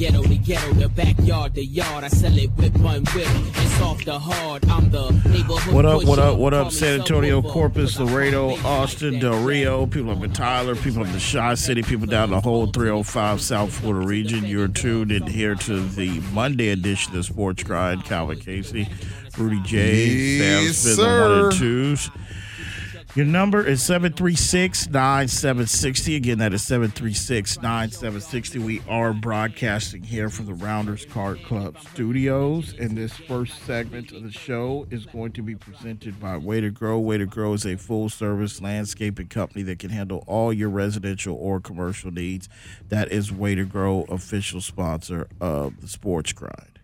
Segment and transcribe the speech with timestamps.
[0.00, 2.04] From ghetto to ghetto, the backyard to yard.
[2.04, 3.26] I sell it whip on whip.
[3.26, 4.64] It's off the hard.
[4.70, 7.42] I'm the neighborhood What up, what up, what up, San Antonio.
[7.42, 9.44] Corpus, Laredo, Austin, Del.
[9.44, 13.42] Rio, people up in Tyler, people in the Chi City, people down the whole 305
[13.42, 14.46] South Florida region.
[14.46, 18.04] You're tuned in here to the Monday edition of Sports Grind.
[18.06, 18.88] Calvin Casey,
[19.36, 21.58] Rudy J, Sam Yes, Smith, on one and sir.
[21.58, 22.10] twos.
[23.16, 26.14] Your number is 736 9760.
[26.14, 28.60] Again, that is 736 9760.
[28.60, 32.72] We are broadcasting here from the Rounders Card Club studios.
[32.78, 36.70] And this first segment of the show is going to be presented by Way to
[36.70, 37.00] Grow.
[37.00, 41.34] Way to Grow is a full service landscaping company that can handle all your residential
[41.34, 42.48] or commercial needs.
[42.90, 46.78] That is Way to Grow, official sponsor of the Sports Grind.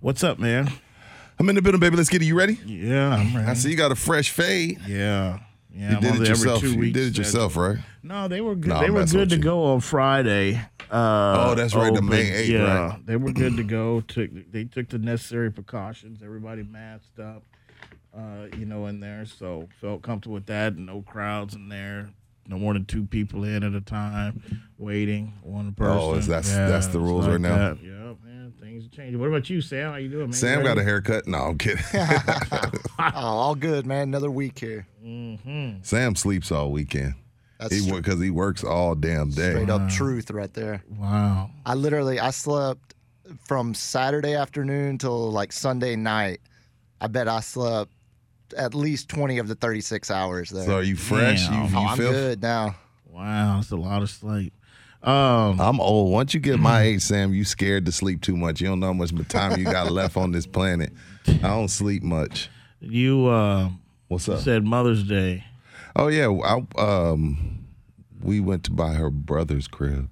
[0.00, 0.70] What's up, man?
[1.42, 1.96] I'm in the building, baby.
[1.96, 2.26] Let's get it.
[2.26, 2.56] You ready?
[2.64, 3.48] Yeah, I'm ready.
[3.48, 4.78] I see you got a fresh fade.
[4.86, 5.40] Yeah.
[5.74, 6.62] Yeah, You I'm did it yourself.
[6.62, 7.78] You weeks did it yourself, right?
[8.04, 8.70] No, they were good.
[8.70, 9.42] They I'm were good to you.
[9.42, 10.54] go on Friday.
[10.88, 12.10] Uh, Oh, that's right, the open.
[12.10, 13.06] May 8th, yeah, right.
[13.06, 14.02] they were good to go.
[14.02, 16.22] Took they took the necessary precautions.
[16.22, 17.42] Everybody masked up,
[18.16, 19.24] uh, you know, in there.
[19.26, 20.76] So felt comfortable with that.
[20.76, 22.10] No crowds in there.
[22.46, 25.96] No more than two people in at a time, waiting one person.
[25.98, 27.56] Oh, is that's- that's the rules right now?
[27.56, 27.78] that.
[27.82, 27.90] Yeah,
[28.24, 29.20] man, things are changing.
[29.20, 29.92] What about you, Sam?
[29.92, 30.32] How you doing, man?
[30.32, 31.26] Sam You got a haircut.
[31.26, 31.82] No, I'm kidding.
[32.98, 34.02] Oh, all good, man.
[34.02, 34.86] Another week here.
[35.04, 35.82] Mm-hmm.
[35.82, 37.14] Sam sleeps all weekend.
[37.58, 39.50] That's He because he works all damn day.
[39.50, 40.84] straight up truth right there.
[40.98, 41.50] Wow.
[41.66, 42.94] I literally I slept
[43.44, 46.40] from Saturday afternoon till like Sunday night.
[47.00, 47.90] I bet I slept
[48.56, 50.64] at least twenty of the thirty six hours there.
[50.66, 51.46] So are you fresh?
[51.46, 51.64] Damn.
[51.64, 52.10] You, you oh, I'm feel?
[52.12, 52.76] good now.
[53.06, 54.54] Wow, that's a lot of sleep.
[55.02, 56.12] Um, I'm old.
[56.12, 58.60] Once you get my age, Sam, you scared to sleep too much.
[58.60, 60.92] You don't know how much time you got left on this planet.
[61.26, 62.48] I don't sleep much.
[62.80, 63.70] you uh,
[64.08, 64.40] What's up?
[64.40, 65.44] said Mother's Day.
[65.96, 67.66] Oh yeah, I, um,
[68.22, 70.08] we went to buy her brother's crib.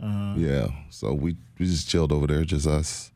[0.00, 0.34] Uh-huh.
[0.36, 3.10] Yeah, so we we just chilled over there, just us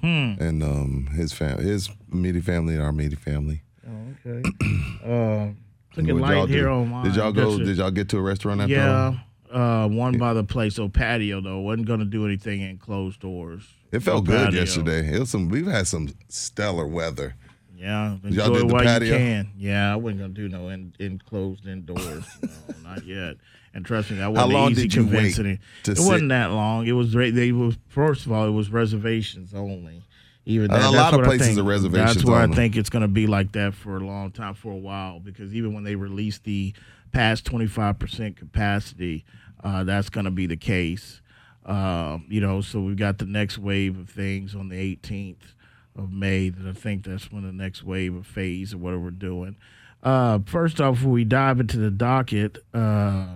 [0.00, 0.34] Hmm.
[0.38, 3.62] and um his fam, his immediate family and our immediate family.
[3.84, 4.48] Oh, okay.
[5.04, 5.48] uh,
[5.96, 6.70] looking What'd y'all light here do?
[6.70, 7.04] on mine.
[7.06, 7.58] Did y'all go?
[7.58, 8.72] Did y'all get to a restaurant after?
[8.74, 9.14] Yeah.
[9.50, 11.60] Uh, one by the place, so patio though.
[11.60, 13.62] wasn't gonna do anything in closed doors.
[13.92, 14.60] It felt good patio.
[14.60, 15.14] yesterday.
[15.14, 15.48] It was some.
[15.48, 17.34] We've had some stellar weather.
[17.76, 19.08] Yeah, enjoy it the while patio?
[19.12, 19.50] you can.
[19.56, 22.24] Yeah, I wasn't gonna do no in, enclosed indoors.
[22.42, 22.48] no,
[22.82, 23.36] not yet.
[23.74, 25.60] And trust me, that wasn't long easy did you wait convincing it.
[25.84, 26.06] to It sit?
[26.08, 26.86] wasn't that long.
[26.86, 30.02] It was they was first of all it was reservations only.
[30.46, 32.52] Even that, a lot of places think- are reservations That's where only.
[32.54, 35.20] I think it's going to be like that for a long time, for a while,
[35.20, 36.72] because even when they release the
[37.12, 39.24] past twenty five percent capacity,
[39.62, 41.20] uh, that's going to be the case.
[41.64, 45.54] Uh, you know, so we've got the next wave of things on the 18th
[45.94, 46.48] of May.
[46.48, 49.56] That I think that's when the next wave of phase of whatever we're doing.
[50.02, 53.26] Uh, first off, we dive into the docket, uh,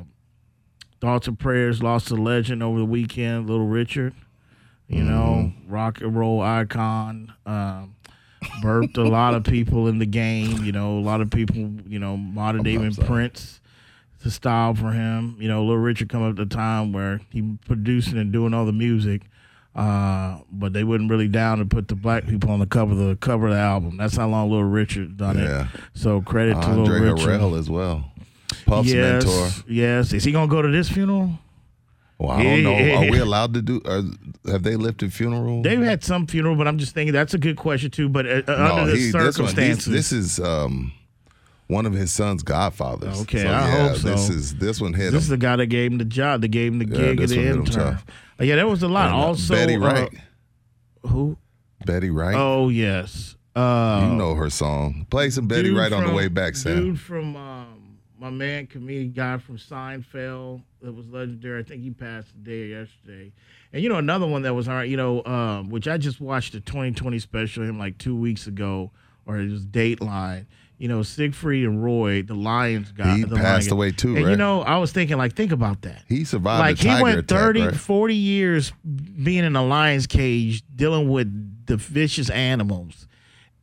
[1.00, 4.15] thoughts and prayers lost a legend over the weekend, Little Richard.
[4.88, 7.32] You know, rock and roll icon.
[7.47, 7.97] Um,
[8.61, 10.65] burped a lot of people in the game.
[10.65, 11.56] You know, a lot of people.
[11.87, 12.77] You know, modern day.
[13.06, 13.62] Prince.
[14.22, 15.37] The style for him.
[15.41, 18.65] You know, Little Richard come up at the time where he producing and doing all
[18.65, 19.22] the music.
[19.75, 22.99] Uh, but they wouldn't really down to put the black people on the cover of
[22.99, 23.97] the cover of the album.
[23.97, 25.62] That's how long Little Richard done Yeah.
[25.62, 25.81] it.
[25.94, 27.41] So credit to Andre Little Richard.
[27.41, 28.05] Harrell as well.
[28.66, 29.49] Puff's yes, mentor.
[29.66, 30.12] yes.
[30.12, 31.38] Is he gonna go to this funeral?
[32.19, 32.75] Well, I don't know.
[32.97, 33.81] Are we allowed to do?
[33.87, 34.02] Are,
[34.52, 35.62] have they lifted funeral?
[35.62, 38.08] They've had some funeral, but I'm just thinking that's a good question too.
[38.11, 40.93] But uh, no, under the he, this, one, circumstances, these- this is um,
[41.73, 43.23] one of his son's godfathers.
[43.23, 44.09] Okay, so, I yeah, hope so.
[44.09, 46.49] This is this one hit this is the guy that gave him the job, that
[46.49, 47.99] gave him the Yeah, gig this at the him intern.
[48.41, 49.07] Uh, yeah, that was a lot.
[49.07, 50.11] And, uh, also, Betty uh, Wright.
[51.07, 51.37] who?
[51.87, 52.37] Betty Wright.
[52.37, 53.37] Oh yes.
[53.55, 55.07] Uh, you know her song.
[55.11, 56.77] Play some Betty Wright on the way back, Sam.
[56.77, 61.61] Dude from um, my man, comedian guy from Seinfeld, that was legendary.
[61.61, 63.33] I think he passed the day yesterday.
[63.73, 64.89] And you know another one that was all right.
[64.89, 68.47] You know, um, which I just watched the 2020 special of him like two weeks
[68.47, 68.91] ago,
[69.27, 70.47] or it was Dateline.
[70.79, 73.19] You know, Siegfried and Roy, the Lions guy.
[73.19, 75.83] He the passed Lion- away too, And you know, I was thinking, like, think about
[75.83, 76.03] that.
[76.09, 77.75] He survived like he went attack, 30, right?
[77.75, 83.07] 40 years being in a lion's cage, dealing with the vicious animals.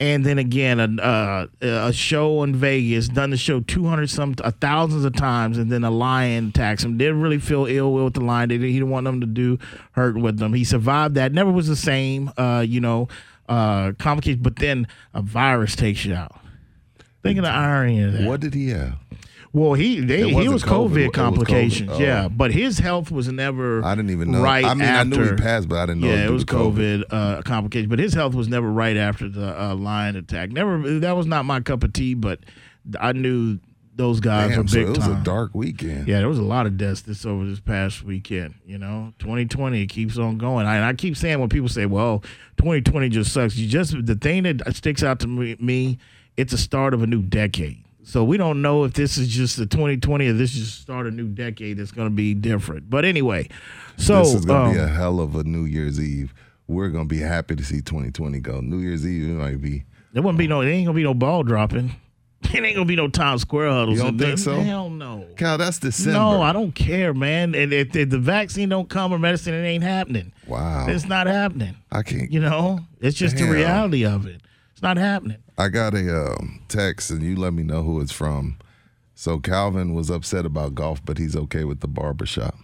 [0.01, 4.51] And then again, a, uh, a show in Vegas, done the show 200 some, uh,
[4.61, 6.97] thousands of times, and then a lion attacks him.
[6.97, 8.47] Didn't really feel ill will with the lion.
[8.47, 9.59] Didn't, he didn't want them to do
[9.91, 10.53] hurt with them.
[10.53, 11.33] He survived that.
[11.33, 13.09] Never was the same, uh, you know,
[13.49, 14.41] uh, complicated.
[14.41, 16.33] But then a virus takes you out.
[17.23, 18.27] Think of the irony of that.
[18.27, 18.95] What did he have?
[19.51, 20.89] Well, he they, he wasn't COVID.
[20.89, 21.99] COVID, It was complications, COVID.
[21.99, 22.25] yeah.
[22.25, 22.29] Oh.
[22.29, 23.83] But his health was never.
[23.83, 24.43] I didn't even know.
[24.43, 26.07] Right I mean, I knew he after- passed, but I didn't know.
[26.07, 29.59] Yeah, it was to COVID uh, complications, but his health was never right after the
[29.59, 30.51] uh, lion attack.
[30.51, 30.99] Never.
[30.99, 32.39] That was not my cup of tea, but
[32.99, 33.59] I knew
[33.95, 35.21] those guys Damn, were so big it was time.
[35.21, 36.07] a dark weekend.
[36.07, 38.53] Yeah, there was a lot of deaths this over this past weekend.
[38.67, 40.67] You know, 2020 it keeps on going.
[40.67, 42.19] I, and I keep saying when people say, "Well,
[42.57, 45.97] 2020 just sucks," you just the thing that sticks out to me, me
[46.39, 47.83] it's a start of a new decade.
[48.03, 51.05] So we don't know if this is just the 2020 or this is the start
[51.05, 52.89] a new decade that's going to be different.
[52.89, 53.49] But anyway,
[53.97, 56.33] so this is gonna be um, a hell of a New Year's Eve.
[56.67, 58.61] We're gonna be happy to see 2020 go.
[58.61, 59.83] New Year's Eve it might be.
[60.13, 60.63] there won't be no.
[60.63, 61.91] Ain't gonna be no ball dropping.
[62.41, 63.97] It ain't gonna be no Times Square huddles.
[63.97, 64.61] You don't think so?
[64.61, 65.27] Hell no.
[65.35, 66.17] Cal, that's December.
[66.17, 67.53] No, I don't care, man.
[67.53, 70.31] And if, if the vaccine don't come or medicine, it ain't happening.
[70.47, 71.75] Wow, It's not happening.
[71.91, 72.31] I can't.
[72.31, 73.47] You know, it's just Damn.
[73.49, 74.41] the reality of it.
[74.79, 75.39] It's not happening.
[75.57, 78.57] I got a um, text, and you let me know who it's from.
[79.13, 82.55] So Calvin was upset about golf, but he's okay with the barbershop.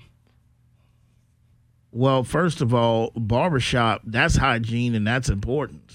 [1.91, 5.91] Well, first of all, barbershop, that's hygiene and that's important.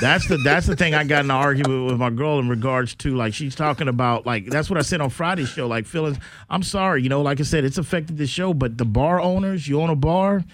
[0.00, 2.94] That's the that's the thing I got in an argument with my girl in regards
[2.94, 6.16] to like she's talking about like that's what I said on Friday's show like feelings.
[6.48, 9.68] I'm sorry, you know, like I said, it's affected the show, but the bar owners,
[9.68, 10.46] you own a bar.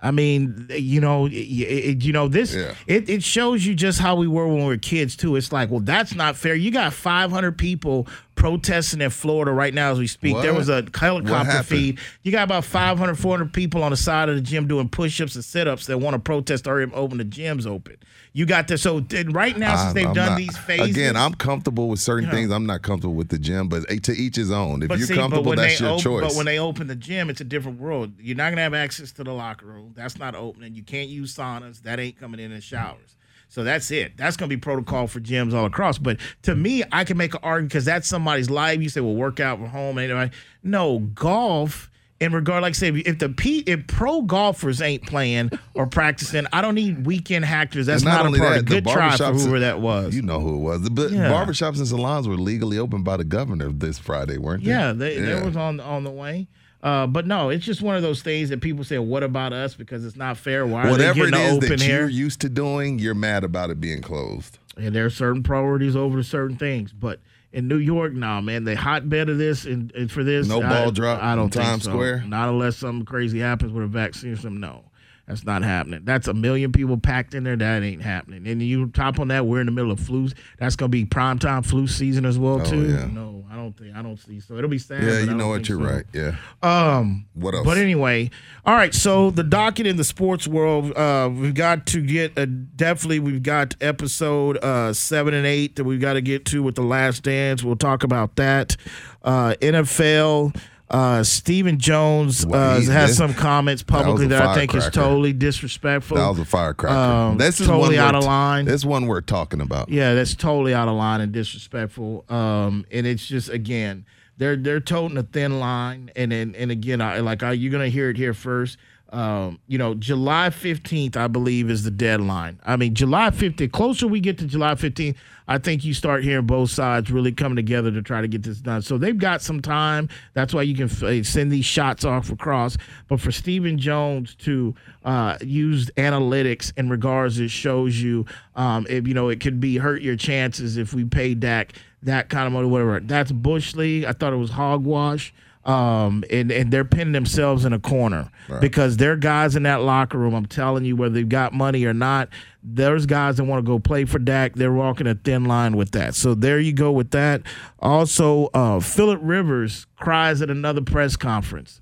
[0.00, 2.54] I mean, you know, it, you know this.
[2.54, 2.74] Yeah.
[2.86, 5.36] It, it shows you just how we were when we were kids too.
[5.36, 6.54] It's like, well, that's not fair.
[6.54, 10.36] You got 500 people protesting in Florida right now as we speak.
[10.42, 11.98] There was a helicopter feed.
[12.22, 15.44] You got about 500, 400 people on the side of the gym doing push-ups and
[15.44, 17.96] sit-ups that want to protest or even open the gyms open.
[18.36, 18.82] You got this.
[18.82, 18.98] So
[19.30, 22.24] right now, since I'm- they've I'm done not- these phases Again, I'm comfortable with certain
[22.24, 22.36] You know.
[22.36, 22.50] things.
[22.50, 24.82] I'm not comfortable with the gym, but eh, to each his own.
[24.82, 26.22] If you're see, comfortable, that's your open, choice.
[26.24, 28.12] But when they open the gym, it's a different world.
[28.20, 29.94] You're not gonna have access to the locker room.
[29.96, 30.74] That's not opening.
[30.74, 31.80] You can't use saunas.
[31.84, 33.16] That ain't coming in in showers.
[33.48, 34.18] So that's it.
[34.18, 35.96] That's gonna be protocol for gyms all across.
[35.96, 38.82] But to me, I can make an argument because that's somebody's life.
[38.82, 39.96] You say, well, work out from home.
[39.96, 40.30] Anyway,
[40.62, 41.90] no golf.
[42.18, 46.46] In regard, like I say, if the P, if pro golfers ain't playing or practicing,
[46.50, 47.84] I don't need weekend hackers.
[47.86, 48.54] That's And not not, a only part.
[48.54, 50.14] that, the Good try for whoever that was.
[50.16, 50.88] You know who it was.
[50.88, 51.30] But Yeah.
[51.30, 54.70] barbershops and salons were legally opened by the governor this Friday, weren't they?
[54.70, 55.26] Yeah, they, Yeah.
[55.36, 56.48] that was on on the way.
[56.82, 59.74] Uh, but no, it's just one of those things that people say, "What about us?"
[59.74, 60.66] Because it's not fair.
[60.66, 63.78] Why are Whatever they it open that you're used to doing, you're mad about it
[63.80, 64.58] being closed.
[64.78, 66.92] And there are certain priorities over certain things.
[66.92, 67.20] But
[67.56, 70.68] in New York, now, man, the hotbed of this and, and for this, No I-
[70.68, 71.90] ball drop I don't think Times so.
[71.90, 72.24] Square?
[72.28, 74.60] Not unless something crazy happens with a vaccine or something.
[74.60, 74.84] No.
[75.26, 76.02] That's not happening.
[76.04, 77.56] That's a million people packed in there.
[77.56, 78.46] That ain't happening.
[78.46, 80.28] And you top on that, we're in the middle of flu.
[80.58, 82.88] That's gonna be prime time flu season as well Oh, too.
[82.92, 83.06] yeah.
[83.06, 83.35] No,
[83.66, 84.40] don't think I don't see.
[84.40, 85.02] So it'll be sad.
[85.02, 85.68] Yeah, you know what?
[85.68, 85.84] You're so.
[85.84, 86.04] right.
[86.12, 86.36] Yeah.
[86.62, 87.64] Um, What else?
[87.64, 88.30] But anyway,
[88.64, 88.94] all right.
[88.94, 93.18] So the docket in the sports world, uh, we've got to get a, definitely.
[93.18, 96.82] We've got episode uh, seven and eight that we've got to get to with the
[96.82, 97.62] Last Dance.
[97.64, 98.76] We'll talk about that.
[99.22, 100.56] Uh, NFL.
[100.88, 105.32] Uh, Stephen Jones Well, uh, he- has some comments publicly that, I think is totally
[105.32, 106.16] disrespectful.
[106.16, 106.94] That was a firecracker.
[106.94, 108.66] Um, this is totally one out of line.
[108.66, 109.88] This one we're talking about.
[109.88, 112.24] Yeah, that's totally out of line and disrespectful.
[112.28, 114.06] Um, and it's just again,
[114.38, 117.88] they're they're toting a thin line, and and, and again, I like I, you're gonna
[117.88, 118.76] hear it here first.
[119.10, 122.58] Um, you know, July 15th, I believe, is the deadline.
[122.64, 123.70] I mean, July 15th.
[123.72, 125.14] Closer we get to July 15th,
[125.48, 128.58] I think you start hearing both sides really coming together to try to get this
[128.58, 128.82] done.
[128.82, 130.08] So they've got some time.
[130.34, 132.76] That's why you can f- send these shots off across.
[133.06, 139.06] But for Stephen Jones to uh, use analytics in regards, it shows you um, if
[139.06, 142.52] you know it could be hurt your chances if we pay Dak that kind of
[142.52, 143.00] money, whatever.
[143.00, 144.04] That's bush league.
[144.04, 145.32] I thought it was hogwash.
[145.66, 148.30] Um, and, and they're pinning themselves in a corner
[148.60, 150.32] because they're guys in that locker room.
[150.32, 152.28] I'm telling you, whether they've got money or not,
[152.62, 154.54] there's guys that want to go play for Dak.
[154.54, 156.14] They're walking a thin line with that.
[156.14, 157.42] So there you go with that.
[157.80, 161.80] Also, uh, Philip Rivers cries at another press conference.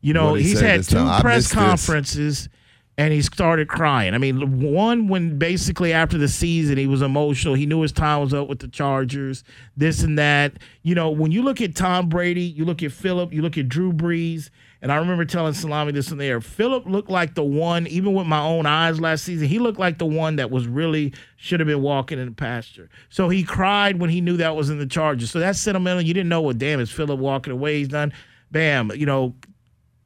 [0.00, 1.04] You know, he he's had two?
[1.20, 2.44] Press conferences.
[2.44, 2.48] this.
[2.96, 4.14] And he started crying.
[4.14, 7.54] I mean, one when basically after the season he was emotional.
[7.54, 9.42] He knew his time was up with the Chargers,
[9.76, 10.58] this and that.
[10.82, 13.68] You know, when you look at Tom Brady, you look at Philip, you look at
[13.68, 16.40] Drew Brees, and I remember telling Salami this in there.
[16.40, 19.98] Philip looked like the one, even with my own eyes last season, he looked like
[19.98, 22.90] the one that was really should have been walking in the pasture.
[23.08, 25.32] So he cried when he knew that was in the Chargers.
[25.32, 26.02] So that's sentimental.
[26.02, 27.78] You didn't know what damn is Philip walking away.
[27.78, 28.12] He's done.
[28.52, 29.34] Bam, you know,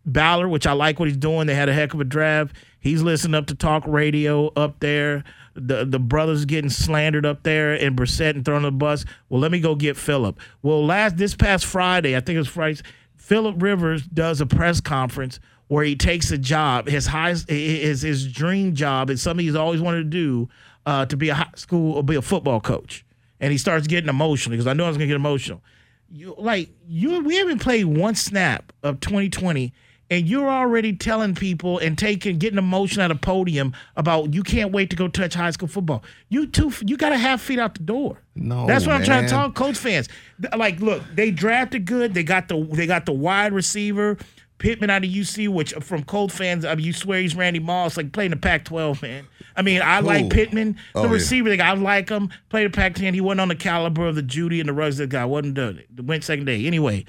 [0.07, 1.47] Ballard, which I like what he's doing.
[1.47, 2.57] They had a heck of a draft.
[2.81, 5.25] He's listening up to talk radio up there.
[5.55, 9.05] The the brothers getting slandered up there and Brissett and thrown on the bus.
[9.29, 10.39] Well, let me go get Philip.
[10.63, 12.81] Well, last this past Friday, I think it was Friday,
[13.17, 18.33] Philip Rivers does a press conference where he takes a job, his high his his
[18.33, 20.49] dream job, is something he's always wanted to do,
[20.87, 23.05] uh, to be a high school or be a football coach.
[23.41, 25.63] And he starts getting emotional because I know I was gonna get emotional.
[26.11, 29.75] You like you we haven't played one snap of 2020
[30.11, 34.73] and you're already telling people and taking getting emotion at a podium about you can't
[34.73, 36.03] wait to go touch high school football.
[36.29, 38.19] You two, you got to have feet out the door.
[38.35, 39.43] No, that's what I'm trying to man.
[39.51, 39.55] talk.
[39.55, 40.09] Coach fans,
[40.57, 42.15] like, look, they drafted good.
[42.15, 44.17] They got the they got the wide receiver
[44.59, 47.61] Pittman out of UC, which uh, from Colt fans, I mean, you swear he's Randy
[47.61, 49.25] Moss, like playing the Pac-12, man.
[49.57, 50.29] I mean, I like Who?
[50.31, 51.13] Pittman, the Oh, yeah.
[51.13, 51.49] receiver.
[51.49, 52.31] Like, I like him.
[52.49, 53.15] Played the Pac-10.
[53.15, 55.25] He wasn't on the caliber of the Jeudy and the Ruggs that guy.
[55.25, 56.03] wasn't done it.
[56.05, 56.67] Went second day.
[56.67, 57.05] Anyway,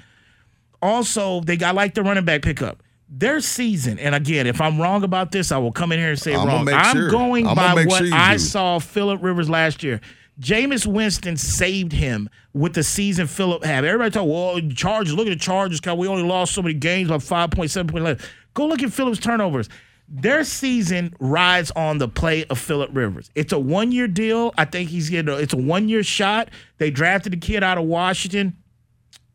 [0.82, 2.82] also they got like the running back pickup.
[3.12, 6.18] Their season, and again, if I'm wrong about this, I will come in here and
[6.18, 6.68] say I'ma wrong.
[6.68, 7.10] I'm sure.
[7.10, 8.38] going I'ma by what sure I do.
[8.38, 10.00] saw Philip Rivers last year.
[10.40, 13.84] Jameis Winston saved him with the season Philip had.
[13.84, 17.08] Everybody talk, well, Chargers, look at the Chargers, because we only lost so many games
[17.10, 18.30] by 5.7 point left.
[18.54, 19.68] Go look at Philip's turnovers.
[20.08, 23.30] Their season rides on the play of Philip Rivers.
[23.34, 24.54] It's a one year deal.
[24.56, 26.48] I think he's getting a, it's a one year shot.
[26.78, 28.56] They drafted a kid out of Washington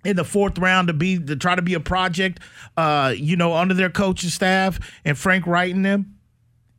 [0.05, 2.39] in the fourth round to be to try to be a project,
[2.77, 6.11] uh, you know, under their coaching staff and Frank Reich and them.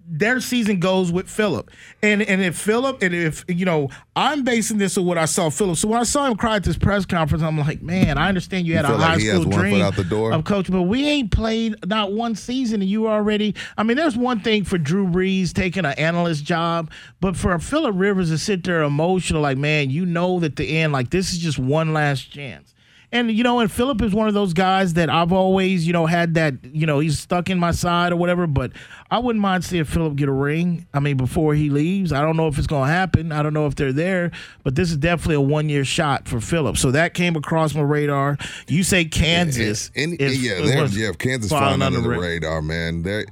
[0.09, 1.68] Their season goes with Philip,
[2.00, 5.50] and and if Philip and if you know, I'm basing this on what I saw
[5.50, 5.76] Philip.
[5.78, 8.68] So when I saw him cry at this press conference, I'm like, man, I understand
[8.68, 10.30] you had a like high school dream out the door?
[10.30, 13.56] of coach, but we ain't played not one season, and you already.
[13.76, 17.97] I mean, there's one thing for Drew Brees taking an analyst job, but for Philip
[17.99, 21.38] Rivers to sit there emotional, like, man, you know that the end, like this is
[21.38, 22.75] just one last chance.
[23.12, 26.06] And you know, and Philip is one of those guys that I've always, you know,
[26.06, 28.46] had that, you know, he's stuck in my side or whatever.
[28.46, 28.72] But
[29.10, 30.86] I wouldn't mind seeing Philip get a ring.
[30.92, 33.30] I mean, before he leaves, I don't know if it's going to happen.
[33.30, 34.32] I don't know if they're there,
[34.64, 36.76] but this is definitely a one-year shot for Philip.
[36.76, 38.38] So that came across my radar.
[38.66, 39.90] You say Kansas?
[39.94, 43.02] And, is- yeah, is they're, what's yeah, Kansas flying under the ra- radar, man.
[43.02, 43.26] They're,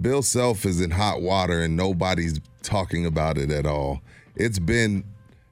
[0.00, 4.00] Bill Self is in hot water and nobody's talking about it at all.
[4.36, 5.04] It's been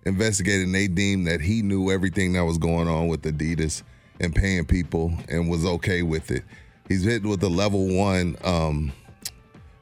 [0.05, 3.83] investigated and they deemed that he knew everything that was going on with Adidas
[4.21, 6.45] and paying people and was okay with it.
[6.89, 8.93] He's hit with a level one, um,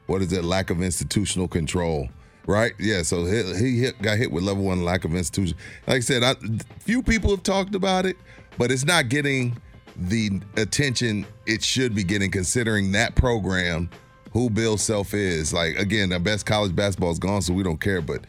[0.07, 2.09] what is it, lack of institutional control.
[2.47, 2.73] Right?
[2.79, 3.03] Yeah.
[3.03, 5.55] So he, he hit, got hit with level one lack of institution.
[5.87, 6.35] Like I said, I,
[6.79, 8.17] few people have talked about it,
[8.57, 9.57] but it's not getting
[9.95, 13.89] the attention it should be getting considering that program,
[14.33, 15.53] who Bill Self is.
[15.53, 18.01] Like again, the best college basketball is gone, so we don't care.
[18.01, 18.25] But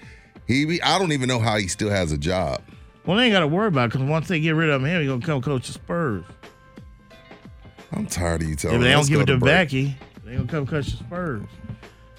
[0.52, 2.62] he, I don't even know how he still has a job.
[3.06, 5.08] Well, they ain't got to worry about because once they get rid of him, he's
[5.08, 6.24] gonna come coach the Spurs.
[7.92, 8.80] I'm tired of you If telling.
[8.80, 8.88] they me.
[8.88, 9.38] They don't give it to.
[9.38, 11.42] Becky, they gonna come coach the Spurs.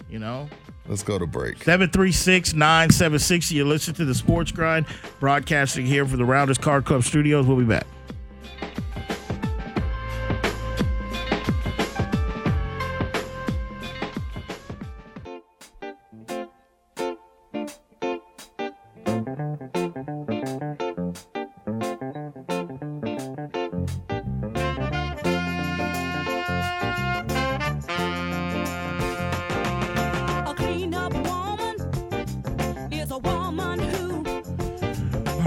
[0.09, 0.49] You know.
[0.85, 1.63] Let's go to break.
[1.63, 3.51] 736 976.
[3.53, 4.85] You listen to the Sports Grind,
[5.21, 7.47] broadcasting here from the Rounders Card Club studios.
[7.47, 7.87] We'll be back.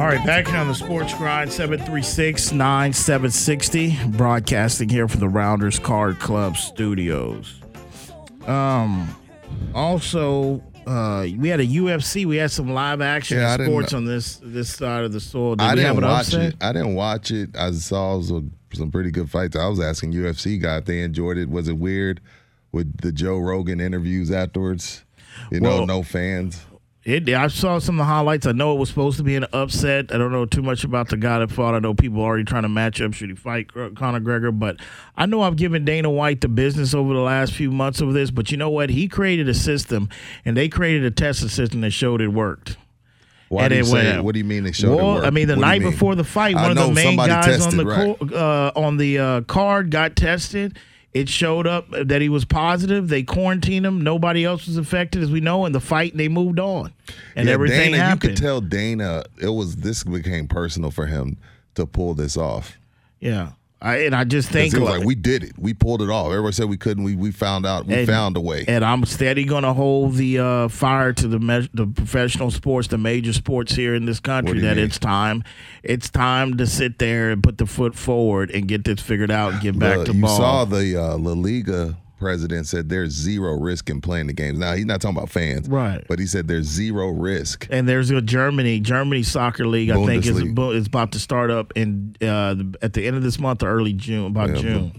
[0.06, 5.80] All right, back here on the Sports Grind, 736 9760, broadcasting here from the Rounders
[5.80, 7.60] Card Club studios.
[8.46, 9.16] Um,
[9.74, 12.24] also, uh, we had a UFC.
[12.24, 15.12] We had some live action Yeah, I in didn't sports on this this side of
[15.12, 15.56] the soil.
[15.56, 16.52] Did I didn't an watch upset?
[16.52, 16.56] it.
[16.60, 17.56] I didn't watch it.
[17.56, 19.56] I saw some, some pretty good fights.
[19.56, 21.50] I was asking UFC guy if they enjoyed it.
[21.50, 22.20] Was it weird
[22.70, 25.04] with the Joe Rogan interviews afterwards?
[25.50, 26.64] You know, no fans.
[27.06, 28.48] It, I saw some of the highlights.
[28.48, 30.12] I know it was supposed to be an upset.
[30.12, 31.76] I don't know too much about the guy that fought.
[31.76, 34.80] I know people are already trying to match up should he fight Conor Gregor, but
[35.16, 38.32] I know I've given Dana White the business over the last few months of this.
[38.32, 38.90] But you know what?
[38.90, 40.08] He created a system,
[40.44, 42.76] and they created a testing system that showed it worked.
[43.50, 44.18] Why And do you it say?
[44.18, 45.26] What do you mean they showed it well, worked?
[45.28, 47.76] I mean, the What night before the fight, I one of the main guys on
[47.76, 48.18] the right.
[48.18, 50.76] co- uh, on the uh, card got tested,
[51.16, 53.08] It showed up that he was positive.
[53.08, 54.02] They quarantined him.
[54.02, 56.92] Nobody else was affected, as we know, in the fight, and they moved on,
[57.34, 58.22] and Yeah, everything Dana, happened.
[58.24, 61.38] You could tell Dana it was this became personal for him
[61.74, 62.76] to pull this off.
[63.18, 63.52] yeah,
[63.82, 65.52] I, and I just think was like, we did it.
[65.58, 66.28] We pulled it off.
[66.28, 67.04] Everybody said we couldn't.
[67.04, 67.86] We we found out.
[67.86, 68.64] We And- found a way.
[68.66, 72.88] And I'm steady going to hold the uh, fire to the me- the professional sports,
[72.88, 74.60] the major sports here in this country.
[74.60, 74.86] That mean?
[74.86, 75.44] it's time,
[75.82, 79.52] it's time to sit there and put the foot forward and get this figured out
[79.52, 80.36] and get back The- to you ball.
[80.36, 84.58] saw the uh, La Liga president said there's zero risk in playing the games.
[84.58, 86.04] Now he's not talking about fans, Right.
[86.08, 87.66] But he said there's zero risk.
[87.70, 89.90] and there's a Germany Germany soccer league.
[89.90, 93.38] I think is, is about to start up in uh, at the end of this
[93.38, 94.92] month or early June, about Yeah, June.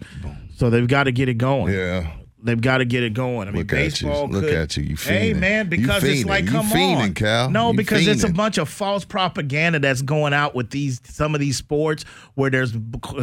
[0.56, 1.74] So they've got to get it going.
[1.74, 2.12] Yeah.
[2.40, 3.48] They've got to get it going.
[3.48, 3.84] I mean, Look at you.
[3.86, 4.28] baseball.
[4.28, 4.84] Look could- at you.
[4.84, 5.40] You Hey, fiending.
[5.40, 6.26] man, You because it's fiending.
[6.28, 7.50] like, You come fiending, on, Cal.
[7.50, 11.34] No, You because it's a bunch of false propaganda that's going out with these some
[11.34, 12.76] of these sports where there's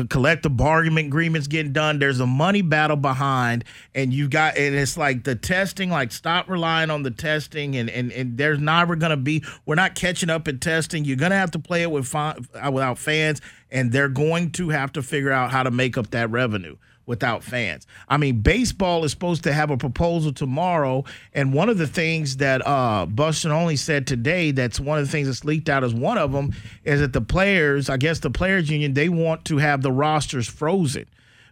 [0.08, 2.00] collective bargaining agreements getting done.
[2.00, 5.90] There's a money battle behind, and you got and it's like the testing.
[5.90, 9.44] Like, stop relying on the testing, and and and there's never going to be.
[9.64, 11.04] We're not catching up in testing.
[11.04, 13.40] You're going to have to play it with without fans,
[13.70, 17.42] and they're going to have to figure out how to make up that revenue without
[17.42, 17.86] fans.
[18.08, 22.38] I mean, baseball is supposed to have a proposal tomorrow, and one of the things
[22.38, 25.94] that uh Buster Olney said today that's one of the things that's leaked out as
[25.94, 29.58] one of them is that the players, I guess the players union, they want to
[29.58, 31.06] have the rosters frozen.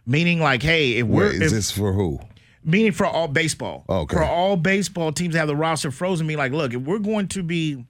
[0.05, 2.19] Meaning like, hey, if we're Wait, is if, this for who?
[2.65, 3.85] meaning for all baseball.
[3.87, 4.15] Okay.
[4.15, 7.27] For all baseball teams to have the roster frozen, mean like, look, if we're going
[7.29, 7.85] to be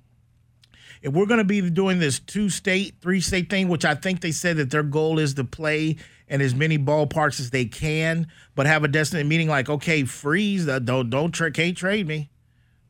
[1.04, 4.22] if we're going to be doing this two state, three state thing, which I think
[4.22, 5.98] they said that their goal is to play
[6.30, 10.68] in as many ballparks as they can, but have a destination meaning like, okay, freeze,
[10.68, 12.30] uh, don't don't tra- can't trade me,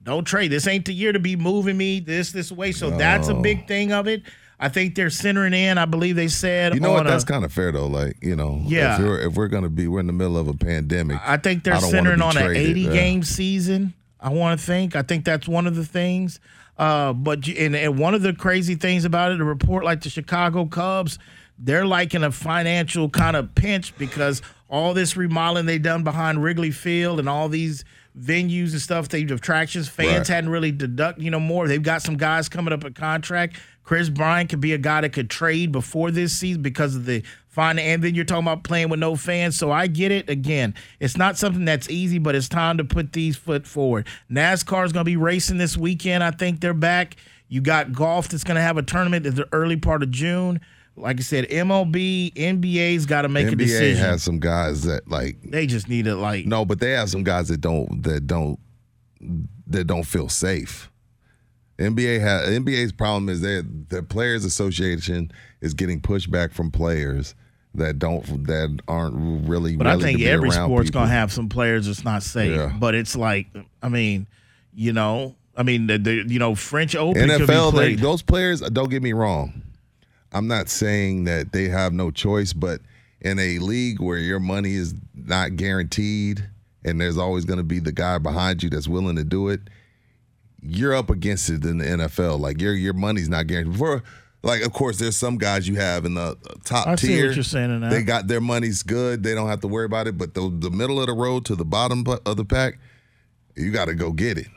[0.04, 0.52] don't trade.
[0.52, 2.72] This ain't the year to be moving me this this way.
[2.72, 4.22] So that's a big thing of it.
[4.60, 5.80] I think they're centering in.
[5.80, 7.06] I believe they said You know what?
[7.06, 7.88] That's kind of fair though.
[7.88, 8.94] Like you know, Yeah.
[8.94, 11.20] If we're, if we're gonna be, we're in the middle of a pandemic.
[11.26, 12.94] I think they're I centering on an 80 yeah.
[12.94, 13.96] game season.
[14.20, 14.96] I want to think.
[14.96, 16.40] I think that's one of the things.
[16.78, 20.10] Uh, but and, and one of the crazy things about it, a report like the
[20.10, 21.20] Chicago Cubs,
[21.60, 26.44] they're like in a financial kind of pinch because all this remodeling they done behind
[26.44, 27.86] Wrigley Field and all these
[28.18, 30.28] venues and stuff, they attractions, fans Right.
[30.28, 31.68] hadn't really deduct, you know, more.
[31.68, 33.58] They've got some guys coming up a contract.
[33.84, 37.24] Kris Bryant could be a guy that could trade before this season because of the
[37.54, 37.78] fine.
[37.80, 39.58] And then you're talking about playing with no fans.
[39.58, 40.30] So I get it.
[40.30, 44.08] Again, it's not something that's easy, but it's time to put these foot forward.
[44.30, 46.24] NASCAR is going to be racing this weekend.
[46.24, 47.16] I think they're back.
[47.48, 50.60] You got golf that's going to have a tournament at the early part of June.
[50.96, 54.04] Like I said, MLB, NBA's got to make a decision.
[54.04, 57.10] NBA has some guys that like they just need to like no, but they have
[57.10, 58.60] some guys that don't that don't
[59.68, 60.92] that don't feel safe.
[61.80, 67.34] NBA has NBA's problem is that the players association is getting pushback from players
[67.76, 69.76] that don't that aren't really.
[69.76, 71.02] But I think every sport's people.
[71.02, 72.56] gonna have some players that's not safe.
[72.56, 72.72] Yeah.
[72.78, 73.48] But it's like,
[73.82, 74.28] I mean,
[74.74, 77.76] you know, I mean, the, the you know French Open could be NFL.
[77.76, 78.62] They, those players.
[78.62, 79.62] Don't get me wrong.
[80.32, 82.82] I'm not saying that they have no choice, but
[83.22, 86.50] in a league where your money is not guaranteed
[86.84, 89.62] and there's always going to be the guy behind you that's willing to do it,
[90.62, 92.40] you're up against it in the NFL.
[92.40, 93.78] Like your your money's not guaranteed.
[93.78, 94.04] For
[94.44, 97.28] like, of course, there's some guys you have in the uh, top I see tier.
[97.28, 97.90] what you're saying in that.
[97.90, 99.24] They got their money's good.
[99.24, 100.18] They don't have to worry about it.
[100.18, 102.78] But the the middle of the road to the bottom of the pack,
[103.56, 104.48] you got to go get it.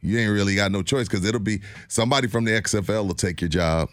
[0.00, 3.40] You ain't really got no choice because it'll be somebody from the XFL will take
[3.40, 3.88] your job.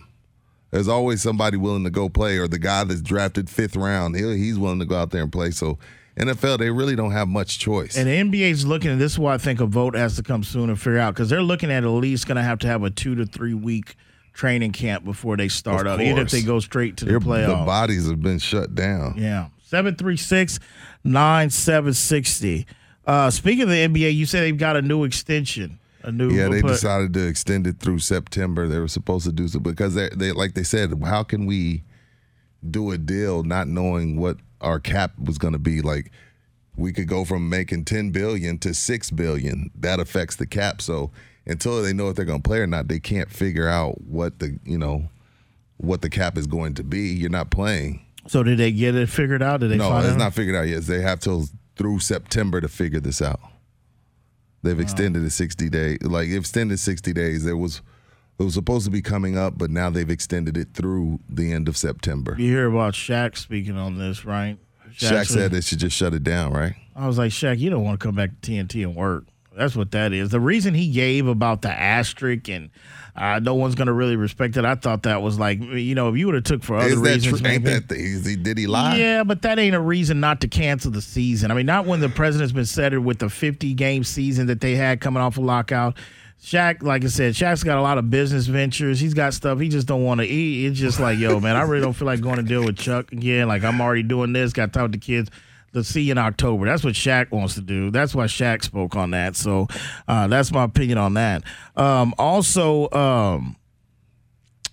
[0.69, 4.21] There's always somebody willing to go play, or the guy that's drafted fifth round, he
[4.37, 5.51] he's willing to go out there and play.
[5.51, 5.79] So
[6.17, 7.97] NFL, they really don't have much choice.
[7.97, 10.43] and the NBA's looking, and this is why I think a vote has to come
[10.43, 12.83] soon and figure out because they're looking at at least going to have to have
[12.83, 13.95] a two to three week
[14.33, 17.59] training camp before they start up, even if they go straight to the Their- playoffs.
[17.59, 19.15] the bodies have been shut down.
[19.17, 19.47] Yeah.
[19.63, 20.59] 736
[21.03, 22.65] 9760.
[23.05, 25.79] Uh, speaking of the NBA, you said they've got a new extension.
[26.03, 28.67] A new Yeah, they put- decided to extend it through September.
[28.67, 31.83] They were supposed to do so because they, they like they said, how can we
[32.67, 35.81] do a deal not knowing what our cap was going to be?
[35.81, 36.11] Like
[36.75, 39.69] we could go from making 10 billion to 6 billion.
[39.75, 40.81] That affects the cap.
[40.81, 41.11] So
[41.45, 44.39] until they know if they're going to play or not, they can't figure out what
[44.39, 45.09] the, you know,
[45.77, 47.09] what the cap is going to be.
[47.09, 48.05] You're not playing.
[48.27, 49.61] So did they get it figured out?
[49.61, 50.17] Did they No, it's out?
[50.17, 50.83] not figured out yet.
[50.83, 53.39] They have till through September to figure this out.
[54.63, 55.97] They've extended it 60 days.
[56.03, 57.43] Like extended 60 days.
[57.43, 57.81] There was
[58.39, 61.67] it was supposed to be coming up, but now they've extended it through the end
[61.67, 62.35] of September.
[62.37, 64.57] You hear about Shaq speaking on this, right?
[64.95, 66.73] Shaq said they should just shut it down, right?
[66.95, 69.25] I was like, Shaq, you don't want to come back to TNT and work.
[69.55, 70.29] That's what that is.
[70.29, 72.69] The reason he gave about the asterisk and
[73.15, 74.63] uh, no one's going to really respect it.
[74.63, 77.41] I thought that was like, you know, if you would have took for other reasons,
[77.41, 77.49] true?
[77.49, 78.95] Ain't that he, did he lie?
[78.95, 81.51] Yeah, but that ain't a reason not to cancel the season.
[81.51, 84.75] I mean, not when the president's been settled with the 50 game season that they
[84.75, 85.97] had coming off a lockout.
[86.41, 88.99] Shaq, like I said, Shaq's got a lot of business ventures.
[88.99, 90.65] He's got stuff he just don't want to eat.
[90.65, 93.11] It's just like, yo, man, I really don't feel like going to deal with Chuck
[93.11, 93.47] again.
[93.47, 94.53] Like I'm already doing this.
[94.53, 95.29] Got time with the kids.
[95.73, 96.65] Let's see in October.
[96.65, 97.91] That's what Shaq wants to do.
[97.91, 99.35] That's why Shaq spoke on that.
[99.37, 99.67] So
[100.07, 101.43] uh, that's my opinion on that.
[101.77, 103.55] Um, also, um,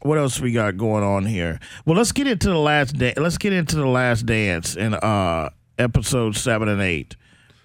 [0.02, 1.60] what else we got going on here?
[1.84, 3.14] Well, let's get into the last day.
[3.16, 7.14] Let's get into the last dance in uh, episode seven and eight.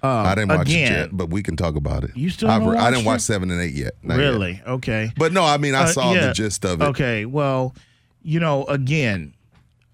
[0.03, 2.11] Um, I didn't watch again, it yet, but we can talk about it.
[2.15, 3.93] You still I didn't watched watch seven and eight yet.
[4.03, 4.23] not yet.
[4.25, 4.61] Really?
[4.67, 5.11] Okay.
[5.17, 6.27] But no, I mean I Uh, saw yeah.
[6.27, 6.85] the gist of it.
[6.85, 7.25] Okay.
[7.25, 7.73] Well,
[8.21, 9.33] you know, again,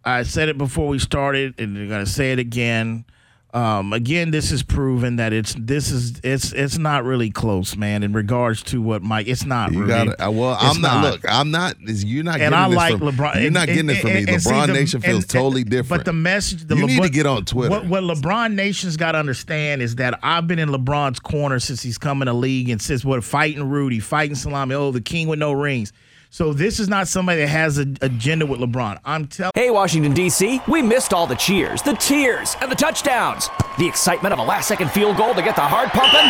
[0.04, 3.06] I said it before we started, and I'm gonna say it again.
[3.52, 8.04] Um, again, this is proven that it's this is it's it's not really close, man.
[8.04, 9.72] In regards to what Mike, it's not.
[9.72, 9.90] You really.
[9.90, 10.34] got it.
[10.36, 11.76] Well, It's I'm not, Look, I'm not.
[11.82, 12.34] You're not.
[12.36, 13.36] and getting I like from, LeBron.
[13.38, 14.20] You're and- not getting and- it from me.
[14.20, 15.90] and- and see, LeBron the- Nation feels and- totally different.
[16.02, 17.72] But the message, the You need to get on Twitter.
[17.72, 21.82] What, what LeBron Nation's got to understand is that I've been in LeBron's corner since
[21.82, 25.28] he's come in the league and since what fighting Rudy, fighting Salami, oh the king
[25.28, 25.92] with no rings.
[26.32, 29.00] So this is not somebody that has an agenda with LeBron.
[29.04, 29.52] I'm telling.
[29.56, 33.50] Hey, Washington, D.C., we missed all the cheers, the tears, and the touchdowns.
[33.80, 36.28] The excitement of a last second field goal to get the heart pumping.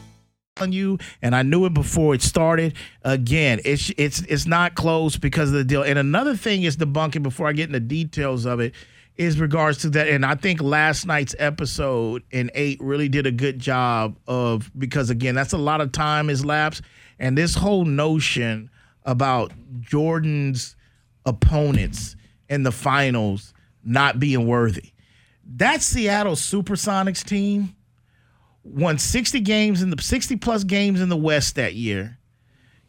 [0.67, 2.75] you, and I knew it before it started.
[3.03, 5.83] Again, it's it's it's not close because of the deal.
[5.83, 8.75] And another thing is debunking before I get into details of it
[9.17, 10.09] is regards to that.
[10.09, 15.11] And I think last night's episode in eight really did a good job of because
[15.11, 16.83] again, that's a lot of time has lapsed,
[17.19, 18.71] and this whole notion
[19.05, 20.77] about Jordan's
[21.25, 22.17] opponents
[22.49, 23.53] in the finals
[23.85, 24.93] not being worthy.
[25.57, 27.75] That Seattle Supersonics team
[28.65, 32.19] won 60 games in the 60 plus games in the West that year.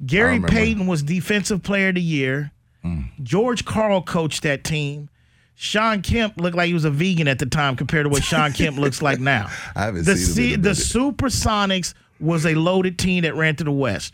[0.05, 0.39] Gary.
[0.39, 2.51] Payton was defensive player of the year.
[2.84, 3.10] Mm.
[3.21, 5.10] George Karl coached that team.
[5.55, 8.53] Shawn Kemp looked like he was a vegan at the time compared to what Shawn
[8.53, 9.49] Kemp looks like now.
[9.75, 10.69] I haven't the seen a the.
[10.69, 14.13] Supersonics was a loaded team that ran to the West.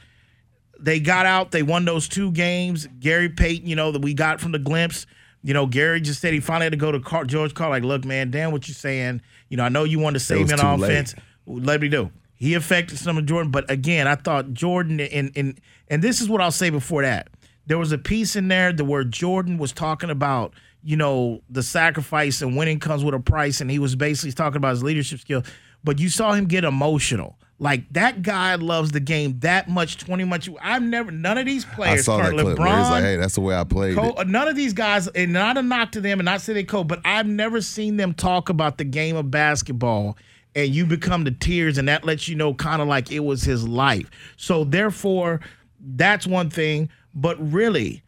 [0.79, 1.51] They got out.
[1.51, 2.87] They won those two games.
[2.99, 5.05] Gary Payton, you know, that we got from the glimpse.
[5.43, 7.69] You know, Gary just said he finally had to go to Car- George Karl.
[7.69, 9.21] Like, look, man, damn what you're saying.
[9.47, 11.13] You know, I know you wanted to save me on too late.
[11.45, 12.12] Let me do.
[12.36, 16.29] He affected some of Jordan, but again, I thought Jordan and and and this is
[16.29, 17.29] what I'll say before that.
[17.65, 20.53] There was a piece in there that where Jordan was talking about,
[20.84, 24.58] you know, the sacrifice and winning comes with a price, and he was basically talking
[24.58, 25.43] about his leadership skill.
[25.84, 27.38] But you saw him get emotional.
[27.58, 30.49] Like that guy loves the game that much, twenty much.
[30.62, 31.99] I've never none of these players.
[31.99, 34.27] I saw that clip where he's like, "Hey, that's the way I played Co- it."
[34.27, 36.89] none of these guys, and not a knock to them, and not say they coach,
[36.89, 40.17] but I've never seen them talk about the game of basketball.
[40.55, 43.43] And you become the tears, and that lets you know kind of like it was
[43.43, 44.09] his life.
[44.37, 45.41] So therefore,
[45.79, 46.89] that's one thing.
[47.13, 48.03] But really,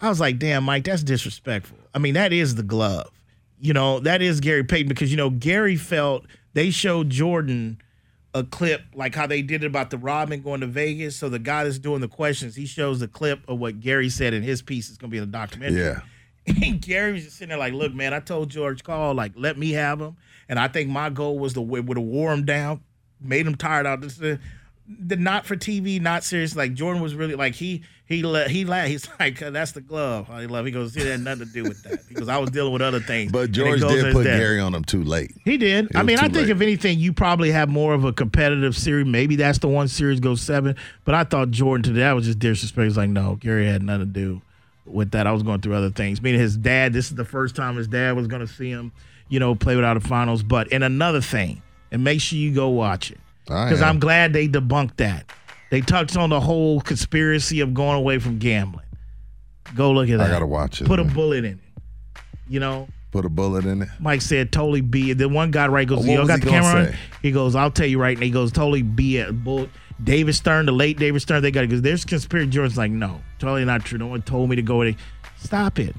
[0.00, 1.78] I was like, damn, Mike, that's disrespectful.
[1.94, 3.10] I mean, that is the glove.
[3.58, 7.80] You know, that is Gary Payton because you know Gary felt they showed Jordan
[8.32, 11.16] a clip like how they did it about the Robin going to Vegas.
[11.16, 14.34] So the guy that's doing the questions, he shows the clip of what Gary said
[14.34, 14.88] in his piece.
[14.88, 15.82] It's gonna be in the documentary.
[15.82, 16.00] Yeah.
[16.46, 19.58] And Gary was just sitting there like, look, man, I told George Karl, like, let
[19.58, 20.16] me have him.
[20.50, 22.80] And I think my goal was to would have wore him down,
[23.20, 24.00] made him tired out.
[24.00, 24.36] This, uh,
[24.88, 26.56] the not for TV, not serious.
[26.56, 28.88] Like Jordan was really like he he la- he laughed.
[28.88, 30.28] He's like that's the glove.
[30.28, 30.66] I love.
[30.66, 32.98] He goes, it had nothing to do with that because I was dealing with other
[32.98, 33.30] things.
[33.30, 34.24] But George did put.
[34.24, 35.32] Gary on him too late.
[35.44, 35.84] He did.
[35.84, 36.50] It I mean, I think late.
[36.50, 39.06] if anything, you probably have more of a competitive series.
[39.06, 40.74] Maybe that's the one series goes seven.
[41.04, 42.88] But I thought Jordan today that was just disrespect.
[42.88, 44.42] It's like, no, Gary had nothing to do
[44.84, 45.28] with that.
[45.28, 46.20] I was going through other things.
[46.20, 46.92] Meaning his dad.
[46.92, 48.90] This is the first time his dad was going to see him,
[49.30, 50.42] you know, play without the finals.
[50.42, 53.80] But and another thing, and make sure you go watch it oh, because.
[53.80, 55.32] I'm glad they debunked that.
[55.70, 58.84] They touched on the whole conspiracy of going away from gambling.
[59.74, 60.28] Go look at that.
[60.28, 61.58] I gotta watch it, Put a bullet in it.
[62.48, 63.88] You know, Put a bullet in it.
[63.98, 65.18] Mike said totally be it.
[65.18, 67.70] Then one guy right goes, What "You got he the camera on?" He goes, "I'll
[67.70, 69.68] tell you right." And he goes, "Totally be it." Bull.
[70.02, 72.50] David Stern, the late David Stern, they got it because there's conspiracy.
[72.50, 73.98] Jordan's like, "No, totally not true.
[73.98, 74.96] No one told me to go it.
[75.38, 75.94] Stop it.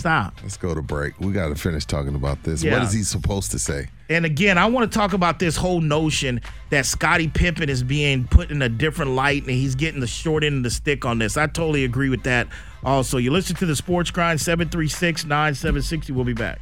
[0.00, 1.18] Stop." Let's go to break.
[1.20, 2.62] We got to finish talking about this.
[2.62, 2.74] Yeah.
[2.74, 3.88] What is he supposed to say?
[4.08, 8.26] And again, I want to talk about this whole notion that Scottie Pippen is being
[8.26, 11.18] put in a different light and he's getting the short end of the stick on
[11.18, 11.36] this.
[11.36, 12.48] I totally agree with that.
[12.82, 16.12] Also, you listen to the Sports Grind 736 9760.
[16.12, 16.60] We'll be back.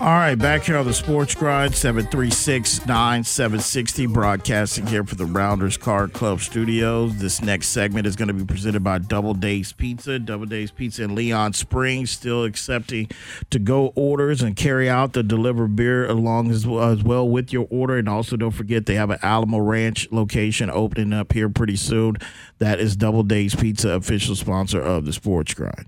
[0.00, 5.76] All right, back here on the Sports Grind 736 9760, broadcasting here for the Rounders
[5.76, 7.16] Card Club Studios.
[7.16, 10.20] This next segment is going to be presented by Double Days Pizza.
[10.20, 13.10] Double Days Pizza in Leon Springs, still accepting
[13.50, 17.52] to go orders and carry out the deliver beer along as well, as well with
[17.52, 17.98] your order.
[17.98, 22.16] And also, don't forget, they have an Alamo Ranch location opening up here pretty soon.
[22.58, 25.86] That is Double Days Pizza, official sponsor of the Sports Grind.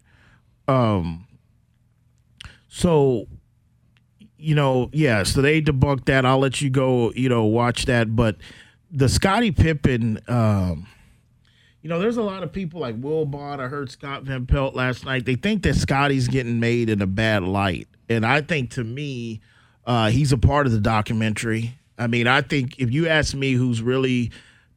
[0.68, 1.26] Um,
[2.68, 3.26] so
[4.40, 6.24] you know, yeah, so they debunked that.
[6.24, 8.16] I'll let you go, you know, watch that.
[8.16, 8.36] But
[8.90, 10.86] the Scottie Pippen, um,
[11.82, 13.60] you know, there's a lot of people like Wilbon.
[13.60, 15.26] I heard Scott Van Pelt last night.
[15.26, 17.88] They think that Scottie's getting made in a bad light.
[18.08, 19.40] And I think to me,
[19.86, 21.78] uh, he's a part of the documentary.
[21.98, 24.30] I mean, I think if you ask me who's really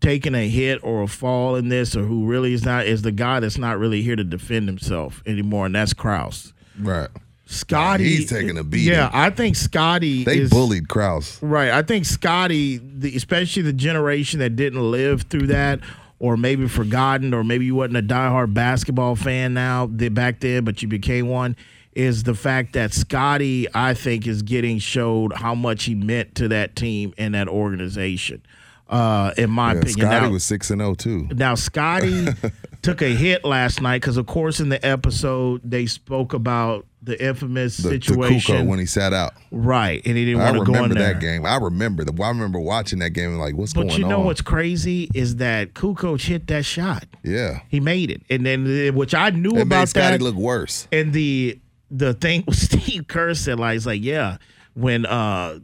[0.03, 3.11] taking a hit or a fall in this or who really is not, is the
[3.11, 6.53] guy that's not really here to defend himself anymore, and that's Krause.
[6.79, 7.09] Right.
[7.45, 8.81] Scottie, He's taking a beat.
[8.81, 10.23] Yeah, I think Scottie.
[10.23, 11.41] They is, bullied Krause.
[11.41, 11.71] Right.
[11.71, 15.79] I think Scottie, the, especially the generation that didn't live through that,
[16.19, 20.63] or maybe forgotten, or maybe you wasn't a diehard basketball fan now did back then,
[20.63, 21.55] but you became one.
[21.93, 26.47] Is the fact that Scottie, I think, is getting showed how much he meant to
[26.47, 28.41] that team and that organization.
[28.89, 31.27] Uh, in my Yeah, opinion, Scottie Now- was six and zero too.
[31.33, 32.27] now, Scottie
[32.81, 37.21] took a hit last night because, of course, in the episode they spoke about the
[37.25, 39.33] infamous The, situation, when he sat out.
[39.51, 40.01] right?
[40.05, 41.13] And he didn't want to go in there.
[41.13, 41.45] that game.
[41.45, 42.13] I remember the.
[42.23, 43.95] I remember watching that game and like, what's But going on?
[43.95, 44.25] But you know on?
[44.25, 47.05] what's crazy is that Kukoc hit that shot.
[47.23, 50.23] yeah, He made it, and then uh, which I knew it made about Scottie that.
[50.23, 50.87] look worse.
[50.91, 54.37] and the the thing was Steve Kerr said like, he's like yeah,
[54.75, 55.59] when uh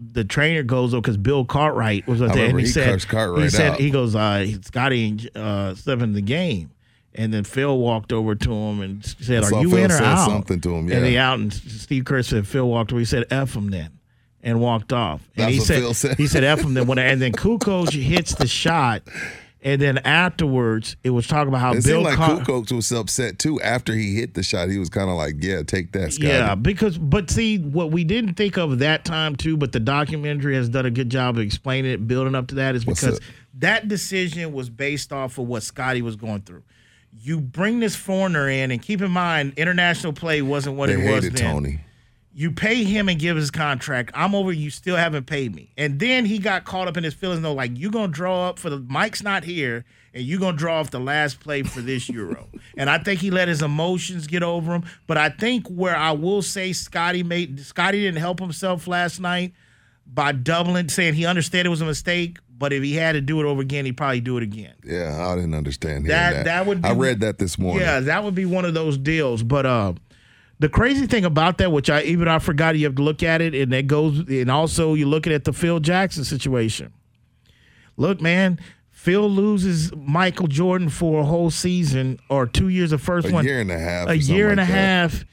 [0.00, 3.42] the trainer goes over because Bill Cartwright was up there and he, he said Cartwright
[3.44, 3.80] he said out.
[3.80, 6.70] he goes uh Scottie ain't uh seven the game.
[7.12, 10.04] And then Phil walked over to him and said, "Are you Phil in or said
[10.04, 13.04] out?" something to him, And he out, and Steve Kerr said, "Phil walked over." He
[13.04, 13.98] said, "F him then,"
[14.44, 15.28] and walked off.
[15.36, 16.16] And That's he what said, Phil said.
[16.18, 19.02] "He said F him then." When and then Kukoc hits the shot,
[19.62, 23.38] and then afterwards it was talking about how It Bill seemed like Kukoc was upset
[23.38, 23.60] too.
[23.60, 26.54] After he hit the shot, he was kind of like, "Yeah, take that, Scottie." Yeah,
[26.54, 30.68] because but see what we didn't think of that time too, but the documentary has
[30.68, 33.20] done a good job of explaining it, building up to that is because
[33.54, 36.62] that decision was based off of what Scottie was going through.
[37.22, 41.12] You bring this foreigner in, and keep in mind, international play wasn't what they it
[41.12, 41.52] was then.
[41.52, 41.80] Toni.
[42.32, 44.12] You pay him and give his contract.
[44.14, 44.52] I'm over.
[44.52, 45.72] You still haven't paid me.
[45.76, 47.42] And then he got caught up in his feelings.
[47.42, 50.78] Though, like you're gonna draw up for the Mike's not here, and you're gonna draw
[50.78, 52.46] off the last play for this Euro.
[52.76, 54.84] and I think he let his emotions get over him.
[55.08, 59.52] But I think where I will say Scottie made Scottie didn't help himself last night
[60.06, 62.38] by doubling, saying he understood it was a mistake.
[62.56, 64.74] But if he had to do it over again, he'd probably do it again.
[64.84, 66.44] Yeah, I didn't understand That- that.
[66.44, 67.80] that would be- I read that this morning.
[67.82, 69.42] Yeah, that would be one of those deals.
[69.42, 69.94] But uh,
[70.60, 73.40] the crazy thing about that, which I even I forgot, you have to look at
[73.40, 76.92] it, and that goes, and also you're looking at the Phil Jackson situation.
[77.96, 83.28] Look, man, Phil loses Michael Jordan for a whole season or two years of first
[83.28, 84.08] a one, year and a half.
[84.08, 84.70] a year and a that.
[85.10, 85.24] half.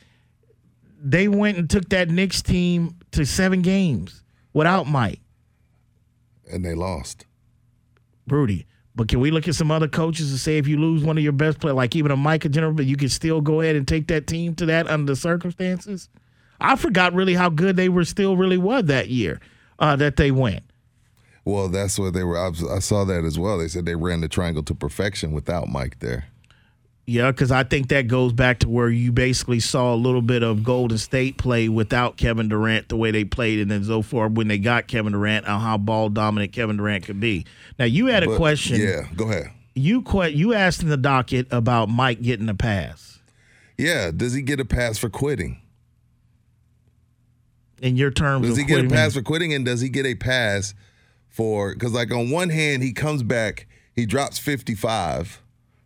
[1.00, 5.20] They went and took that Knicks team to seven games without Mike.
[6.52, 7.26] and they lost.
[8.28, 8.66] Rudy.
[8.98, 11.24] But can we look at some other coaches and say if you lose one of
[11.24, 13.88] your best players, like even a Micah General, but you can still go ahead and
[13.88, 16.10] take that team to that under the circumstances?
[16.60, 19.40] I forgot really how good they were still really was that year
[19.78, 20.64] uh, that they went.
[21.46, 22.40] Well, that's what they were.
[22.40, 23.60] I, I saw that as well.
[23.60, 26.26] They said they ran the triangle to perfection without Mike there.
[27.10, 30.44] Yeah, because I think that goes back to where you basically saw a little bit
[30.44, 34.28] of Golden State play without Kevin Durant, the way they played, and then so far
[34.28, 37.46] when they got Kevin Durant, on how ball dominant Kevin Durant could be.
[37.80, 38.82] Now you had a But, question.
[38.82, 39.52] Yeah, go ahead.
[39.74, 43.20] You que- you asked in the docket about Mike getting a pass.
[43.78, 45.62] Yeah, does he get a pass for quitting?
[47.82, 50.16] In your terms, Does he get a pass for quitting, and does he get a
[50.16, 50.74] pass
[51.30, 53.66] for because like on one hand he comes back,
[53.96, 55.42] he drops 55,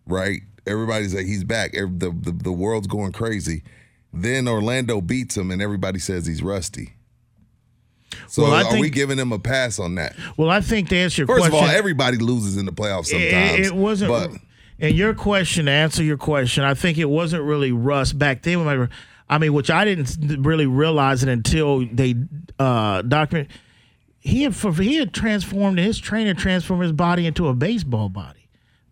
[0.07, 0.41] right?
[0.67, 1.75] Everybody's like he's back.
[1.75, 3.63] Every- The, the the world's going crazy.
[4.13, 6.93] Then Orlando beats him, and everybody says he's rusty.
[8.27, 10.15] So Well, are we giving him a pass on that?
[10.37, 13.05] Well, I think to answer your First question, of all, everybody loses in the playoffs
[13.07, 13.67] sometimes.
[13.67, 14.11] it, wasn't.
[14.11, 14.31] but
[14.79, 18.67] and your question, to answer your question, I think it wasn't really rust back then.
[18.67, 18.87] I,
[19.33, 22.15] I mean, which I didn't really realize it until they
[22.59, 23.49] uh, document.
[24.19, 28.40] He had he had transformed his trainer transformed his body into a baseball body.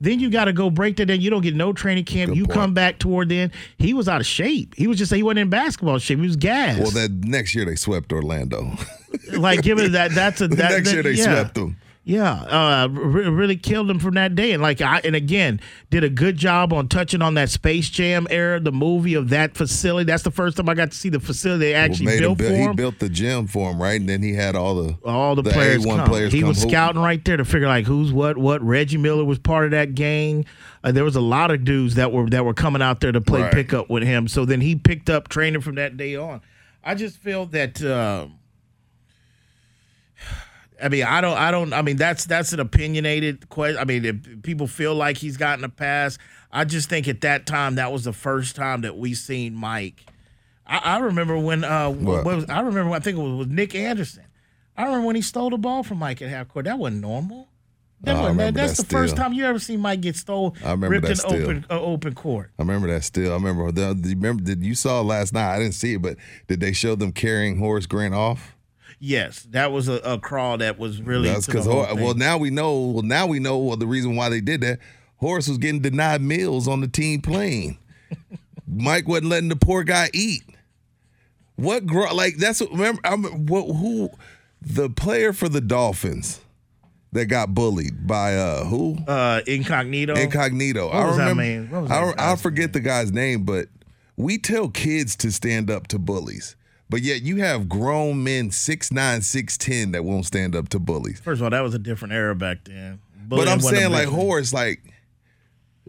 [0.01, 1.19] Then you got to go break that down.
[1.19, 2.29] You don't get no training camp.
[2.29, 2.53] Good you point.
[2.53, 3.51] come back toward then.
[3.77, 4.73] He was out of shape.
[4.75, 6.19] He was just saying he wasn't in basketball shape.
[6.19, 6.79] He was gassed.
[6.81, 8.71] well, that next year they swept Orlando.
[9.33, 10.11] like give it that.
[10.11, 11.23] That's a that, next that- year they yeah.
[11.25, 11.77] swept them.
[12.05, 15.59] Yeah, uh, re- really killed him from that day, and like I and again
[15.91, 19.55] did a good job on touching on that Space Jam era, the movie of that
[19.55, 20.05] facility.
[20.07, 22.37] That's the first time I got to see the facility they actually Well, him built
[22.39, 23.99] build- for he built the gym for him, right?
[23.99, 26.09] And then he had all the all the, players, A1 come.
[26.09, 26.71] players he come was hoop.
[26.71, 28.37] scouting right there to figure like who's what.
[28.39, 30.45] What Reggie Miller was part of that gang.
[30.83, 33.21] Uh, there was a lot of dudes that were that were coming out there to
[33.21, 33.53] play Right.
[33.53, 34.27] pickup with him.
[34.27, 36.41] So then he picked up training from that day on.
[36.83, 37.83] I just feel that.
[37.83, 38.35] um
[40.81, 43.77] I mean, I don't, I don't, I mean, that's that's an opinionated question.
[43.79, 46.17] I mean, if people feel like he's gotten a pass,
[46.51, 50.05] I just think at that time that was the first time that we seen Mike.
[50.65, 52.25] I, I remember when, uh, What?
[52.25, 54.23] what was, I remember, I think it was with Nick Anderson.
[54.77, 56.65] I remember when he stole the ball from Mike at half court.
[56.65, 57.49] That wasn't normal.
[58.01, 60.55] That I wasn't, that, that's that the first time you ever seen Mike get stole,
[60.63, 62.51] I remember ripped that in open uh, open court.
[62.57, 63.31] I remember that still.
[63.31, 63.71] I remember.
[63.73, 64.41] The, the- remember?
[64.43, 65.53] Did you saw last night?
[65.55, 66.15] I didn't see it, but
[66.47, 68.55] did they show them carrying Horace Grant off?
[68.99, 71.29] Yes, that was a, a crawl that was really.
[71.29, 72.79] That's because well, now we know.
[72.79, 74.79] Well, now we know well, the reason why they did that.
[75.17, 77.77] Horace was getting denied meals on the team plane.
[78.67, 80.43] Mike wasn't letting the poor guy eat.
[81.55, 84.09] What gro- like that's what remember I'm what who
[84.61, 86.39] the player for the Dolphins
[87.11, 88.97] that got bullied by uh who?
[89.07, 90.15] uh, incognito.
[90.15, 90.87] Incognito.
[90.87, 91.43] What I was that remember.
[91.43, 93.67] man- what was I, that I forget the guy's name, but
[94.15, 96.55] we tell kids to stand up to bullies.
[96.89, 100.79] But yet you have grown men six nine, six ten that won't stand up to
[100.79, 101.19] bullies.
[101.19, 102.99] First of all, that was a different era back then.
[103.27, 104.15] but I'm saying like thing.
[104.15, 104.81] Horace, like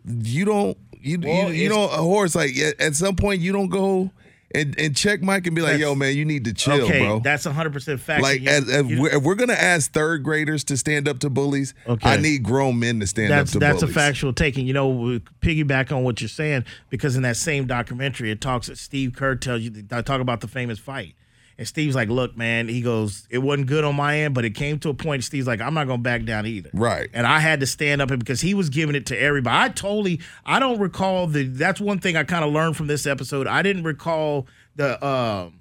[0.07, 3.53] you don't you Well, you, you it's- don't Horace like at, at some point you
[3.53, 4.11] don't go
[4.55, 6.99] and, and check Mike and be like, That's- yo man, you need to chill, okay,
[7.01, 7.21] bro.
[7.21, 8.23] that's 100% fact.
[8.23, 11.75] like as, if, you- we're, we're gonna ask third graders to stand up to bullies,
[11.87, 12.09] Okay.
[12.11, 13.95] I need grown men to stand that's up to that's bullies.
[13.95, 14.67] That's a factual taking.
[14.67, 18.71] you know, piggyback on what you're saying because in that same documentary, it talks.
[18.81, 21.15] Steve Kerr tells you, I talk about the famous fight,
[21.61, 24.55] and Steve's like, "Look, man," he goes, "It wasn't good on my end, but it
[24.55, 27.11] came to a point." Steve's like, "I'm not gonna back down either." Right.
[27.13, 29.55] And I had to stand up because he was giving it to everybody.
[29.55, 31.45] I totally, I don't recall the.
[31.45, 33.47] That's one thing I kind of learned from this episode.
[33.47, 35.05] I didn't recall the.
[35.07, 35.61] um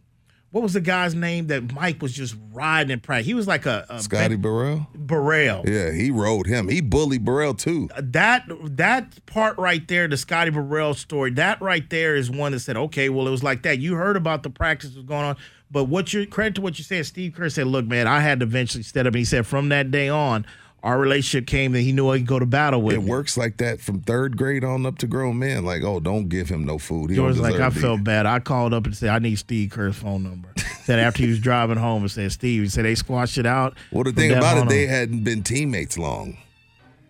[0.51, 3.27] what was the guy's name that Mike was just riding in practice?
[3.27, 4.87] He was like a, a Scotty Burrell.
[4.95, 6.67] Burrell Yeah, he rode him.
[6.69, 7.87] He bullied Burrell too.
[7.97, 12.61] that that part right there, the Scotty Burrell story, that right there is one that
[12.61, 13.77] said, okay, well, it was like that.
[13.77, 15.37] You heard about the practice was going on,
[15.71, 18.39] but what you credit to what you said, Steve Kerr said, look, man, I had
[18.39, 19.07] to eventually step up.
[19.07, 20.45] And he said, from that day on,
[20.81, 22.95] our relationship came that he knew I could go to battle with.
[22.95, 23.09] It me.
[23.09, 25.65] works like that from third grade on up to grown men.
[25.65, 27.09] Like, oh, don't give him no food.
[27.09, 28.25] He George like, I deserve felt eat." bad.
[28.25, 30.49] I called up and said, I need Steve Kerr's phone number.
[30.83, 33.77] said after he was driving home and said, Steve, he said they squashed it out.
[33.91, 34.89] Well, the thing about it, point they on.
[34.89, 36.37] hadn't been teammates long.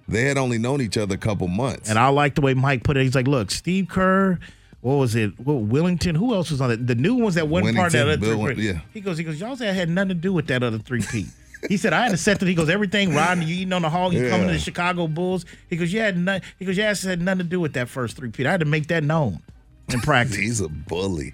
[0.08, 1.90] They had only known each other a couple months.
[1.90, 3.04] And I like the way Mike put it.
[3.04, 4.40] He's like, look, Steve Kerr,
[4.82, 5.38] what was it?
[5.40, 6.16] What, Wennington?
[6.16, 6.88] Who else was on it?
[6.88, 8.68] The new ones that wasn't part of that other Bill three.
[8.68, 8.80] Yeah.
[8.94, 11.02] He goes, he goes, y'all said I had nothing to do with that other three
[11.02, 11.28] P.
[11.68, 12.48] He said, I had to set that.
[12.48, 15.46] He goes, everything riding you eating on the hog, you coming to the Chicago Bulls.
[15.70, 16.44] He goes, you had nothing.
[16.58, 18.46] He goes, yeah, it had nothing to do with that first three P.
[18.48, 19.42] I had to make that known
[19.90, 20.36] in practice.
[20.38, 21.34] He's a bully.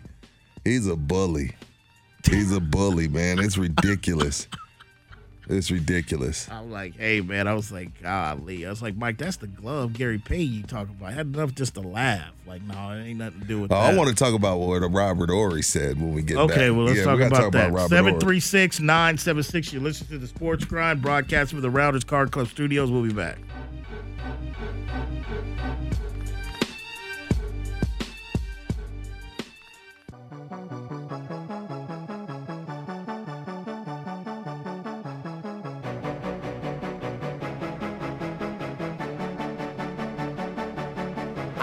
[0.63, 1.55] He's a bully.
[2.27, 3.37] He's a bully, man.
[3.37, 4.47] It's ridiculous.
[5.47, 6.49] It's ridiculous.
[6.49, 8.65] I was like, hey man, I was like, golly.
[8.65, 11.09] I was like, Mike, that's the glove Gary Payton you talking about.
[11.09, 12.31] I had enough just to laugh.
[12.47, 13.93] Like, no, it ain't nothing to do with Oh, that.
[13.93, 16.49] I want to talk about what Robert Horry said when we get back.
[16.51, 17.71] Okay, well, let's Yeah, talk we about that.
[17.71, 17.89] Robert Horry.
[17.89, 19.73] 736 976.
[19.73, 22.89] You listen to the Sports Grind broadcast from the Rounders Card Club studios.
[22.91, 23.37] We'll be back.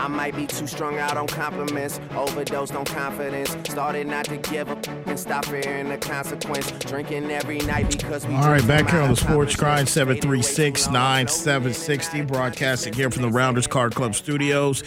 [0.02, 3.56] I might be too strung out on compliments, overdosed on confidence.
[3.70, 6.72] Started not to give up and stop fearing the consequence.
[6.72, 8.34] Drinking every night because we.
[8.34, 9.92] All right, back here on the Sports Grind, accomplishments.
[9.92, 14.82] 736 too long, no 9760, broadcasting here from the Rounders Card Club studios.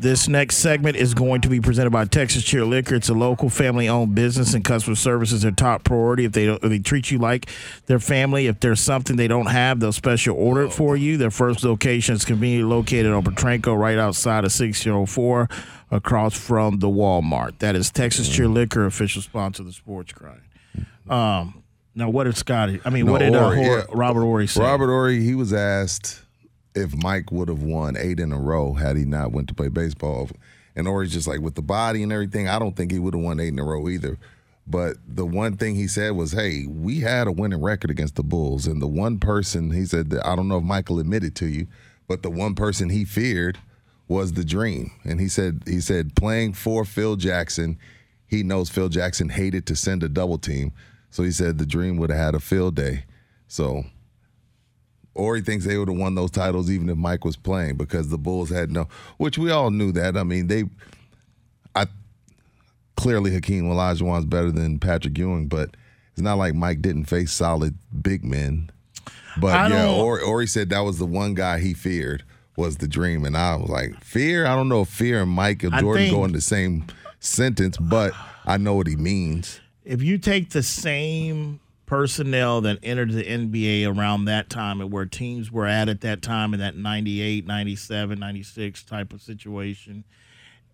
[0.00, 2.94] This next segment is going to be presented by Texas Cheer Liquor.
[2.94, 6.24] It's a local family-owned business, and customer service is their top priority.
[6.24, 7.50] If they don't, if they treat you like
[7.84, 11.18] their family, if there's something they don't have, they'll special order it for you.
[11.18, 15.48] Their first location is conveniently located on Potranco, right outside of 1604,
[15.90, 17.58] across from the Walmart.
[17.58, 20.40] That is Texas Cheer Liquor, official sponsor of the Sports Grind.
[21.10, 21.62] Um,
[21.94, 22.80] now, what did Scotty?
[22.86, 23.82] I mean, No, what did uh, Hor- yeah.
[23.92, 24.62] Robert Horry say?
[24.62, 26.22] Robert Horry, he was asked
[26.74, 29.68] if Mike would have won eight in a row had he not went to play
[29.68, 30.28] baseball.
[30.76, 33.22] And Horry's just like with the body and everything, I don't think he would have
[33.22, 34.18] won eight in a row either.
[34.66, 38.22] But the one thing he said was, "Hey, we had a winning record against the
[38.22, 41.46] Bulls, and the one person he said that I don't know if Michael admitted to
[41.46, 41.66] you,
[42.06, 43.58] but the one person he feared
[44.06, 47.78] was the Dream." And he said he said playing for Phil Jackson,
[48.28, 50.72] he knows Phil Jackson hated to send a double team,
[51.10, 53.04] so he said the Dream would have had a field day.
[53.48, 53.86] So
[55.16, 58.18] Horry thinks they would have won those titles even if Mike was playing because the
[58.18, 58.88] Bulls had no,
[59.18, 60.16] which we all knew that.
[60.16, 60.64] I mean, they,
[61.74, 61.86] I
[62.96, 65.76] clearly Hakeem Olajuwon's better than Patrick Ewing, but
[66.12, 68.70] it's not like Mike didn't face solid big men.
[69.40, 72.24] But I yeah, Horry said that was the one guy he feared
[72.56, 74.44] was the dream, and I was like, fear?
[74.46, 76.84] I don't know if fear and Mike and Jordan think- go in the same
[77.20, 78.12] sentence, but
[78.44, 79.60] I know what he means.
[79.84, 81.58] if you take the same
[81.90, 86.22] personnel that entered the NBA around that time and where teams were at at that
[86.22, 90.04] time in that 98, 97, 96 type of situation.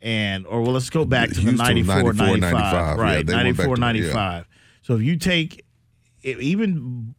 [0.03, 2.99] And or well let's go back to the was 94, 94, 95, 95.
[2.99, 4.49] Right back 94 to- 95
[4.83, 5.65] so if you take
[6.23, 7.15] even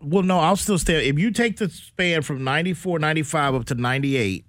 [0.00, 3.74] well no I'll still stay if you take the span from 94 95 up to
[3.74, 4.46] 98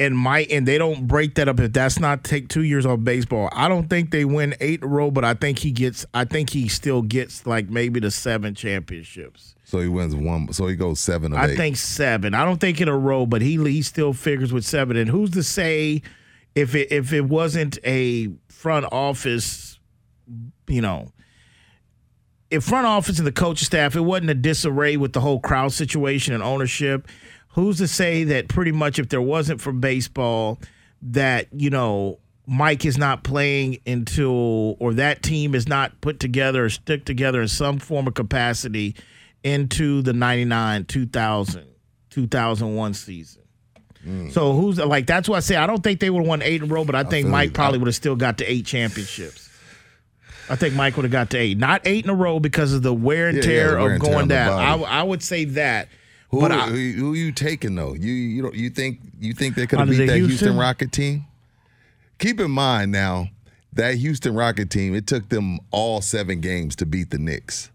[0.00, 3.04] and Mike and they don't break that up if that's not take two years off
[3.04, 3.50] baseball.
[3.52, 6.06] I don't think they win eight in a row, but I think he gets.
[6.14, 9.54] I think he still gets like maybe the seven championships.
[9.64, 11.56] So he wins one, so he goes seven of I eight.
[11.56, 12.34] think seven.
[12.34, 14.96] I don't think in a row, but he he still figures with seven.
[14.96, 16.02] And who's to say
[16.54, 19.78] if it if it wasn't a front office,
[20.66, 21.12] you know.
[22.50, 25.72] If front office and the coaching staff, it wasn't a disarray with the whole crowd
[25.72, 27.06] situation and ownership.
[27.54, 30.58] Who's to say that pretty much if there wasn't for baseball,
[31.02, 36.64] that you know Mike is not playing until or that team is not put together
[36.64, 38.94] or stick together in some form of capacity
[39.42, 41.66] into the 99 2000
[42.10, 43.42] 2001 season.
[44.30, 46.62] So who's like that's why I say I don't think they would have won eight
[46.62, 49.50] in a row, but I think Mike probably would have still got to eight championships.
[50.48, 52.82] I think Mike would have got to eight, not eight in a row because of
[52.82, 54.58] the wear and tear yeah, wear of and going down.
[54.58, 55.00] I.
[55.00, 55.88] I would say that.
[56.30, 57.94] Who, but I, who, who you taking though?
[57.94, 60.30] You you don't you think you think they could have Under beat that Houston?
[60.30, 60.56] Houston?
[60.56, 61.26] Rocket team?
[62.18, 63.28] Keep in mind now
[63.72, 64.94] that Houston Rocket team.
[64.94, 67.70] It took them all seven games to beat the Knicks,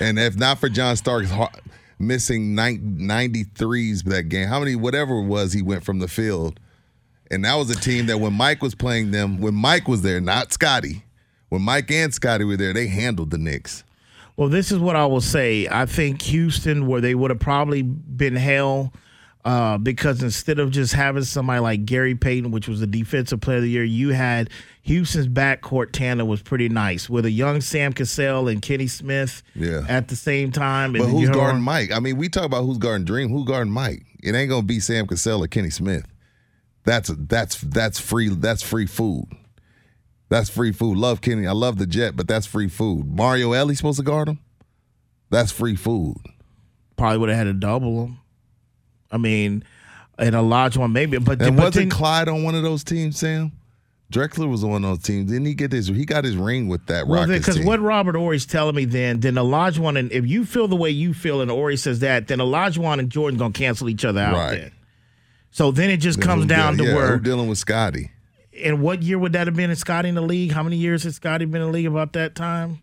[0.00, 1.50] and if not for John Starks ha-
[1.98, 6.58] missing nine- 93s that game, how many whatever it was he went from the field,
[7.30, 10.20] and that was a team that when Mike was playing them, when Mike was there,
[10.20, 11.04] not Scotty,
[11.50, 13.84] when Mike and Scotty were there, they handled the Knicks.
[14.36, 15.68] Well, this is what I will say.
[15.70, 18.92] I think Houston, where they would have probably been hell,
[19.44, 23.56] uh, because instead of just having somebody like Gary Payton, which was the defensive player
[23.58, 24.48] of the year, you had
[24.82, 29.84] Houston's backcourt tandem was pretty nice with a young Sam Cassell and Kenny Smith Yeah.
[29.88, 30.92] at the same time.
[30.92, 31.92] But And who's guarding Mike?
[31.92, 33.28] I mean, we talk about who's guarding Dream.
[33.30, 34.04] Who's guarding Mike?
[34.22, 36.06] It ain't gonna be Sam Cassell or Kenny Smith.
[36.84, 38.28] That's that's that's free.
[38.28, 39.26] That's free food.
[40.32, 40.96] That's free food.
[40.96, 41.46] Love Kenny.
[41.46, 43.06] I love the Jet, but that's free food.
[43.14, 44.38] Mario Elie supposed to guard him.
[45.28, 46.16] That's free food.
[46.96, 48.18] Probably would have had to double them.
[49.10, 49.62] I mean,
[50.18, 52.82] and a large one maybe, but, And but wasn't then- Clyde on one of those
[52.82, 53.52] teams, Sam?
[54.10, 55.30] Drexler was on those teams.
[55.30, 55.88] Didn't he get his?
[55.88, 59.20] He got his ring with that Well, Rockets because what Robert Horry's telling me then,
[59.20, 62.38] then Olajuwon and if you feel the way you feel and Horry says that, then
[62.38, 64.34] Olajuwon and Jordan gonna cancel each other out.
[64.34, 64.60] Right.
[64.60, 64.72] Then.
[65.50, 67.18] So then it just Then comes down deal- to yeah, where.
[67.18, 68.11] dealing with Scotty.
[68.60, 69.70] And what year would that have been?
[69.70, 70.52] in Scotty in the league?
[70.52, 72.82] How many years has Scotty been in the league about that time?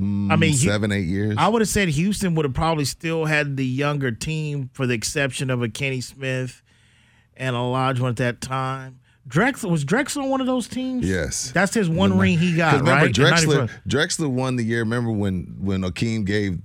[0.00, 1.36] Mm, I mean, seven, eight years.
[1.38, 4.94] I would have said Houston would have probably still had the younger team, for the
[4.94, 6.62] exception of a Kenny Smith
[7.36, 9.00] and Olajuwon at that time.
[9.28, 11.08] Drexler was Drexler on one of those teams.
[11.08, 11.50] Yes.
[11.52, 12.76] that's his one ring he got.
[12.76, 13.14] remember right?
[13.14, 13.70] Drexler?
[13.88, 14.80] Drexler won the year.
[14.80, 16.58] Remember when when Akeem gave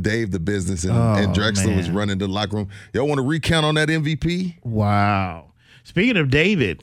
[0.00, 2.68] Dave the business and, Oh, and Drexler was running the locker room.
[2.92, 4.56] Y'all want to recount on that MVP?
[4.64, 5.52] Wow.
[5.84, 6.82] Speaking of David,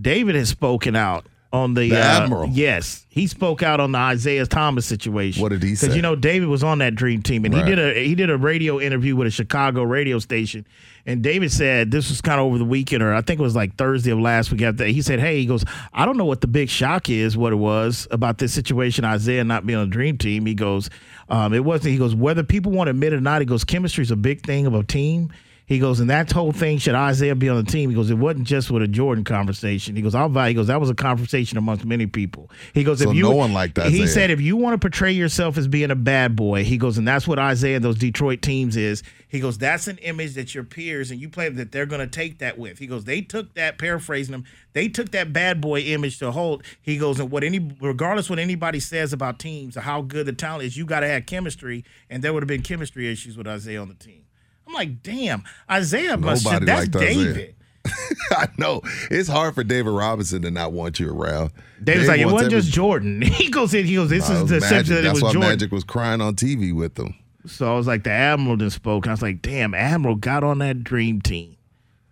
[0.00, 2.50] David has spoken out on the, The uh, Admiral.
[2.50, 5.40] Yes, he spoke out on the Isiah Thomas situation.
[5.42, 5.86] What did he say?
[5.86, 7.64] Because you know David was on that dream team, and Right.
[7.66, 10.66] he did a he did a radio interview with a Chicago radio station,
[11.06, 13.56] and David said this was kind of over the weekend, or I think it was
[13.56, 14.60] like Thursday of last week.
[14.60, 14.90] After that.
[14.90, 17.56] he said, "Hey, he goes, I don't know what the big shock is, what it
[17.56, 20.90] was about this situation, Isiah not being on the dream team." He goes,
[21.30, 23.64] um, "It wasn't." He goes, "Whether people want to admit it or not, he goes,
[23.64, 25.30] chemistry is a big thing of a team."
[25.68, 27.90] He goes, and that whole thing should Isiah be on the team?
[27.90, 29.96] He goes, it wasn't just with a Jordan conversation.
[29.96, 30.48] He goes, I'll buy.
[30.48, 32.50] He goes, that was a conversation amongst many people.
[32.72, 34.08] He goes, So if you no one liked He Isiah.
[34.08, 37.06] said, if you want to portray yourself as being a bad boy, he goes, and
[37.06, 39.02] that's what Isiah and those Detroit teams is.
[39.28, 42.06] He goes, that's an image that your peers and you play that they're going to
[42.06, 42.78] take that with.
[42.78, 46.62] He goes, they took that, paraphrasing him, they took that bad boy image to hold.
[46.80, 50.32] He goes, and what any, regardless what anybody says about teams or how good the
[50.32, 53.46] talent is, you got to have chemistry, and there would have been chemistry issues with
[53.46, 54.24] Isiah on the team.
[54.68, 55.44] I'm like, damn,
[55.74, 57.24] Isiah must Nobody that's liked Isiah.
[57.24, 57.54] David.
[58.32, 61.52] I know it's hard for David Robinson to not want you around.
[61.82, 63.22] David's Dave like, it wasn't every- just Jordan.
[63.38, 64.86] He goes in, he goes, this is the Magic.
[64.86, 65.50] that it That's was why Jordan.
[65.50, 67.14] Magic was crying on TV with them.
[67.46, 69.06] So I was like, the Admiral then spoke.
[69.06, 71.56] I was like, damn, Admiral got on that dream team.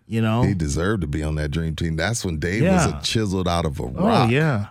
[0.06, 0.42] You know?
[0.44, 1.96] He deserved to be on that dream team.
[1.96, 4.30] That's when Dave was a chiseled out of a oh, rock.
[4.30, 4.68] yeah.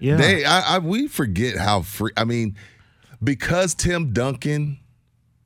[0.00, 0.16] Yeah.
[0.16, 2.10] They, I, I, we forget how free.
[2.16, 2.56] I mean,
[3.22, 4.78] because Tim Duncan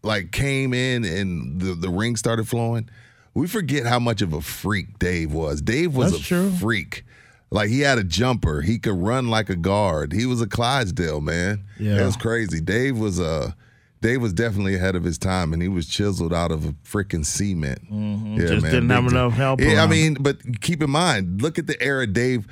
[0.03, 2.89] like came in and the, the ring started flowing,
[3.35, 5.61] we forget how much of a freak Dave was.
[5.63, 6.51] Dave was That's a true.
[6.51, 7.05] freak.
[7.51, 8.63] Like he had a jumper.
[8.63, 10.13] He could run like a guard.
[10.13, 11.65] He was a Clydesdale man.
[11.79, 12.03] Yeah.
[12.03, 12.61] it was crazy.
[12.61, 13.55] Dave was a.
[14.01, 17.25] Dave was definitely ahead of his time, and he was chiseled out of a freaking
[17.25, 17.79] cement.
[17.89, 18.37] Yeah, Mm-hmm.
[18.41, 21.81] Just didn't have enough help Yeah, I mean, but keep in mind, look at the
[21.81, 22.49] era Dave,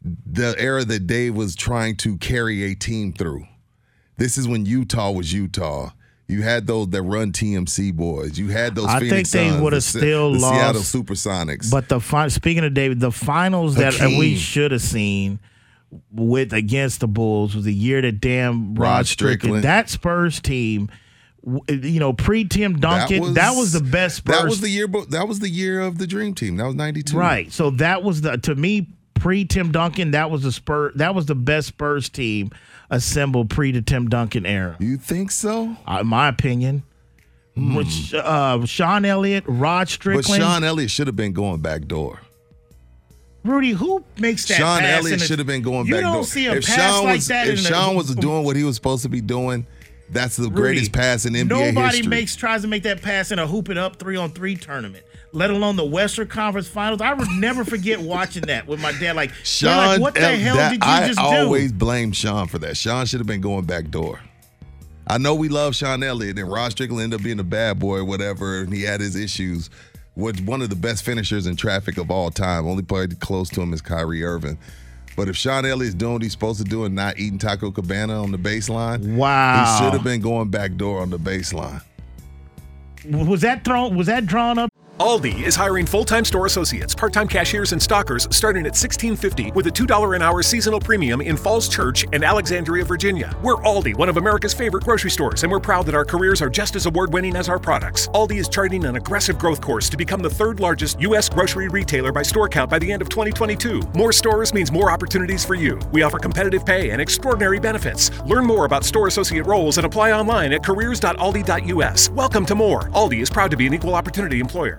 [0.00, 3.46] the era that Dave was trying to carry a team through.
[4.16, 5.90] This is when Utah was Utah.
[6.28, 8.38] You had those that run TMC boys.
[8.38, 8.86] You had those.
[8.86, 10.94] I Phoenix think they would've the still the Seattle lost.
[10.94, 11.70] Supersonics.
[11.70, 15.40] But the fin- speaking of David, the finals that we should have seen
[16.10, 19.64] with against the Bulls was the year that damn Rod, Rod Strickland, Strickland.
[19.64, 20.90] that Spurs team,
[21.68, 24.36] you know, pre Tim Duncan, that was, the best Spurs.
[24.38, 24.86] That was the year.
[25.10, 26.56] That was the year of the Dream Team.
[26.56, 27.18] That was ninety two.
[27.18, 27.52] Right.
[27.52, 30.12] So that was the to me pre Tim Duncan.
[30.12, 30.92] That was the Spur.
[30.94, 32.52] That was the best Spurs team
[32.92, 34.76] assembled pre to Tim Duncan era.
[34.78, 35.76] You think so?
[35.88, 36.84] Uh, in my opinion.
[37.56, 40.32] Which, uh, Sean Elliott, Rod Strickland, Hmm.
[40.32, 42.20] But Sean Elliott should have been going back door.
[43.44, 43.72] Rudy.
[43.72, 44.54] Who makes that?
[44.58, 46.24] Sean pass Elliott should have been going you back don't door.
[46.24, 47.48] see a if pass Sean like was, that.
[47.48, 49.66] if in the- Sean was doing what he was supposed to be doing,
[50.10, 52.06] that's the Rudy, greatest pass in NBA Nobody history.
[52.08, 55.04] makes tries to make that pass in a hoop it up three on three tournament.
[55.34, 57.00] Let alone the Western Conference Finals.
[57.00, 59.16] I would never forget watching that with my dad.
[59.16, 61.24] Like, Sean, like, what the hell that- did you I just do?
[61.24, 62.76] I always blame Sean for that.
[62.76, 64.20] Sean should have been going back door.
[65.06, 67.98] I know we love Sean Elliott, and Rod Strickland ended up being a bad boy
[67.98, 69.70] or whatever, and he had his issues.
[70.14, 72.66] Was one of the best finishers in traffic of all time.
[72.66, 74.58] Only played close to him is Kyrie Irving.
[75.16, 78.22] But if Sean Elliott's doing what he's supposed to do and not eating Taco Cabana
[78.22, 79.64] on the baseline, Wow.
[79.78, 81.80] he should have been going back door on the baseline.
[83.08, 83.96] was that thrown?
[83.96, 84.71] Was that drawn up?
[85.02, 89.68] Aldi is hiring full-time store associates, part-time cashiers, and stockers starting at $16.50 with a
[89.68, 93.36] $2 an hour seasonal premium in Falls Church and Alexandria, Virginia.
[93.42, 96.48] We're Aldi, one of America's favorite grocery stores, and we're proud that our careers are
[96.48, 98.06] just as award-winning as our products.
[98.14, 101.28] Aldi is charting an aggressive growth course to become the third largest U.S.
[101.28, 103.82] grocery retailer by store count by the end of 2022.
[103.96, 105.80] More stores means more opportunities for you.
[105.90, 108.12] We offer competitive pay and extraordinary benefits.
[108.22, 112.08] Learn more about store associate roles and apply online at careers.aldi.us.
[112.10, 112.82] Welcome to more.
[112.90, 114.78] Aldi is proud to be an equal opportunity employer.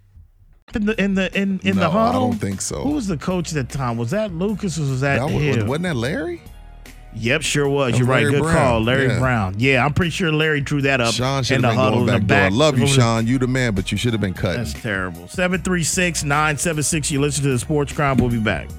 [0.75, 2.81] In the in the in, in No, the I don't think so.
[2.83, 3.97] Who was the coach at the time?
[3.97, 5.65] Was that Lucas or was that, That Hill?
[5.65, 6.41] wasn't that Larry?
[7.13, 7.91] Yep, sure was.
[7.99, 8.19] You're was right.
[8.23, 8.55] Larry Good Brown.
[8.55, 9.19] call, Larry Yeah.
[9.19, 9.55] Brown.
[9.57, 12.05] Yeah, I'm pretty sure Larry drew that up Sean in should the have been huddle
[12.05, 12.57] going in the back door.
[12.61, 13.27] I love you, Sean.
[13.27, 14.55] You the man, but you should have been cut.
[14.55, 15.27] That's terrible.
[15.27, 17.11] 736 976.
[17.11, 18.15] You listen to the Sports Crime.
[18.15, 18.69] We'll be back.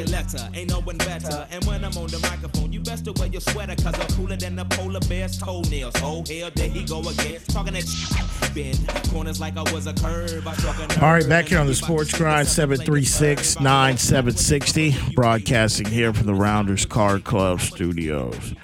[0.00, 0.10] M.I.
[0.10, 0.50] letter.
[0.54, 1.46] Ain't no one better.
[1.50, 4.36] And when I'm on the microphone, you best to wear your sweater, cause I'm cooler
[4.36, 5.94] than the polar bear's toenails.
[6.02, 7.40] Oh, hell, there he go again.
[7.48, 8.28] Talking that.
[8.54, 10.46] Bend corners like I was a curve.
[10.46, 11.02] I struck a nerve.
[11.02, 15.14] All right, back here on the Sports Grind, 736 9760.
[15.14, 18.54] Broadcasting here from the Rounders Card Club studios.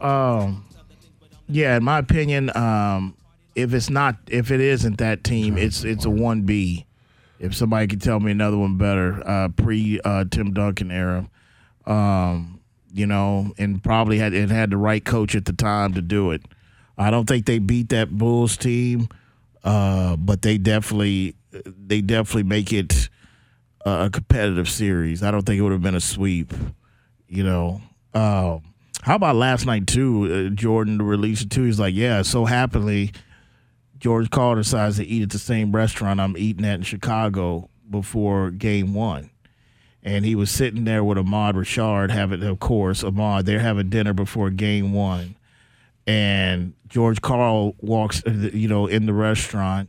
[0.00, 0.66] Um,
[1.48, 3.16] yeah, in my opinion, um,
[3.54, 6.84] if it's not, if it isn't that team, it's it's a 1B.
[7.42, 11.28] If somebody could tell me another one better, uh, pre uh, Tim Duncan era.
[11.84, 12.60] Um,
[12.92, 16.30] you know, and probably had it had the right coach at the time to do
[16.30, 16.42] it.
[16.96, 19.08] I don't think they beat that Bulls team,
[19.64, 23.08] uh, but they definitely they definitely make it
[23.84, 25.22] a competitive series.
[25.22, 26.52] I don't think it would have been a sweep.
[27.28, 27.80] You know,
[28.14, 28.58] uh,
[29.02, 30.50] how about last night too?
[30.50, 31.64] Uh, Jordan released it too.
[31.64, 33.12] He's like, yeah, so happily.
[34.02, 38.50] George Karl decides to eat at the same restaurant I'm eating at in Chicago before
[38.50, 39.30] game one.
[40.02, 44.12] And he was sitting there with Ahmad Rashad having, of course, Ahmad, they're having dinner
[44.12, 45.36] before game one.
[46.04, 49.88] And George Karl walks, you know, in the restaurant.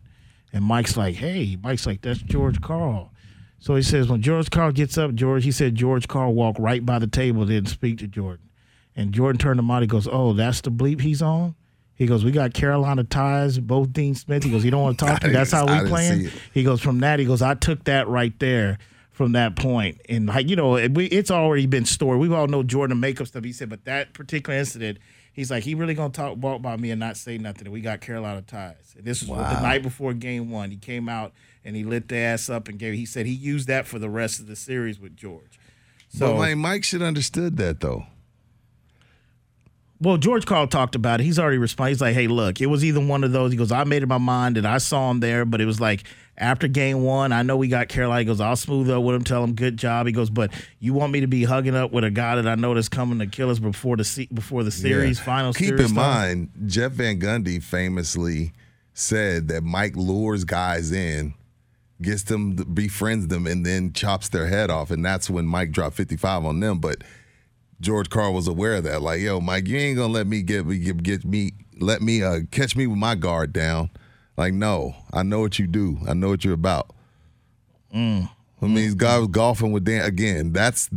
[0.53, 3.11] And Mike's like, hey, Mike's like, that's George Karl.
[3.57, 6.85] So he says, when George Karl gets up, George, he said George Karl walked right
[6.85, 8.47] by the table, didn't speak to Jordan.
[8.95, 9.81] And Jordan turned to out.
[9.81, 11.55] He goes, oh, that's the bleep he's on?
[11.95, 14.43] He goes, we got Carolina ties, both Dean Smith.
[14.43, 15.33] He goes, you don't want to talk to me.
[15.33, 16.29] That's how we playing.
[16.53, 17.19] He goes from that.
[17.19, 18.79] He goes, I took that right there
[19.11, 20.01] from that point.
[20.09, 22.19] and like you know, it, we, it's already been stored.
[22.19, 23.43] We all know Jordan makeup stuff.
[23.43, 24.97] He said, but that particular incident,
[25.33, 27.71] he's like, he really gonna talk walk about me and not say nothing.
[27.71, 28.95] We got Carolina ties.
[28.97, 30.71] And this was the night before Game One.
[30.71, 31.31] He came out
[31.63, 32.95] and he lit the ass up and gave.
[32.95, 35.59] He said he used that for the rest of the series with George.
[36.09, 38.07] So, but like, Mike should understood that though.
[40.03, 41.23] Well, George Karl talked about it.
[41.23, 41.91] He's already responded.
[41.91, 43.51] He's like, hey, look, it was either one of those.
[43.51, 45.79] He goes, I made up my mind and I saw him there, but it was
[45.79, 46.03] like
[46.37, 48.19] after game one, I know we got Carolina.
[48.19, 50.05] He goes, I'll smooth up with him, tell him good job.
[50.07, 52.55] He goes, but you want me to be hugging up with a guy that I
[52.55, 55.25] know that's coming to kill us before the se- before the series Yeah.
[55.25, 55.95] final Keep series in starts?
[56.25, 58.51] mind, Jeff Van Gundy famously
[58.93, 61.33] said that Mike lures guys in,
[62.01, 65.95] gets them, befriends them, and then chops their head off, and that's when Mike dropped
[65.95, 66.79] 55 on them.
[66.79, 67.03] But
[67.83, 69.01] George Karl was aware of that.
[69.01, 72.23] Like, yo, Mike, you ain't gonna let me get me get, get me let me
[72.23, 73.89] uh, catch me with my guard down.
[74.37, 75.99] Like, no, I know what you do.
[76.07, 76.89] I know what you're about.
[77.93, 78.29] Mm.
[78.61, 80.53] I mean, this guy was golfing with Danny Ainge.
[80.53, 80.89] That's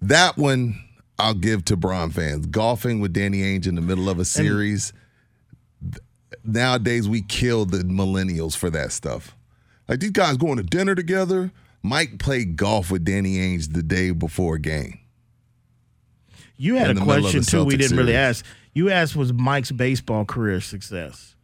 [0.00, 0.82] that one
[1.18, 2.46] I'll give to Braun fans.
[2.46, 4.92] Golfing with Danny Ainge in the middle of a series.
[6.44, 9.36] Nowadays, we kill the millennials for that stuff.
[9.88, 11.50] Like these guys going to dinner together.
[11.82, 14.99] Mike played golf with Danny Ainge the day before a game.
[16.60, 17.64] You had a the middle of question too.
[17.64, 18.44] We didn't really ask.
[18.74, 21.34] You asked was Mike's baseball career success.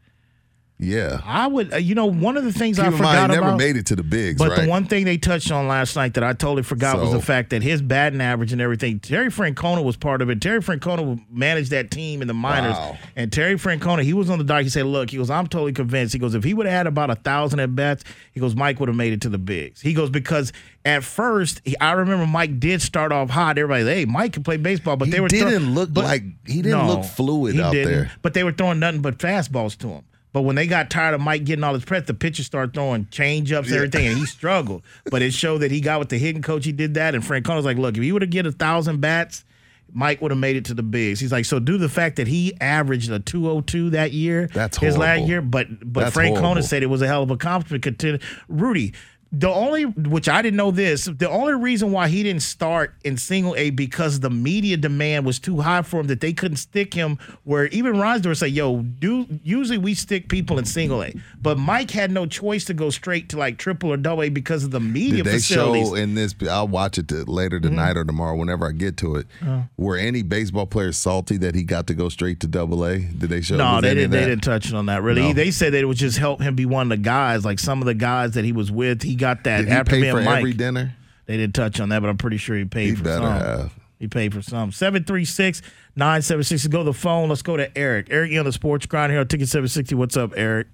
[0.79, 1.21] Yeah.
[1.25, 3.49] I would, uh, you know, one of the things Keep I forgot mind, he never
[3.49, 3.59] about.
[3.59, 4.61] made it to the bigs, But right?
[4.65, 7.49] the one thing they touched on last night that I totally forgot was the fact
[7.51, 9.01] that his batting average and everything.
[9.01, 10.43] Terry Francona was part of it.
[10.43, 12.99] Terry Francona managed that team in the minors, Wow.
[13.17, 14.65] and Terry Francona he was on the dock.
[14.65, 16.13] He said, "Look, he goes, I'm totally convinced.
[16.13, 18.79] He goes, if he would have had about a thousand at bats, he goes, Mike
[18.79, 19.81] would have made it to the bigs.
[19.81, 20.53] He goes because
[20.85, 23.57] at first he, I remember Mike did start off hot.
[23.57, 26.61] Everybody, hey, Mike can play baseball, but He they were didn't look but- like- he
[26.61, 27.91] didn't look fluid out didn't.
[27.93, 28.11] there.
[28.21, 30.03] But they were throwing nothing but fastballs to him.
[30.37, 33.09] But when they got tired of Mike getting all his press, the pitchers started throwing
[33.11, 34.83] change ups and everything, and he struggled.
[35.11, 37.15] But it showed that he got with the hitting coach, he did that.
[37.15, 39.47] And Francona's like, look, if he would have get a thousand bats,
[39.95, 41.21] Mike would have made it to the bigs.
[41.21, 44.99] He's like, so do the fact that he averaged a 202 that year, That's his
[44.99, 46.61] last year, but but That's Frank horrible.
[46.61, 48.23] Francona said it was a hell of a accomplishment.
[48.47, 48.93] Rudy,
[49.33, 53.17] the only which I didn't know this, the only reason why he didn't start in
[53.17, 56.95] single A because the media demand was too high for him that they couldn't stick
[56.95, 61.13] him where even Reinsdorf say, yo, do usually we stick people in single A.
[61.43, 64.65] But Mike had no choice to go straight to like triple or double A because
[64.65, 65.89] of the media Did they facilities.
[65.89, 66.35] show in this?
[66.49, 67.69] I'll watch it later Mm-hmm.
[67.69, 69.27] tonight or tomorrow, whenever I get to it.
[69.45, 69.63] Uh.
[69.77, 72.99] Were any baseball players salty that he got to go straight to Double A?
[72.99, 73.57] Did they show?
[73.57, 74.11] No, they didn't.
[74.11, 75.23] They didn't touch on that really.
[75.23, 75.33] No.
[75.33, 77.45] They said that it would just help him be one of the guys.
[77.45, 79.91] Like some of the guys that he was with, he got that Did he after
[79.91, 80.39] pay being for Mike.
[80.39, 80.95] every dinner?
[81.27, 83.33] They didn't touch on that, but I'm pretty sure he paid He for better some.
[83.41, 83.75] have.
[83.99, 84.71] He paid for some.
[84.73, 85.63] 736
[85.97, 86.67] 976.
[86.69, 87.29] Go to the phone.
[87.29, 88.09] Let's go to Eric.
[88.11, 89.95] Eric, you on the sports grind here on Ticket 760.
[89.95, 90.67] What's up, Eric?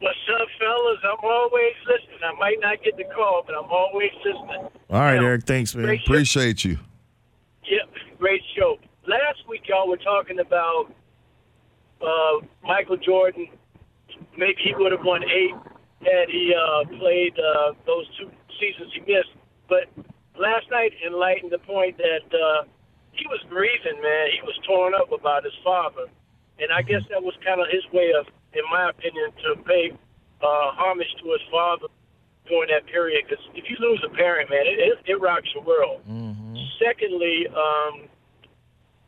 [0.00, 0.98] What's up, fellas?
[1.04, 2.18] I'm always listening.
[2.24, 4.68] I might not get the call, but I'm always listening.
[4.90, 5.22] All right, Yeah.
[5.28, 5.44] Eric.
[5.44, 5.84] Thanks, man.
[5.84, 6.12] Great show.
[6.12, 6.78] Appreciate you.
[7.70, 8.78] Yep, great show.
[9.06, 10.92] Last week, y'all were talking about
[12.02, 13.48] uh, Michael Jordan.
[14.36, 15.54] Maybe he would have won eight
[16.04, 18.30] had he uh, played uh, those two
[18.60, 19.32] seasons he missed.
[19.68, 19.88] But
[20.38, 22.64] last night enlightened the point that uh,
[23.12, 24.26] he was grieving, man.
[24.32, 26.06] He was torn up about his father.
[26.58, 29.90] And I guess that was kind of his way of, in my opinion, to pay
[30.42, 31.88] uh, homage to his father
[32.46, 33.24] during that period.
[33.26, 36.02] Because if you lose a parent, man, it, it, it rocks your world.
[36.78, 38.06] Secondly, um,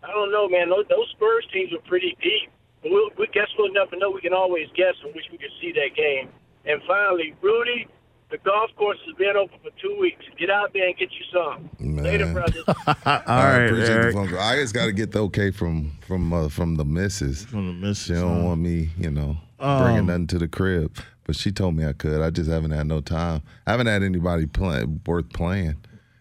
[0.03, 0.71] I don't know, man.
[0.71, 2.51] Those, those Spurs teams are pretty deep.
[2.83, 4.11] But we'll, we guess we'll never know.
[4.11, 6.31] We can always guess and wish we could see that game.
[6.67, 7.87] And finally, Rudy,
[8.31, 10.25] the golf course has been open for two weeks.
[10.39, 11.71] Get out there and get you some.
[12.03, 12.65] Later, brothers.
[12.69, 12.75] All
[13.07, 14.07] I right, appreciate Eric.
[14.15, 14.39] the phone call.
[14.41, 17.45] I just got to get the okay from from uh, from the missus.
[17.45, 18.47] From the missus, She don't huh?
[18.49, 20.97] want me, you know, Um, bringing nothing to the crib.
[21.25, 22.21] But she told me I could.
[22.21, 23.43] I just haven't had no time.
[23.67, 25.77] I haven't had anybody play, worth playing.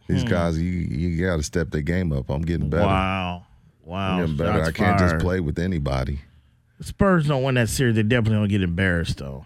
[0.08, 0.30] These Hmm.
[0.30, 2.30] guys, you you got to step their game up.
[2.30, 2.86] I'm getting better.
[2.86, 3.46] Wow.
[3.84, 4.14] Wow.
[4.14, 4.58] I'm getting better.
[4.66, 6.20] Shots I can't just play with anybody.
[6.78, 7.96] The Spurs don't win that series.
[7.96, 9.46] They definitely don't get embarrassed though.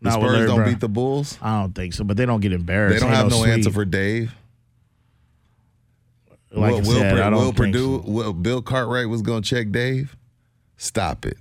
[0.00, 0.70] The Not Spurs don't Brown.
[0.70, 1.38] beat the Bulls.
[1.40, 2.94] I don't think so, but they don't get embarrassed.
[2.94, 3.52] They don't Ain't have no, sweep.
[3.52, 4.34] answer for Dave.
[6.50, 9.42] Like will, I will, said, I don't will think Perdue, will Bill Cartwright was going
[9.42, 10.16] to check Dave?
[10.76, 11.36] Stop it.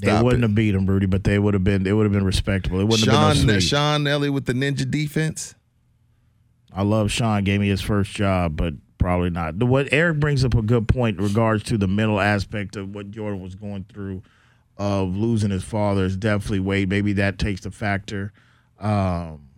[0.00, 0.48] They wouldn't it.
[0.48, 1.86] have beat him, Rudy, but they would have been.
[1.86, 2.80] It would have been respectable.
[2.80, 3.70] It wouldn't Sean, have been no sweep.
[3.70, 5.54] Sean Elliott with the ninja defense.
[6.72, 7.44] I love Sean.
[7.44, 9.54] Gave me his first job, but probably not.
[9.56, 13.10] What Eric brings up a good point in regards to the mental aspect of what
[13.10, 14.22] Jordan was going through
[14.78, 16.88] of losing his father is definitely weighed.
[16.88, 18.32] Maybe that takes a factor.
[18.78, 19.48] Um,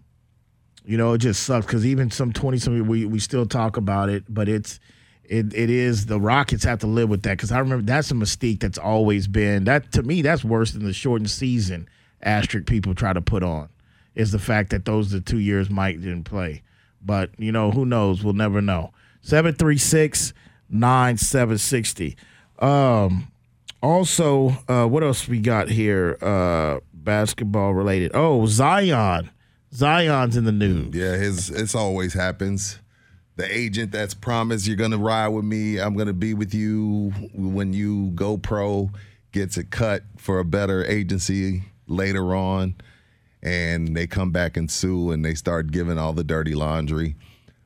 [0.84, 4.08] you know, it just sucks because even some twenty some we we still talk about
[4.08, 4.80] it, but it's
[5.24, 8.14] it it is the Rockets have to live with that because I remember that's a
[8.14, 11.88] mystique that's always been that to me that's worse than the shortened season
[12.22, 13.68] asterisk people try to put on
[14.14, 16.62] is the fact that those the two years Mike didn't play.
[17.00, 18.24] But you know who knows?
[18.24, 18.92] We'll never know.
[19.20, 20.32] Seven three six
[20.68, 22.16] nine seven sixty.
[22.58, 23.30] Um,
[23.82, 26.18] also, uh, what else we got here?
[26.20, 28.12] Uh, basketball related.
[28.14, 29.30] Oh, Zion.
[29.72, 30.94] Zion's in the news.
[30.94, 32.78] Yeah, his it's always happens.
[33.36, 37.72] The agent that's promised you're gonna ride with me, I'm gonna be with you when
[37.72, 38.90] you go pro,
[39.32, 42.74] gets a cut for a better agency later on,
[43.42, 47.14] and they come back and sue and they start giving all the dirty laundry.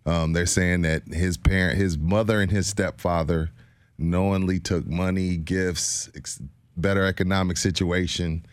[0.06, 3.50] Um, they're saying that his parent, his mother, and his stepfather
[3.99, 6.40] knowingly took money, gifts, ex-
[6.76, 8.45] better economic situation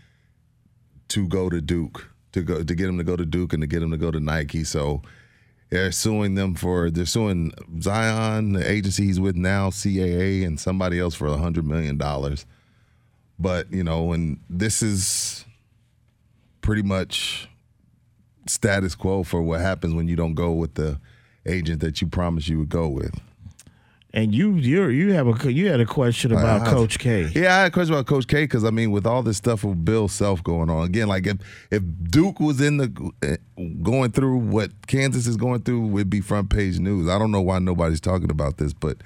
[1.09, 3.67] to go to Duke, to go to get him to go to Duke and to
[3.67, 4.63] get him to go to Nike.
[4.63, 5.01] So
[5.69, 10.99] they're suing them for they're suing Zion, the agency he's with now, CAA, and somebody
[10.99, 12.45] else for a hundred million dollars.
[13.39, 15.45] But you know, and this is
[16.61, 17.49] pretty much
[18.47, 20.99] status quo for what happens when you don't go with the
[21.45, 23.19] agent that you promised you would go with.
[24.13, 27.31] And you you you have a you had a question about I- Coach K.
[27.33, 29.63] Yeah, I had a question about Coach K because I mean, with all this stuff
[29.63, 31.37] with Bill Self going on again, like if
[31.71, 33.37] if Duke was in the eh,
[33.81, 37.07] going through what Kansas is going through, it'd be front page news.
[37.07, 38.97] I don't know why nobody's talking about this, but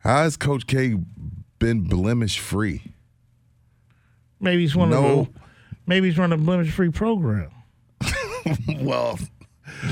[0.00, 0.96] how has Coach K
[1.58, 2.82] been blemish free?
[4.38, 5.20] Maybe he's one No.
[5.20, 5.40] of the,
[5.86, 7.50] maybe he's running a blemish free program.
[8.80, 9.18] well,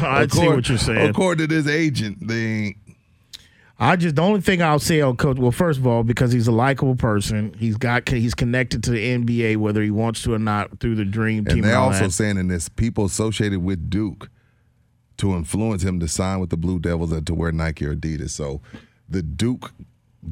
[0.02, 1.08] I see what you're saying.
[1.08, 2.76] According to this agent, they ain't.
[3.78, 5.38] I just the only thing I'll say on Coach.
[5.38, 9.18] Well, first of all, because he's a likable person, he's got he's connected to the
[9.18, 11.58] NBA whether he wants to or not through the Dream Team.
[11.58, 12.12] And they're all also that.
[12.12, 14.30] saying in this people associated with Duke
[15.16, 18.30] to influence him to sign with the Blue Devils and to wear Nike or Adidas.
[18.30, 18.60] So
[19.08, 19.72] the Duke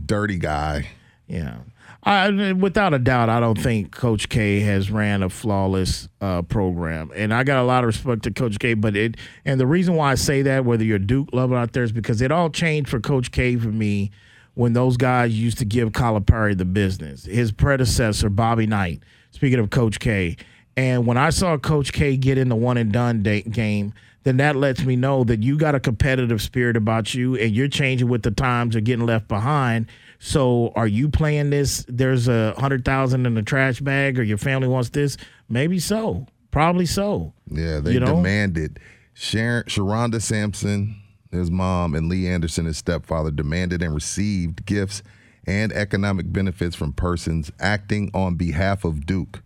[0.07, 0.88] dirty guy.
[1.26, 1.59] Yeah.
[2.05, 7.12] I, without a doubt, I don't think Coach K has ran a flawless uh, program,
[7.14, 8.74] and I got a lot of respect to Coach K.
[8.74, 11.84] But it, and the reason why I say that, whether you're Duke lover out there,
[11.84, 14.11] is because it all changed for Coach K for me
[14.55, 17.24] when those guys used to give Calipari the business.
[17.24, 19.03] His predecessor, Bobby Knight.
[19.30, 20.36] Speaking of Coach K,
[20.76, 23.94] and when I saw Coach K get in the one and done day, game,
[24.24, 27.68] then that lets me know that you got a competitive spirit about you, and you're
[27.68, 29.86] changing with the times or getting left behind.
[30.25, 31.85] So, are you playing this?
[31.89, 35.16] There's a hundred thousand in the trash bag, or your family wants this?
[35.49, 36.27] Maybe so.
[36.53, 37.33] Probably so.
[37.51, 38.14] Yeah, they You know?
[38.16, 38.79] demanded.
[39.14, 40.95] Sharon, Sharonda Sampson,
[41.33, 45.03] his mom, and Lee Anderson, his stepfather, demanded and received gifts
[45.45, 49.43] and economic benefits from persons acting on behalf of Duke,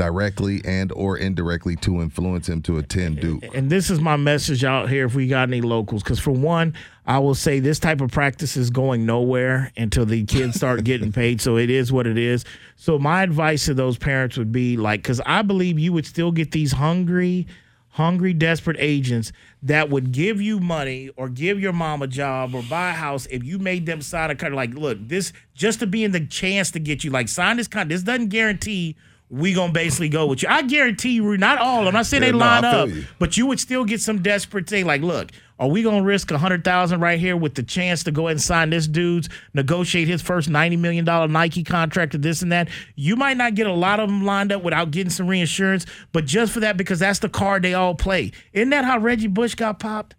[0.00, 3.44] directly and or indirectly to influence him to attend Duke.
[3.54, 6.72] and this is my message out here if we got any locals because for one
[7.06, 11.12] i will say this type of practice is going nowhere until the kids start getting
[11.12, 12.46] paid so it is what it is
[12.76, 16.32] so my advice to those parents would be like because i believe you would still
[16.32, 17.46] get these hungry
[17.90, 19.32] hungry desperate agents
[19.62, 23.26] that would give you money or give your mom a job or buy a house
[23.26, 26.24] if you made them sign a contract like look this just to be in the
[26.24, 28.96] chance to get you like sign this contract this doesn't guarantee
[29.30, 30.48] we gonna basically go with you.
[30.48, 31.86] I guarantee you, not all.
[31.86, 33.04] I'm not saying Yeah, they line up, you.
[33.20, 34.86] but you would still get some desperate thing.
[34.86, 38.10] Like, look, are we gonna risk a hundred thousand right here with the chance to
[38.10, 42.18] go ahead and sign this dude's negotiate his first ninety million dollar Nike contract or
[42.18, 42.68] this and that?
[42.96, 46.26] You might not get a lot of them lined up without getting some reinsurance, but
[46.26, 48.32] just for that, because that's the card they all play.
[48.52, 50.16] Isn't that how Reggie Bush got popped?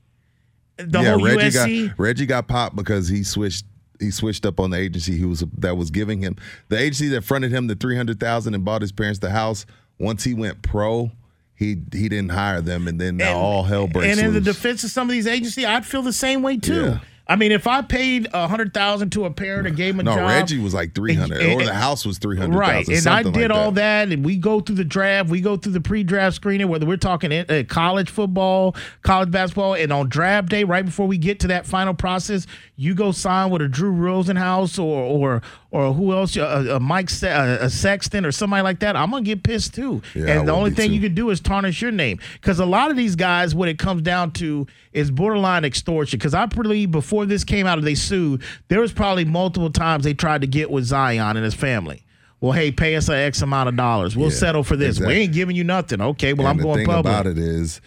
[0.78, 1.88] The yeah, whole Reggie USC.
[1.90, 3.66] got Reggie got popped because he switched.
[4.02, 6.36] He switched up on the agency who was that was giving him
[6.70, 9.66] the agency that fronted him the three hundred thousand and bought his parents the house.
[10.00, 11.12] Once he went pro,
[11.56, 14.42] he he didn't hire them, and then uh, now all hell breaks and in the
[14.42, 16.86] defense of some of these agencies, I'd feel the same way too.
[16.86, 17.00] Yeah.
[17.32, 20.04] I mean, if I paid a hundred thousand to a parent and gave him a
[20.04, 22.58] No, job, Reggie was like three hundred, or the house was three hundred.
[22.58, 24.10] Right, and I did all that.
[24.12, 27.32] and we go through the draft, we go through the pre-draft screening, whether we're talking
[27.32, 31.66] uh, college football, college basketball, and on draft day, right before we get to that
[31.66, 35.42] final process, you go sign with a Drew Rosenhaus or or
[35.72, 38.96] or who else, a, a Mike Se- a, a Sexton or somebody like that.
[38.98, 40.02] I'm gonna get pissed too.
[40.14, 40.96] Yeah, I and the only thing too.
[40.96, 43.80] you can do is tarnish your name because a lot of these guys, what it
[43.80, 46.20] comes down to is borderline extortion.
[46.20, 48.44] Because I believe before this came out, and they sued.
[48.68, 52.04] There was probably multiple times they tried to get with Zion and his family.
[52.42, 54.18] Well, hey, pay us an X amount of dollars.
[54.18, 54.98] We'll Yeah, settle for this.
[54.98, 55.16] exactly.
[55.16, 56.02] We ain't giving you nothing.
[56.02, 57.06] Okay, well, and I'm the going thing public.
[57.14, 57.80] about it is,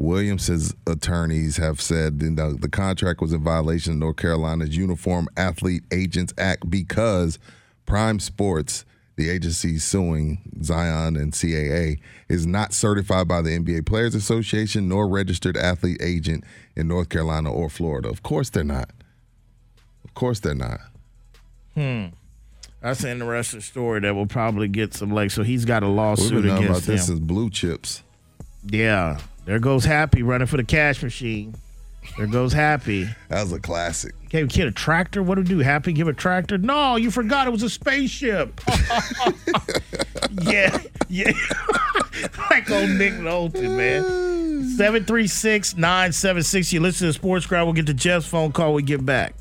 [0.00, 5.28] Williams's attorneys have said you know, the contract was in violation of North Carolina's Uniform
[5.36, 7.38] Athlete Agents Act because
[7.84, 8.86] Prime Sports,
[9.16, 15.06] the agency suing Zion and CAA, is not certified by the NBA Players Association nor
[15.06, 16.44] registered athlete agent
[16.74, 18.08] in North Carolina or Florida.
[18.08, 18.88] Of course they're not.
[20.04, 20.80] Of course they're not.
[21.74, 22.06] Hmm.
[22.80, 25.34] That's an interesting story that will probably get some legs.
[25.34, 26.94] So he's got a We've lawsuit been knowing about against him.
[26.94, 28.02] this is blue chips.
[28.66, 31.54] Yeah, there goes Happy running for the cash machine.
[32.16, 33.08] There goes Happy.
[33.28, 34.14] That was a classic.
[34.28, 35.22] Gave a kid a tractor.
[35.22, 35.58] What do we do?
[35.58, 36.58] Happy give a tractor?
[36.58, 38.60] No, you forgot it was a spaceship.
[40.42, 40.78] yeah,
[41.08, 41.30] yeah.
[42.50, 44.02] like old Nick Nolte, man.
[44.76, 46.72] 736 976.
[46.72, 47.64] You listen to Sports Crowd.
[47.64, 49.34] We'll get to Jeff's phone call we get back.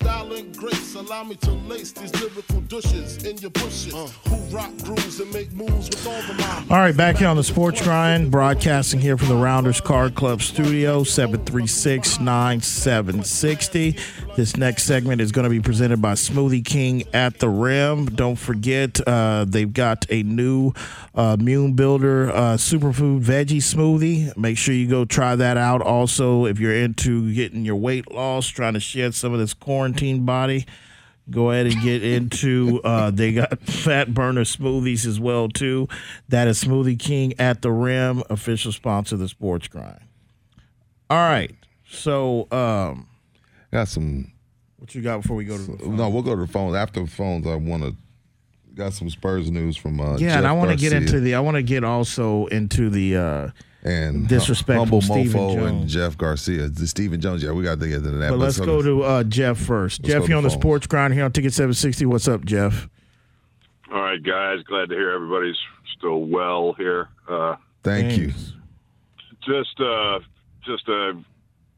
[0.00, 3.94] Style and grace, allow me to lace these lyrical douches in your bushes.
[3.94, 4.06] Uh.
[4.28, 6.66] Who rock grooves and make moves with all the mom.
[6.70, 10.42] All right, back here on the Sports Grind, broadcasting here from the Rounders Card Club
[10.42, 13.96] studio, 736 9760.
[14.38, 18.06] This next segment is going to be presented by Smoothie King at the Rim.
[18.06, 20.74] Don't forget, uh, they've got a new
[21.12, 24.36] uh, Immune Builder uh, Superfood Veggie Smoothie.
[24.36, 25.82] Make sure you go try that out.
[25.82, 30.24] Also, if you're into getting your weight loss, trying to shed some of this quarantine
[30.24, 30.66] body,
[31.28, 35.86] go ahead and get into uh they got fat burner smoothies as well too
[36.30, 40.00] that is smoothie king at the rim official sponsor of the sports grind
[41.10, 41.54] all right
[41.86, 43.07] so um
[43.72, 44.32] got some
[44.78, 46.74] what you got before we go to the No, we'll go to the phones.
[46.76, 47.94] After the phones, I want to
[48.74, 51.34] got some Spurs news from uh, yeah Jeff and i want to get into the
[51.34, 53.50] i want to get also into the uh
[53.82, 55.94] and disrespect Humble from Stephen Mofo and Jones.
[55.94, 56.68] Jeff Garcia.
[56.68, 58.30] The Stephen Jones, yeah, we got to get into that.
[58.30, 60.60] but let's so go to uh jeff first let's jeff to you on the phones.
[60.60, 62.88] sports grind here on ticket 760 what's up jeff
[63.92, 64.62] All right, guys.
[64.64, 65.56] Glad to hear everybody's
[65.96, 67.08] still well here.
[67.28, 68.32] Uh, Thank you.
[69.44, 70.20] just, uh,
[70.64, 71.20] just a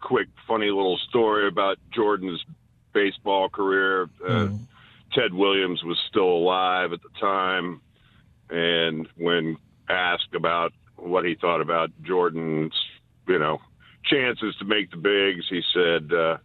[0.01, 2.45] quick, funny little story about Jordan's
[2.93, 4.09] baseball career.
[4.27, 4.49] Uh,
[5.13, 7.81] Ted Williams was still alive at the time,
[8.49, 9.57] and when
[9.89, 12.75] asked about what he thought about Jordan's,
[13.27, 13.61] you know,
[14.05, 16.13] chances to make the bigs, he said.
[16.13, 16.39] Uh,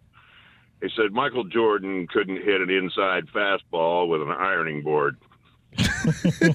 [0.82, 5.18] he said Michael Jordan couldn't hit an inside fastball with an ironing board,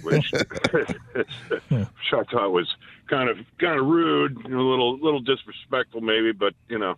[0.02, 0.32] which,
[0.72, 2.68] which I thought was
[3.10, 6.94] kind of kind of rude, you know, a little little disrespectful maybe, but you know,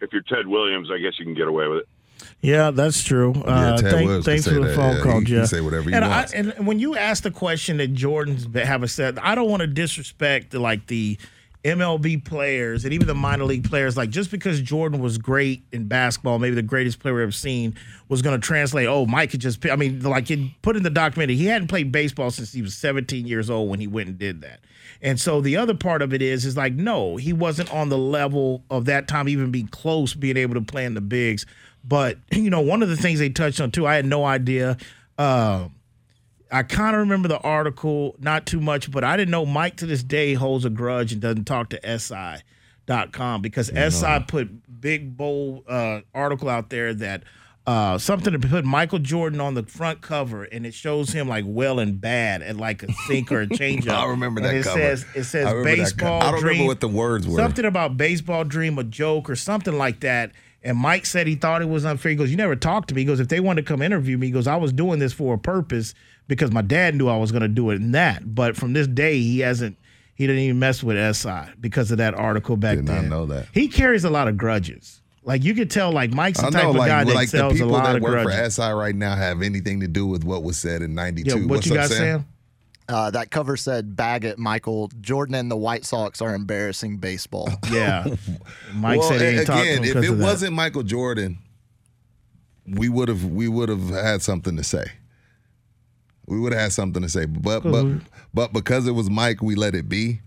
[0.00, 1.88] if you're Ted Williams, I guess you can get away with it.
[2.40, 3.32] Yeah, that's true.
[3.32, 5.02] Uh, Ted thank- Williams thanks for the that, phone yeah.
[5.02, 5.48] call, He can Jeff.
[5.48, 6.34] say whatever he and wants.
[6.34, 9.66] I, and when you ask the question that Jordan's have said, I don't want to
[9.66, 11.18] disrespect the, like the
[11.64, 13.96] MLB players and even the minor league players.
[13.96, 17.74] Like just because Jordan was great in basketball, maybe the greatest player we've ever seen,
[18.08, 18.86] was going to translate.
[18.86, 19.64] Oh, Mike could just.
[19.66, 22.74] I mean, like it put in the documentary, he hadn't played baseball since he was
[22.74, 24.60] 17 years old when he went and did that.
[25.02, 27.98] And so the other part of it is, is like, no, he wasn't on the
[27.98, 31.46] level of that time, even being close, being able to play in the bigs.
[31.84, 34.76] But you know, one of the things they touched on too, I had no idea.
[35.18, 35.68] Uh,
[36.50, 39.86] I kind of remember the article, not too much, but I didn't know Mike to
[39.86, 45.64] this day holds a grudge and doesn't talk to SI.com because SI put big bold
[45.68, 47.24] uh, article out there that
[47.66, 51.44] uh, something to put Michael Jordan on the front cover and it shows him like
[51.46, 53.88] well and bad at like a sink or a changeup.
[53.90, 54.78] I remember And that it cover.
[54.80, 56.50] says it says I baseball I don't dream.
[56.52, 57.36] remember what the words were.
[57.36, 60.32] Something about baseball dream, a joke or something like that.
[60.62, 62.10] And Mike said he thought it was unfair.
[62.10, 64.16] He goes, "You never talked to me." He goes, "If they wanted to come interview
[64.18, 65.94] me, he goes, I was doing this for a purpose
[66.28, 68.34] because my dad knew I was going to do it in that.
[68.34, 69.76] But from this day, he hasn't.
[70.14, 73.10] He didn't even mess with SI because of that article back Did not then.
[73.10, 73.46] know that.
[73.52, 75.02] He carries a lot of grudges.
[75.26, 77.30] Like you could tell, like Mike's the I type know, of like, guy that like
[77.30, 78.54] the sells a people lot that of work grudges.
[78.56, 81.28] for SI right now have anything to do with what was said in '92.
[81.28, 82.26] Yeah, what What's you up, got, Sam?
[82.88, 84.88] Uh, that cover said, Baggett, Michael.
[85.00, 88.06] Jordan and the White Sox are embarrassing baseball." Yeah,
[88.72, 90.84] Mike well, said he ain't talked to again, him if 'cause it of wasn't Michael
[90.84, 91.38] Jordan,
[92.64, 94.84] we would have we would have had something to say.
[96.26, 97.84] We would have had something to say, but but
[98.32, 100.20] but because it was Mike, we let it be.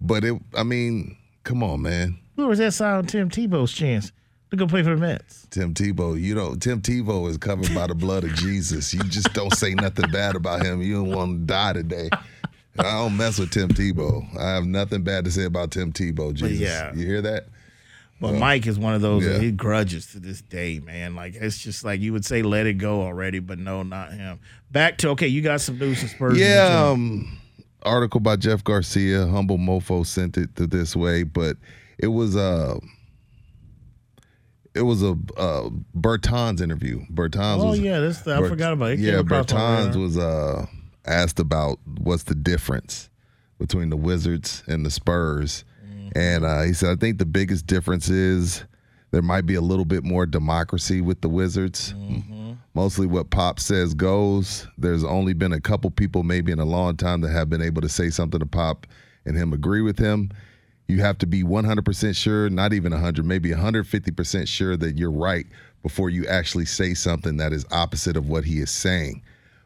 [0.00, 2.18] But it, I mean, come on, man.
[2.36, 4.12] Where was that side on Tim Tebow's chance
[4.50, 5.46] to go play for the Mets?
[5.50, 8.92] Tim Tebow, you know, Tim Tebow is covered by the blood of Jesus.
[8.94, 10.82] You just don't say nothing bad about him.
[10.82, 12.10] You don't want to die today.
[12.78, 14.24] I don't mess with Tim Tebow.
[14.38, 16.32] I have nothing bad to say about Tim Tebow.
[16.32, 16.94] Jesus, yeah.
[16.94, 17.46] you hear that?
[18.20, 19.38] But Well, Mike is one of those yeah.
[19.38, 21.14] he grudges to this day, man.
[21.14, 24.40] Like it's just like you would say, let it go already, but no, not him.
[24.70, 26.38] Back to okay, you got some news from Spurs.
[26.38, 27.38] Yeah, um,
[27.82, 29.26] article by Jeff Garcia.
[29.26, 31.56] Humble Mofo sent it to this way, but
[31.98, 32.78] it was uh
[34.78, 37.04] it was a uh, Bertans interview.
[37.12, 37.58] Bertans.
[37.60, 39.00] Oh, was, yeah, this- I forgot about it.
[39.00, 40.66] It Yeah, Bertans was uh
[41.04, 43.08] asked about what's the difference
[43.58, 46.08] between the Wizards and the Spurs, Mm-hmm.
[46.18, 48.64] and uh, he said I think the biggest difference is
[49.10, 51.94] there might be a little bit more democracy with the Wizards.
[51.94, 52.52] Mm-hmm.
[52.74, 54.66] Mostly what Pop says goes.
[54.76, 57.80] There's only been a couple people, maybe in a long time, that have been able
[57.82, 58.86] to say something to Pop
[59.24, 60.30] and him agree with him.
[60.88, 65.46] You have to be 100% sure, not even 100, maybe 150% sure that you're right
[65.82, 69.22] before you actually say something that is opposite of what he is saying.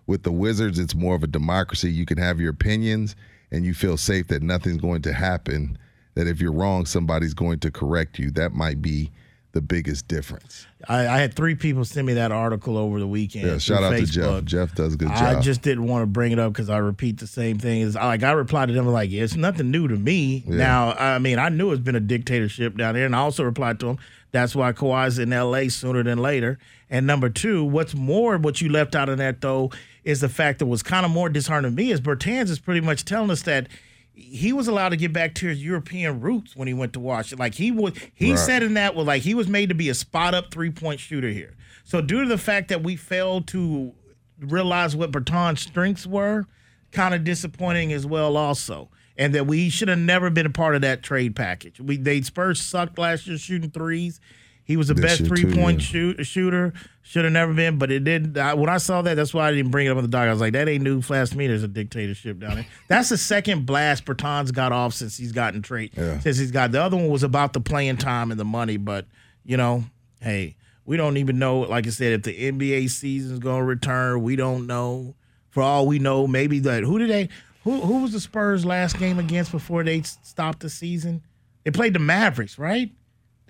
[0.09, 1.93] With the Wizards, it's more of a democracy.
[1.93, 3.15] You can have your opinions
[3.53, 5.79] and you feel safe that nothing's going to happen,
[6.15, 8.33] that if you're wrong, somebody's going to correct you.
[8.33, 9.13] That might be
[9.53, 10.67] the biggest difference.
[10.89, 13.47] I, I had three people send me that article over the weekend.
[13.47, 14.45] Yeah, shout out to Jeff.
[14.45, 15.37] Jeff does a good job.
[15.37, 17.83] I just didn't want to bring it up because I repeat the same thing.
[17.83, 20.45] Is like I replied to them like, yeah, it's nothing new to me.
[20.47, 20.57] Yeah.
[20.57, 23.79] Now, I mean, I knew it's been a dictatorship down there, and I also replied
[23.81, 23.99] to them.
[24.33, 25.69] That's why Kawhi's in L.A.
[25.69, 26.59] sooner than later.
[26.89, 29.71] And number two, what's more, what you left out of that though,
[30.05, 32.81] is the fact that was kind of more disheartening to me is Bertans is pretty
[32.81, 33.69] much telling us that
[34.15, 37.39] he was allowed to get back to his European roots when he went to Washington.
[37.39, 38.39] Like he was, he Right.
[38.39, 41.01] said in that was like he was made to be a spot up three point
[41.01, 41.55] shooter here.
[41.85, 43.93] So due to the fact that we failed to
[44.39, 46.47] realize what Bertans' strengths were,
[46.91, 48.91] kind of disappointing as well also.
[49.17, 51.79] And that we should have never been a part of that trade package.
[51.81, 54.21] We they Spurs sucked last year shooting threes.
[54.65, 55.87] He was the This best three point yeah.
[55.87, 56.73] shoot, shooter.
[57.03, 58.39] Should have never been, but it did.
[58.39, 60.29] I, when I saw that, that's why I didn't bring it up on the doc.
[60.29, 61.49] I was like, that ain't new flash to me.
[61.49, 62.67] There's a dictatorship down there.
[62.89, 65.91] That's the second blast Bertans got off since he's gotten trade.
[65.97, 66.21] Yeah.
[66.21, 69.07] Since he's got the other one was about the playing time and the money, but
[69.45, 69.85] you know,
[70.21, 70.55] hey,
[70.85, 71.61] we don't even know.
[71.61, 75.15] Like I said, if the NBA season's gonna return, we don't know.
[75.51, 77.29] For all we know, maybe that who did they?
[77.65, 81.23] Who who was the Spurs last game against before they stopped the season?
[81.65, 82.91] They played the Mavericks, right?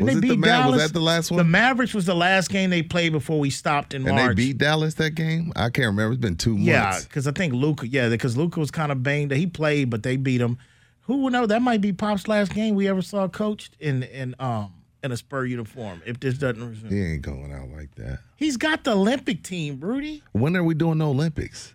[0.06, 1.38] Didn't Was they it the beat Ma- was that the last one?
[1.38, 1.44] The?
[1.44, 4.30] Mavericks was the last game they played before we stopped in and March.
[4.30, 5.52] And they beat Dallas that game?
[5.56, 6.12] I can't remember.
[6.12, 6.66] It's been two months.
[6.66, 7.86] Yeah, because I think Luka.
[7.88, 9.32] Yeah, because Luka was kind of banged.
[9.32, 10.58] He played, but they beat him.
[11.02, 11.46] Who would know?
[11.46, 14.72] That might be Pop's last game we ever saw coached in in um
[15.02, 16.00] in a Spur uniform.
[16.06, 18.20] If this doesn't resume, He ain't going out like that.
[18.36, 20.22] he's got the Olympic team, Rudy.
[20.30, 21.74] When are we doing the Olympics?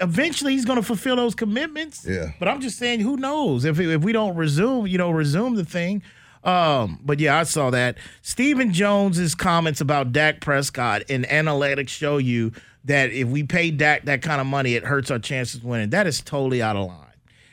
[0.00, 2.06] Eventually, he's going to fulfill those commitments.
[2.08, 2.32] Yeah.
[2.38, 5.66] But I'm just saying, who knows if if we don't resume, you know, resume the
[5.66, 6.02] thing.
[6.44, 7.96] Um, but yeah, I saw that.
[8.20, 12.52] Stephen Jones's comments about Dak Prescott and analytics show you
[12.84, 15.90] that if we pay Dak that kind of money, it hurts our chances of winning.
[15.90, 16.98] That is totally out of line.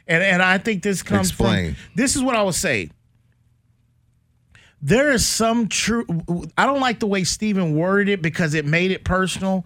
[0.07, 1.75] And and I think this comes Explain.
[1.75, 2.89] from this is what I would say.
[4.81, 6.05] There is some true
[6.57, 9.65] I don't like the way Stephen worded it because it made it personal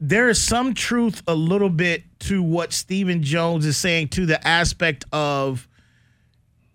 [0.00, 4.46] there is some truth a little bit to what Stephen Jones is saying to the
[4.46, 5.68] aspect of,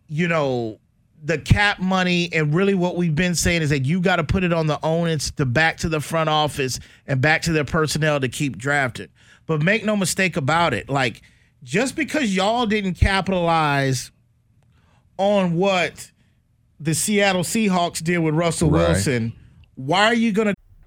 [0.07, 0.79] you know,
[1.25, 4.43] the cap money and really what we've been saying is that you got to put
[4.43, 8.19] it on the onus to back to the front office and back to their personnel
[8.19, 9.07] to keep drafting.
[9.45, 11.21] But make no mistake about it, like
[11.63, 14.11] just because y'all didn't capitalize
[15.17, 16.11] on what
[16.79, 18.89] the Seattle Seahawks did with Russell Right.
[18.89, 19.33] Wilson,
[19.75, 20.55] why are you going to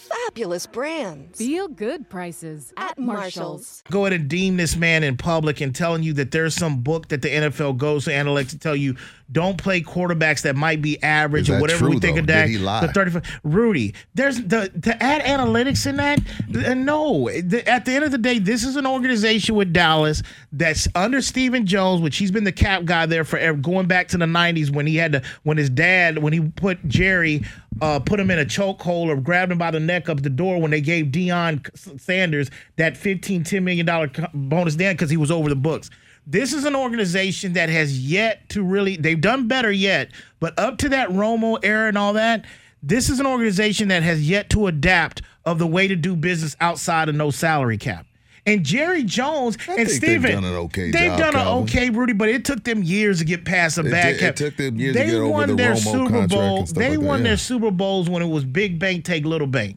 [0.00, 1.38] Fabulous brands.
[1.38, 3.82] Feel good prices at, Marshall's.
[3.90, 7.08] Go ahead and deem this man in public and telling you that there's some book
[7.08, 8.96] that the NFL goes to analytics to tell you
[9.32, 12.20] don't play quarterbacks that might be average Is or that whatever we think though?
[12.22, 12.48] of Did Dak.
[12.48, 12.84] he lie?
[12.86, 13.40] The 35.
[13.44, 16.18] Rudy, there's the to add analytics in that.
[16.66, 20.22] uh, No, at the end of the day, this is an organization with Dallas
[20.52, 24.18] that's under Stephen Jones, which he's been the cap guy there forever, going back to
[24.18, 27.44] the '90s when he had to when his dad when he put Jerry.
[27.80, 30.60] Uh, put him in a chokehold or grabbed him by the neck up the door
[30.60, 35.30] when they gave Deion Sanders that 15, 10 million dollar bonus then because he was
[35.30, 35.88] over the books.
[36.26, 40.10] This is an organization that has yet to really, they've done better yet,
[40.40, 42.44] but up to that Romo era and all that,
[42.82, 46.56] this is an organization that has yet to adapt of the way to do business
[46.60, 48.06] outside of no salary cap.
[48.46, 51.62] And Jerry Jones I and Stephen, they've done an okay they've job, done an Calvin.
[51.64, 54.36] okay, Rudy, but it took them years to get past a bad did- it cap.
[54.36, 56.64] took them years to they get over won the their Romo Super Bowl.
[56.64, 57.24] They like that, won yeah.
[57.24, 59.76] their Super Bowls when it was big bank take little bank.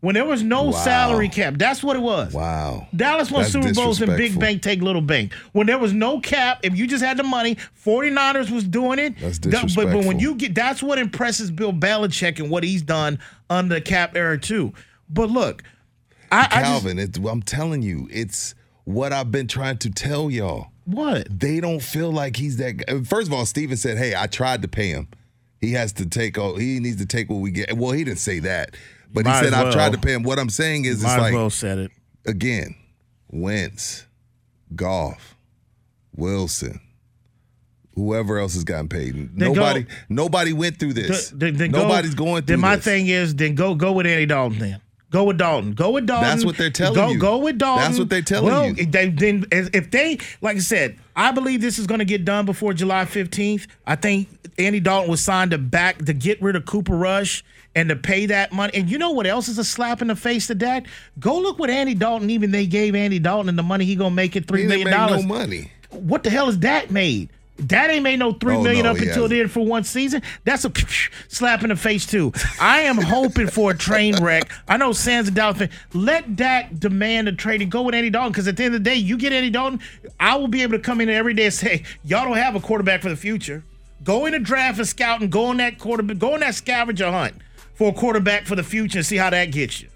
[0.00, 0.70] When there was no Wow.
[0.72, 2.34] salary cap, that's what it was.
[2.34, 2.88] Wow.
[2.94, 5.32] Dallas won That's Super Bowls in big bank take little bank.
[5.52, 7.56] When there was no cap, if you just had the money,
[7.86, 9.14] 49ers was doing it.
[9.18, 12.82] That's That- But, but when you get that's what impresses Bill Belichick and what he's
[12.82, 13.18] done
[13.48, 14.74] under the cap era too.
[15.08, 15.62] But look,
[16.32, 18.54] I, I just, Calvin, I'm telling you, it's
[18.84, 20.68] what I've been trying to tell y'all.
[20.84, 21.26] What?
[21.30, 22.72] They don't feel like he's that.
[22.76, 23.02] guy.
[23.04, 25.08] First of all, Stephen said, "Hey, I tried to pay him.
[25.60, 26.56] He has to take all.
[26.56, 28.76] He needs to take what we get." Well, he didn't say that,
[29.12, 31.04] but Might he said, as "I've tried to pay him." What I'm saying is, it's
[31.04, 31.90] might as like well said it.
[32.26, 32.76] again,
[33.30, 34.04] Wentz,
[34.76, 35.36] Goff,
[36.14, 36.80] Wilson,
[37.94, 39.14] whoever else has gotten paid.
[39.14, 41.30] Then go- nobody, nobody went through this.
[41.30, 42.84] Th- then- then go- Nobody's going through Then my this.
[42.84, 44.58] thing is, then go go with Andy Dalton.
[44.58, 44.80] Then
[45.14, 45.74] go with Dalton.
[45.74, 46.28] Go with Dalton.
[46.28, 47.18] That's what they're telling go, you.
[47.18, 47.84] Go with Dalton.
[47.84, 48.84] That's what they're telling well, you.
[48.84, 52.44] They, then if they, like I said, I believe this is going to get done
[52.46, 53.68] before July fifteenth.
[53.86, 57.44] I think Andy Dalton was signed to back to get rid of Cooper Rush
[57.76, 58.72] and to pay that money.
[58.74, 60.86] And you know what else is a slap in the face to that?
[61.20, 62.28] Go look what Andy Dalton.
[62.30, 65.22] Even they gave Andy Dalton and the money he gonna make it three million dollars.
[65.22, 65.70] no money.
[65.90, 67.28] What the hell is that made?
[67.56, 70.22] That ain't made no three Oh, million no, up until then for one season.
[70.44, 70.72] That's a
[71.28, 72.32] slap in the face too.
[72.60, 74.50] I am hoping for a train wreck.
[74.66, 75.70] I know Sands and.
[75.92, 78.82] Let Dak demand a trade and go with Andy Dalton because at the end of
[78.82, 79.78] the day, you get Andy Dalton,
[80.18, 82.60] I will be able to come in every day and say, y'all don't have a
[82.60, 83.62] quarterback for the future.
[84.02, 87.10] Go in a draft and scout and go on that quarterback, go on that scavenger
[87.10, 87.36] hunt
[87.74, 89.88] for a quarterback for the future and see how that gets you.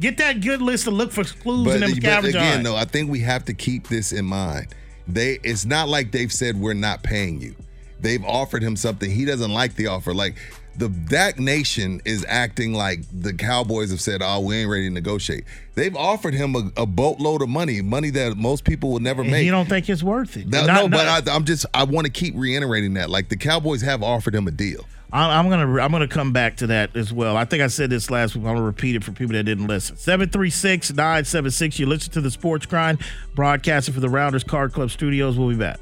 [0.00, 2.68] Get that good list to look for clues But, in them but scavenger again, hunts.
[2.68, 4.66] though, I think we have to keep this in mind.
[5.06, 7.54] They it's not like they've said we're not paying you.
[8.00, 9.10] They've offered him something.
[9.10, 10.12] He doesn't like the offer.
[10.14, 10.36] Like
[10.76, 14.92] the Dak Nation is acting like the Cowboys have said, "Oh, we ain't ready to
[14.94, 15.44] negotiate."
[15.74, 19.30] They've offered him a, a boatload of money, money that most people would never And
[19.30, 19.44] make.
[19.44, 20.48] you don't think it's worth it.
[20.48, 20.90] no, Not- no, not-
[21.24, 23.08] but I, I'm just I want to keep reiterating that.
[23.10, 24.84] Like the Cowboys have offered him a deal.
[25.14, 27.36] I'm gonna I'm gonna come back to that as well.
[27.36, 28.44] I think I said this last week.
[28.44, 29.96] I'm gonna repeat it for people that didn't listen.
[29.96, 31.78] 736-976.
[31.78, 32.98] You listen to the Sports Grind,
[33.34, 35.38] broadcasting for the Rounders Card Club Studios.
[35.38, 35.78] We'll be back.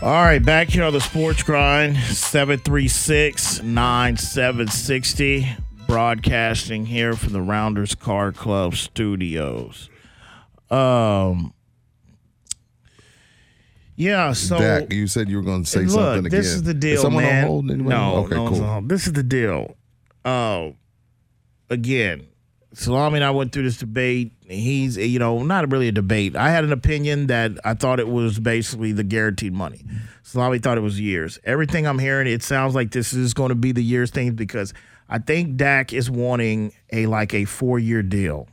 [0.00, 5.56] All right, back here on the Sports Grind, 736 9760,
[5.88, 9.90] broadcasting here from the Rounders Card Club studios.
[10.70, 11.52] Um,
[13.96, 14.58] yeah, so.
[14.58, 16.30] Dak, you said you were going to say Look, something again.
[16.30, 17.42] this is the deal, someone man.
[17.42, 17.64] on hold?
[17.66, 18.82] No, okay, no cool.
[18.82, 19.76] This is the deal.
[20.24, 20.68] Uh,
[21.70, 22.27] again,
[22.78, 24.32] Salami and I went through this debate.
[24.46, 26.36] He's, you know, not really a debate.
[26.36, 29.84] I had an opinion that I thought it was basically the guaranteed money.
[30.22, 31.40] Salami thought it was years.
[31.42, 34.72] Everything I'm hearing, it sounds like this is going to be the years thing because
[35.08, 38.46] I think Dak is wanting a like a four year deal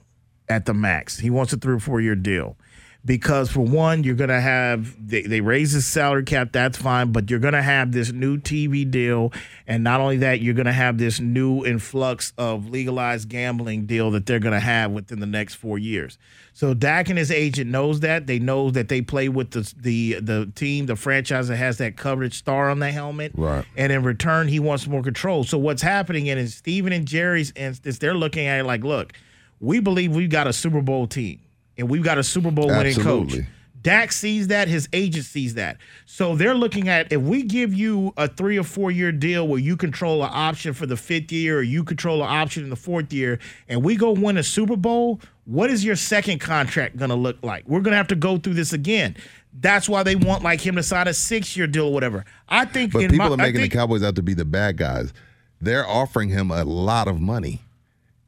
[0.50, 1.20] at the max.
[1.20, 2.58] He wants a three or four year deal
[3.06, 7.30] because for one, you're gonna have they, they raise the salary cap, that's fine, but
[7.30, 9.32] you're gonna have this new TV deal,
[9.68, 14.26] and not only that, you're gonna have this new influx of legalized gambling deal that
[14.26, 16.18] they're gonna have within the next four years.
[16.54, 18.26] So Dak and his agent knows that.
[18.26, 21.98] They know that they play with the the the team, the franchise that has that
[21.98, 23.34] coverage star on the helmet.
[23.36, 23.66] Right.
[23.78, 25.44] And in return, he wants more control.
[25.44, 29.14] So what's happening in Stephen and Jerry's instance, they're looking at it like, look,
[29.60, 31.40] we believe we've got a Super Bowl team
[31.78, 33.36] and we've got a Super Bowl winning coach.
[33.82, 35.78] Dak sees that, his agent sees that.
[36.08, 39.60] So they're looking at if we give you a three or four year deal where
[39.60, 42.76] you control an option for the fifth year or you control an option in the
[42.76, 43.38] fourth year,
[43.70, 47.64] and we go win a Super Bowl, what is your second contract gonna look like?
[47.68, 49.16] We're gonna have to go through this again.
[49.54, 52.26] That's why they want like him to sign a six year deal or whatever.
[52.50, 54.46] I think But in people my- are making think- the Cowboys out to be the
[54.46, 55.14] bad guys.
[55.62, 57.62] They're offering him a lot of money.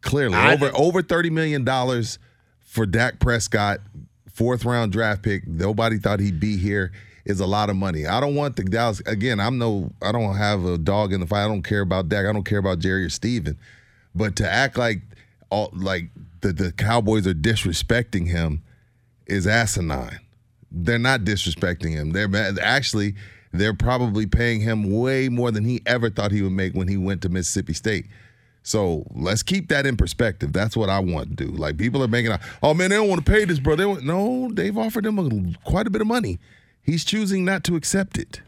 [0.01, 2.19] Clearly, I- over over thirty million dollars
[2.67, 3.79] for Dak Prescott,
[4.31, 5.47] fourth round draft pick.
[5.47, 6.91] Nobody thought he'd be here.
[7.25, 8.05] Is a lot of money.
[8.05, 9.41] I don't want the Dallas again.
[9.41, 9.91] I'm no.
[10.01, 11.43] I don't have a dog in the fight.
[11.43, 12.25] I don't care about Dak.
[12.25, 13.57] I don't care about Jerry or Stephen.
[14.15, 15.01] But to act like
[15.49, 16.05] all like
[16.39, 18.63] the the Cowboys are disrespecting him
[19.25, 20.19] is asinine.
[20.71, 22.11] They're not disrespecting him.
[22.11, 22.29] They're
[22.61, 23.15] actually
[23.51, 26.95] they're probably paying him way more than he ever thought he would make when he
[26.95, 28.05] went to Mississippi State.
[28.67, 30.51] So let's keep that in perspective.
[30.51, 31.51] That's what I want to do.
[31.51, 33.77] Like people are making, out, oh man, they don't want to pay this, bro.
[33.77, 36.37] They want, no, they've offered him a, quite a bit of money.
[36.81, 38.41] He's choosing not to accept it.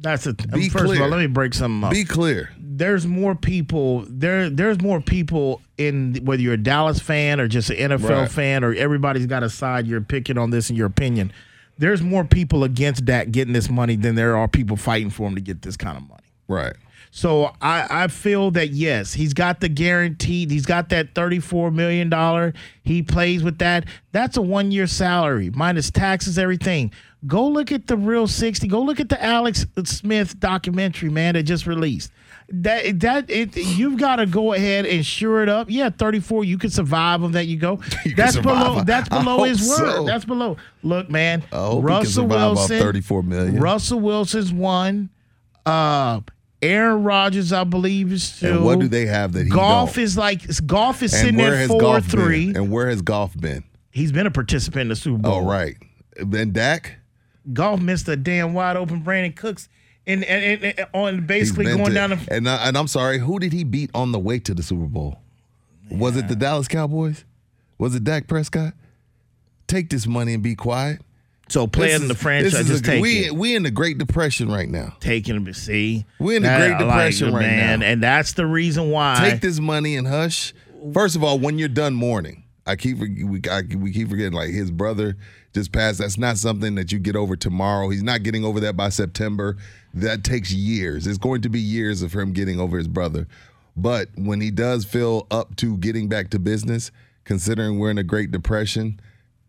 [0.00, 1.02] That's a Be first of clear.
[1.02, 1.08] all.
[1.08, 1.90] Let me break something up.
[1.90, 2.52] Be clear.
[2.60, 7.70] there's more people there there's more people in whether you're a Dallas fan or just
[7.70, 8.30] an NFL Right.
[8.30, 11.32] fan or everybody's got a side you're picking on this in your opinion.
[11.76, 15.34] There's more people against Dak getting this money than there are people fighting for him
[15.34, 16.22] to get this kind of money.
[16.46, 16.74] Right.
[17.18, 20.52] So I, I feel that yes, he's got the guaranteed.
[20.52, 22.54] He's got that thirty-four million dollar.
[22.84, 23.86] He plays with that.
[24.12, 26.92] That's a one-year salary minus taxes, everything.
[27.26, 28.68] Go look at the real sixty.
[28.68, 32.12] Go look at the Alex Smith documentary, man, that just released.
[32.50, 35.66] That that it, you've got to go ahead and sure it up.
[35.68, 36.44] Yeah, thirty-four.
[36.44, 37.46] You can survive on that.
[37.48, 37.80] You go.
[38.04, 38.84] You that's below.
[38.84, 39.76] That's below his word.
[39.76, 40.04] so.
[40.04, 40.56] That's below.
[40.84, 41.42] Look, man.
[41.50, 42.78] I hope he can Russell Wilson.
[42.78, 43.60] 34 million.
[43.60, 45.10] Russell Wilson's one.
[45.66, 46.20] Uh,
[46.60, 48.48] Aaron Rodgers, I believe, is two.
[48.48, 50.04] And what do they have that he Goff don't?
[50.04, 52.46] is like Goff is And sitting at four three.
[52.52, 52.56] been?
[52.64, 53.64] And where has Goff been?
[53.90, 55.44] He's been a participant in the Super oh, Bowl.
[55.44, 55.76] Oh, right.
[56.16, 56.96] then Dak?
[57.52, 59.68] Goff missed a damn wide open Brandin Cooks
[60.06, 63.18] and, and, and, and on basically going to- down the and, I, and I'm sorry,
[63.18, 65.18] who did he beat on the way to the Super Bowl?
[65.90, 67.24] Was it the Dallas Cowboys?
[67.78, 68.74] Was it Dak Prescott?
[69.68, 71.00] Take this money and be quiet.
[71.48, 73.34] So playing This the franchise, is a- we it.
[73.34, 74.96] we in the Great Depression right now.
[75.00, 76.04] taking him to see.
[76.18, 76.80] We're in the That- Great I like
[77.12, 77.86] Depression right man, now.
[77.86, 79.30] and that's the reason why.
[79.30, 80.52] Take this money and hush.
[80.92, 84.50] First of all, when you're done mourning, I keep we, I, we keep forgetting like
[84.50, 85.16] his brother
[85.54, 85.98] just passed.
[86.00, 87.88] That's not something that you get over tomorrow.
[87.88, 89.56] He's not getting over that by September.
[89.94, 91.06] That takes years.
[91.06, 93.26] It's going to be years of him getting over his brother.
[93.74, 96.90] But when he does feel up to getting back to business,
[97.24, 99.00] considering we're in a Great Depression,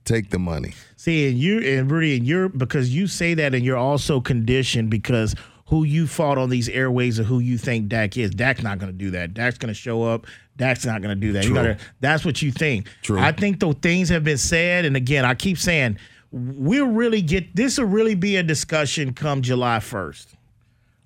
[0.10, 0.74] take the money.
[0.96, 4.90] See, and you and Rudy, and you're because you say that, and you're also conditioned
[4.90, 5.36] because
[5.68, 8.32] who you fought on these airways or who you think Dak is.
[8.32, 9.36] Dak's not going to do that.
[9.36, 10.26] Dak's going to show up.
[10.58, 11.46] Dak's not going to do that.
[11.46, 12.88] You gotta, that's what you think.
[13.04, 13.20] True.
[13.20, 15.98] I think though things have been said, and again, I keep saying
[16.32, 20.36] we'll really get this will really be a discussion come July first.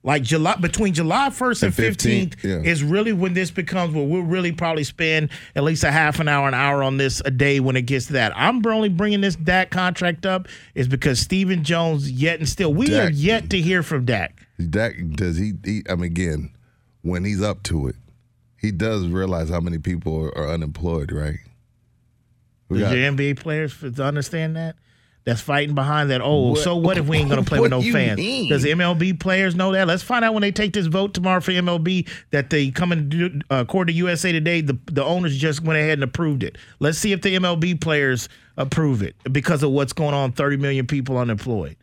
[0.05, 2.69] Like July between July 1st and And 15th, 15th yeah.
[2.69, 6.27] is really when this becomes where we'll really probably spend at least a half an
[6.27, 8.33] hour, an hour on this a day when it gets to that.
[8.35, 12.93] I'm only bringing this Dak contract up is because Stephen Jones yet and still we
[12.93, 14.45] are yet to hear from Dak.
[14.69, 15.83] Dak does he, he?
[15.89, 16.53] I mean, again,
[17.01, 17.95] when he's up to it,
[18.57, 21.39] he does realize how many people are, are unemployed, right?
[22.67, 24.75] We got- your NBA players understand that?
[25.25, 26.19] That's fighting behind that.
[26.21, 28.17] Oh, What- so what if we ain't gonna play with no fans?
[28.17, 28.49] mean?
[28.49, 29.87] Does the MLB players know that?
[29.87, 33.07] Let's find out when they take this vote tomorrow for MLB that they come and
[33.09, 36.57] do, uh, according to USA Today, the the owners just went ahead and approved it.
[36.79, 38.27] Let's see if the MLB players
[38.57, 40.33] approve it because of what's going on.
[40.33, 41.77] Thirty million people unemployed.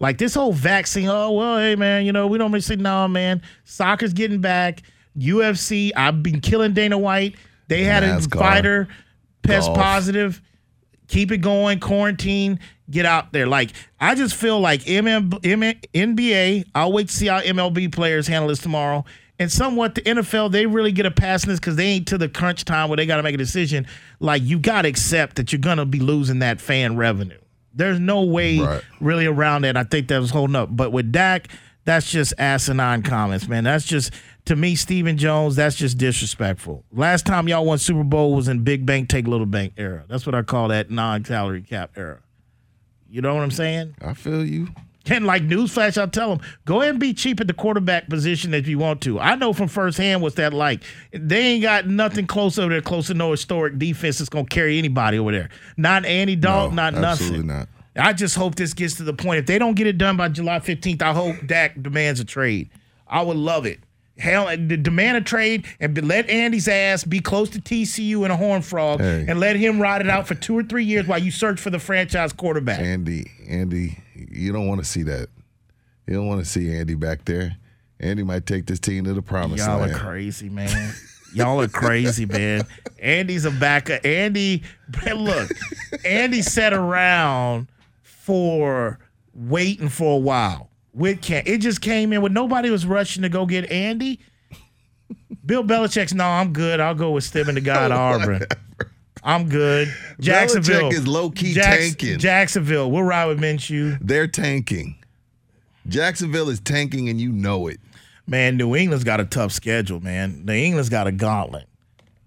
[0.00, 1.06] Like this whole vaccine.
[1.08, 3.40] Oh well, hey man, you know we don't really say no, man.
[3.64, 4.82] Soccer's getting back.
[5.16, 5.92] UFC.
[5.94, 7.36] I've been killing Dana White.
[7.68, 8.34] They had NASCAR.
[8.34, 8.88] a fighter
[9.42, 9.78] pest Golf.
[9.78, 10.42] positive
[11.08, 12.60] keep it going, quarantine,
[12.90, 13.46] get out there.
[13.46, 15.80] Like I just feel like MM, M-
[16.16, 16.64] NBA.
[16.74, 19.04] I'll wait to see how MLB players handle this tomorrow.
[19.38, 22.18] And somewhat the NFL, they really get a pass in this because they ain't to
[22.18, 23.86] the crunch time where they got to make a decision.
[24.18, 27.38] Like you got to accept that you're gonna be losing that fan revenue.
[27.72, 28.82] There's no way Right.
[29.00, 29.76] really around that.
[29.76, 30.68] I think that was holding up.
[30.76, 31.48] But with Dak,
[31.86, 33.64] that's just asinine comments, man.
[33.64, 34.12] That's just
[34.44, 35.56] to me, Stephen Jones.
[35.56, 36.84] That's just disrespectful.
[36.92, 40.04] Last time y'all won Super Bowl was in Big Bank Take Little Bank era.
[40.08, 42.18] That's what I call that non-salary cap era.
[43.10, 43.96] You know what I'm saying?
[44.00, 44.68] I feel you.
[45.06, 48.54] And like newsflash, I'll tell them, go ahead and be cheap at the quarterback position
[48.54, 49.18] if you want to.
[49.18, 50.84] I know from firsthand what's that like.
[51.12, 54.78] They ain't got nothing close over there, close to no historic defense that's gonna carry
[54.78, 55.48] anybody over there.
[55.76, 57.68] Not Andy Dalton, No, not absolutely nothing.
[57.96, 58.06] not.
[58.06, 59.40] I just hope this gets to the point.
[59.40, 62.70] If they don't get it done by July 15th, I hope Dak demands a trade.
[63.08, 63.80] I would love it.
[64.20, 68.36] Hell, the demand a trade and let Andy's ass be close to TCU and a
[68.36, 69.24] Horn Frog Hey.
[69.26, 71.70] and let him ride it out for two or three years while you search for
[71.70, 72.80] the franchise quarterback.
[72.80, 75.28] Andy, Andy, you don't want to see that.
[76.06, 77.56] You don't want to see Andy back there.
[77.98, 79.92] Andy might take this team to the promised Y'all land.
[79.92, 80.94] are crazy, man.
[81.34, 82.62] Y'all are crazy, man.
[82.98, 84.00] Andy's a backer.
[84.02, 84.62] Andy,
[85.14, 85.50] look,
[86.04, 87.68] Andy sat around
[88.02, 88.98] for
[89.34, 91.42] waiting for a while with Cam.
[91.46, 94.20] It just came in when nobody was rushing to go get Andy.
[95.44, 96.80] Bill Belichick's, no, I'm good.
[96.80, 98.44] I'll go with Stidham the guy at Auburn.
[99.24, 99.92] I'm good.
[100.20, 102.18] Jacksonville Belichick is low-key Jacks- tanking.
[102.18, 102.90] Jacksonville.
[102.90, 103.98] We'll ride with Minshew.
[104.00, 104.96] They're tanking.
[105.88, 107.80] Jacksonville is tanking, and you know it.
[108.26, 110.44] Man, New England's got a tough schedule, man.
[110.44, 111.66] New England's got a gauntlet.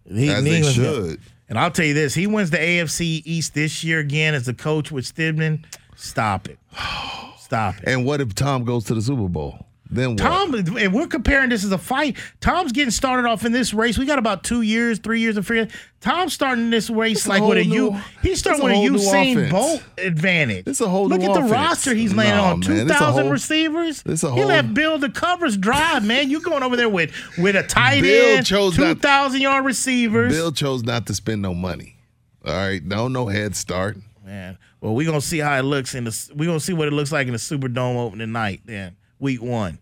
[0.06, 1.19] He- As New they England's got- should.
[1.49, 4.53] and I'll tell you this: he wins the AFC East this year again as the
[4.53, 5.64] coach with Stidham.
[5.95, 6.57] Stop it.
[7.54, 7.84] Stop it.
[7.88, 9.66] And what if Tom goes to the Super Bowl?
[9.92, 10.18] Then what?
[10.18, 12.18] Tom, and we're comparing this as a fight.
[12.42, 13.96] Tom's getting started off in this race.
[13.96, 15.68] We got about two years, three years of figure.
[16.02, 18.02] Tom's starting this race It's a like with a whole U.
[18.24, 19.52] He's starting a with a Usain.
[19.52, 20.66] Bolt advantage.
[20.66, 21.52] It's a whole Look new at the offense.
[21.52, 22.62] roster he's laying No, on.
[22.62, 24.04] Two thousand Two it's a whole- receivers.
[24.08, 26.32] a he left Bill the covers dry, man.
[26.32, 30.34] You going over there with with a tight Bill end, chose two thousand yard receivers.
[30.34, 31.98] Bill chose not to spend no money.
[32.44, 33.98] All right, no, no head start.
[34.26, 36.32] Man, well, we're gonna see how it looks in the.
[36.36, 38.60] We're gonna see what it looks like in the Superdome opening night.
[38.66, 39.80] Then week one,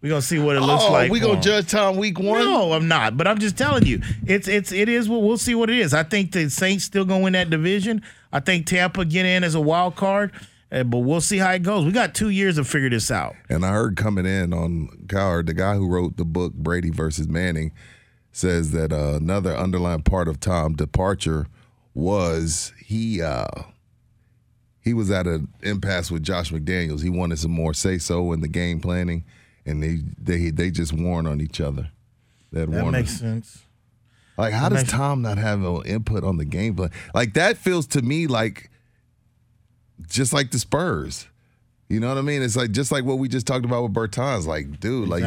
[0.00, 1.10] we're gonna see what it looks oh, like.
[1.10, 1.42] we for gonna him.
[1.42, 2.38] judge Tom week one?
[2.38, 3.16] No, I'm not.
[3.16, 5.08] But I'm just telling you, it's it's it is.
[5.08, 5.92] What we'll see what it is.
[5.92, 8.00] I think the Saints still gonna win that division.
[8.32, 10.30] I think Tampa get in as a wild card,
[10.70, 11.84] uh, but we'll see how it goes.
[11.84, 13.34] We got two years to figure this out.
[13.48, 17.26] And I heard coming in on Coward, the guy who wrote the book Brady versus
[17.26, 17.72] Manning,
[18.30, 21.48] says that uh, another underlying part of Tom's departure
[21.92, 23.46] was he uh,
[24.84, 27.02] he was at an impasse with Josh McDaniels.
[27.02, 29.24] He wanted some more say so in the game planning,
[29.64, 31.88] and they they they just warned on each other.
[32.52, 33.64] That, makes sense.
[34.36, 36.90] Like, how That does Tom not have no input on the game plan?
[37.14, 38.70] Like that feels to me like
[40.08, 41.26] just like the Spurs.
[41.88, 42.42] You know what I mean?
[42.42, 44.46] It's like just like what we just talked about with Bertans.
[44.46, 45.22] Like, dude, like,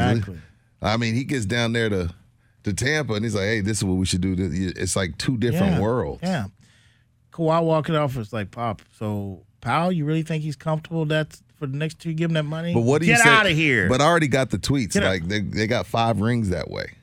[0.82, 2.14] I mean, he gets down there to
[2.64, 4.36] to Tampa and he's like, hey, this is what we should do.
[4.38, 6.20] It's like two different Yeah, worlds.
[6.24, 6.46] Yeah.
[7.32, 8.82] Kawhi walking off was like, Pop.
[8.98, 11.06] So Powell, you really think he's comfortable?
[11.06, 12.14] That's for the next two.
[12.14, 12.74] Give him that money.
[12.74, 13.90] But what do you get out of here?
[13.90, 14.94] But I already got the tweets.
[14.94, 16.94] Get like they, they got five rings that way.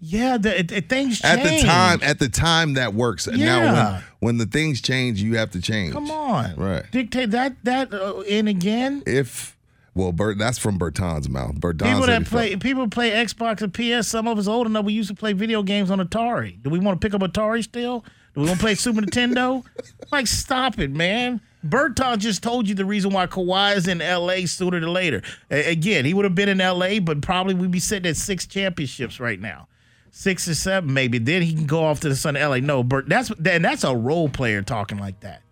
[0.00, 3.26] yeah, the, it, it, things At the time, at the time that works.
[3.26, 3.92] Now Yeah.
[3.92, 5.92] when when the things change, you have to change.
[5.92, 6.88] Come on, Right.
[6.90, 9.02] Dictate that that uh, in again.
[9.06, 9.56] If
[9.94, 11.56] well, Bert, that's from Bertan's mouth.
[11.56, 14.06] Bertan People that play felt- people play Xbox and PS.
[14.06, 14.84] Some of us old enough.
[14.84, 16.62] We used to play video games on Atari.
[16.62, 18.04] Do we want to pick up Atari still?
[18.38, 19.64] Do we gonna play Super Nintendo?
[20.12, 21.40] Like, stop it, man.
[21.64, 25.22] Berton just told you the reason why Kawhi is in LA sooner than later.
[25.50, 28.46] A- again, he would have been in LA, but probably we'd be sitting at six
[28.46, 29.66] championships right now.
[30.12, 31.18] Six or seven, maybe.
[31.18, 32.58] Then he can go off to the sun of LA.
[32.58, 35.42] No, Bert, that's then that's a role player talking like that.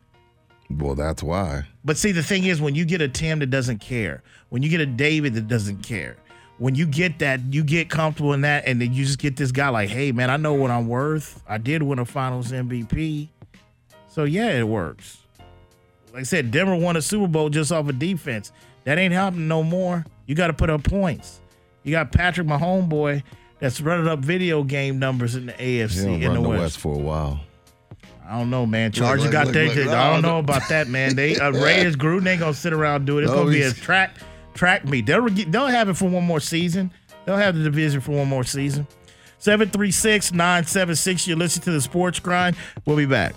[0.70, 1.64] Well, that's why.
[1.84, 4.68] But see, the thing is, when you get a Tim that doesn't care, when you
[4.68, 6.18] get a David that doesn't care,
[6.58, 9.52] when you get that, you get comfortable in that, and then you just get this
[9.52, 11.42] guy like, hey, man, I know what I'm worth.
[11.48, 13.28] I did win a finals MVP.
[14.08, 15.18] So, yeah, it works.
[16.12, 18.52] Like I said, Denver won a Super Bowl just off of defense.
[18.84, 20.06] That ain't happening no more.
[20.26, 21.40] You got to put up points.
[21.82, 23.22] You got Patrick, my homeboy,
[23.58, 26.60] that's running up video game numbers in the AFC, He in the the West.
[26.60, 27.40] West for a while.
[28.26, 28.88] I don't know, man.
[28.88, 29.68] Look, Chargers look, got look, their.
[29.84, 29.88] look.
[29.94, 31.14] I don't know about that, man.
[31.14, 33.22] They uh, Raiders Gruden ain't gonna sit around and do it.
[33.24, 33.78] It's No, gonna be a he's-
[34.56, 34.90] track me.
[34.90, 35.06] meet.
[35.06, 36.90] They'll get, they'll have it for one more season.
[37.24, 38.86] They'll have the division for one more season.
[39.40, 41.26] 736-976.
[41.26, 42.56] You listen to the Sports Grind.
[42.84, 43.34] We'll be back.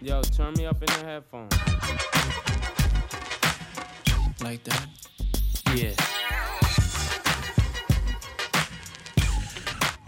[0.00, 1.52] Yo, turn me up in the headphones.
[4.40, 4.86] Like that?
[5.74, 6.27] Yeah.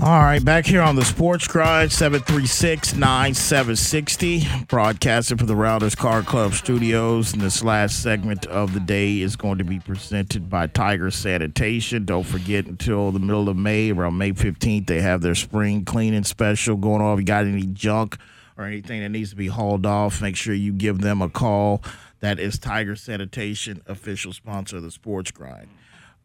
[0.03, 6.55] All right, back here on the Sports Grind, 736-9760, broadcasting from the Rounders Card Club
[6.55, 7.35] studios.
[7.35, 12.07] And this last segment of the day is going to be presented by Tiger Sanitation.
[12.07, 16.25] Don't forget until the middle of May, around May 15th, they have their spring cleaning
[16.25, 17.13] special going on.
[17.13, 18.17] If you got any junk
[18.57, 21.83] or anything that needs to be hauled off, make sure you give them a call.
[22.21, 25.69] That is Tiger Sanitation, official sponsor of the Sports Grind.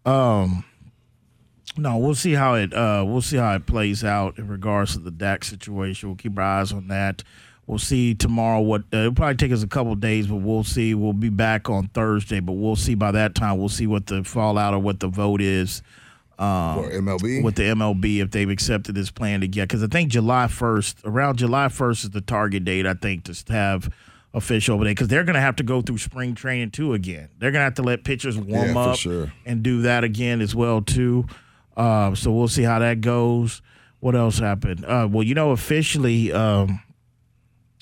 [0.06, 0.64] Um,
[1.78, 5.00] no, we'll see how it uh, we'll see how it plays out in regards to
[5.00, 6.10] the Dak situation.
[6.10, 7.24] We'll keep our eyes on that.
[7.68, 10.94] We'll see tomorrow what uh, it'll probably take us a couple days, but we'll see.
[10.94, 13.58] We'll be back on Thursday, but we'll see by that time.
[13.58, 15.82] We'll see what the fallout or what the vote is.
[16.38, 17.44] Um, For MLB?
[17.44, 20.98] with the MLB if they've accepted this plan to get because I think July first
[21.06, 23.90] around July first is the target date I think to have
[24.34, 27.30] official day because they're going to have to go through spring training too again.
[27.40, 29.32] They're going to have to let pitchers warm Yeah, up sure.
[29.46, 31.26] and do that again as well too.
[31.78, 33.62] Um, so we'll see how that goes.
[34.00, 34.86] What else happened?
[34.86, 36.82] Uh, well, you know, officially, um,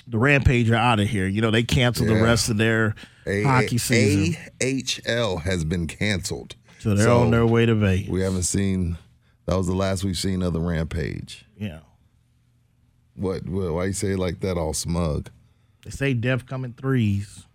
[0.07, 1.27] the Rampage are out of here.
[1.27, 2.95] You know, they canceled the rest of their
[3.25, 6.55] A- hockey season, AHL has been canceled.
[6.79, 8.09] so they're on their way to Vegas.
[8.09, 8.97] We haven't seen.
[9.45, 11.45] That was the last we've seen of the Rampage.
[11.57, 11.79] Yeah.
[13.15, 13.47] What?
[13.47, 14.57] what why you say it like that?
[14.57, 15.29] All smug.
[15.83, 17.45] They say death coming threes.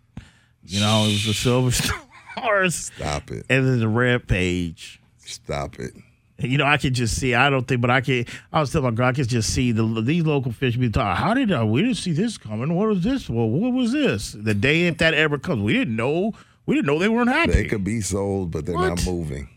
[0.63, 2.75] You know, it was the Silver Stars.
[2.97, 3.47] Stop it.
[3.49, 5.01] And then the Rampage.
[5.19, 5.95] Stop it.
[6.41, 7.35] You know, I could just see.
[7.35, 8.25] I don't think, but I can.
[8.53, 11.21] I was telling my girl, I could just see the these local fish be talking.
[11.21, 12.75] How did uh, we didn't see this coming?
[12.77, 13.29] What was this?
[13.29, 14.33] Well, what was this?
[14.39, 16.33] The day if that ever comes, we didn't know.
[16.65, 17.53] We didn't know they weren't happy.
[17.53, 19.49] They could be sold, but they're not moving.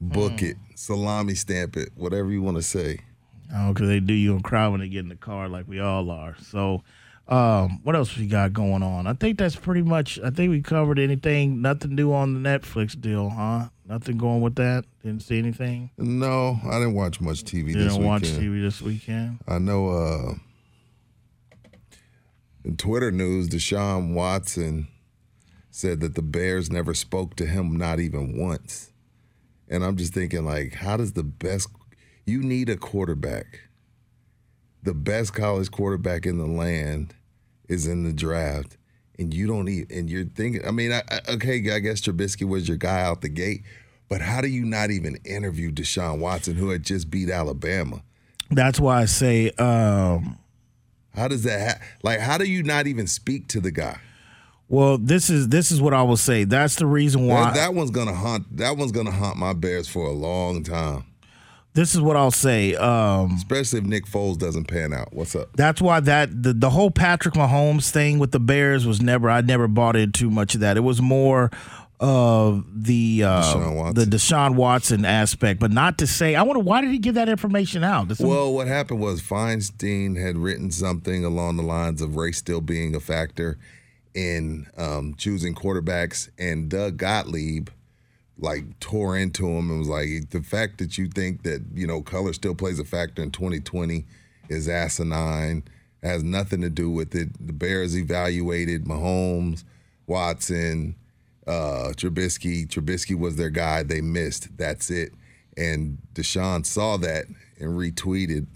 [0.00, 0.46] Book Hmm.
[0.46, 3.00] it, salami stamp it, whatever you want to say.
[3.54, 5.80] Oh, because they do you and cry when they get in the car, like we
[5.80, 6.36] all are.
[6.40, 6.82] So,
[7.28, 9.06] um, what else we got going on?
[9.06, 10.18] I think that's pretty much.
[10.24, 11.60] I think we covered anything.
[11.60, 13.68] Nothing new on the Netflix deal, huh?
[13.86, 14.84] Nothing going with that.
[15.02, 15.90] Didn't see anything.
[15.98, 18.04] No, I didn't watch much TV Didn't this weekend.
[18.06, 19.38] watch TV this weekend.
[19.46, 19.88] I know.
[19.88, 20.34] uh
[22.64, 24.88] In Twitter news, Deshaun Watson
[25.70, 28.92] said that the Bears never spoke to him, not even once.
[29.68, 31.68] And I'm just thinking, like, how does the best?
[32.26, 33.60] You need a quarterback.
[34.82, 37.14] The best college quarterback in the land
[37.68, 38.76] is in the draft,
[39.18, 39.86] and you don't even.
[39.96, 43.20] And you're thinking, I mean, I, I, okay, I guess Trubisky was your guy out
[43.20, 43.62] the gate,
[44.08, 48.02] but how do you not even interview Deshaun Watson, who had just beat Alabama?
[48.50, 49.50] That's why I say.
[49.52, 50.38] Um,
[51.14, 52.20] How does that ha- like?
[52.20, 53.98] How do you not even speak to the guy?
[54.68, 56.44] well, this is this is what I will say.
[56.44, 57.44] That's the reason why.
[57.44, 58.56] That, that one's gonna haunt.
[58.56, 61.04] That one's gonna haunt my Bears for a long time.
[61.74, 62.74] This is what I'll say.
[62.74, 65.12] Um, Especially if Nick Foles doesn't pan out.
[65.12, 65.56] What's up?
[65.56, 69.40] That's why that the, the whole Patrick Mahomes thing with the Bears was never I
[69.40, 70.76] never bought into too much of that.
[70.76, 71.50] It was more
[72.00, 76.80] of the uh, Deshaun the Deshaun Watson aspect, but not to say I wonder why
[76.80, 78.08] did he give that information out?
[78.08, 82.60] Does Well, what happened was Feinstein had written something along the lines of race still
[82.60, 83.58] being a factor
[84.14, 87.68] in um, choosing quarterbacks, and Doug Gottlieb
[88.38, 92.02] like tore into him and was like, the fact that you think that you know
[92.02, 94.04] color still plays a factor in 2020
[94.48, 95.64] is asinine.
[96.02, 97.28] Has nothing to do with it.
[97.44, 99.64] The Bears evaluated Mahomes,
[100.06, 100.94] Watson,
[101.44, 102.68] uh, Trubisky.
[102.68, 103.82] Trubisky was their guy.
[103.82, 104.56] They missed.
[104.56, 105.12] That's it.
[105.56, 107.24] And Deshaun saw that
[107.58, 108.46] and retweeted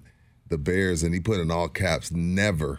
[0.49, 2.79] the Bears, and he put in all caps, "Never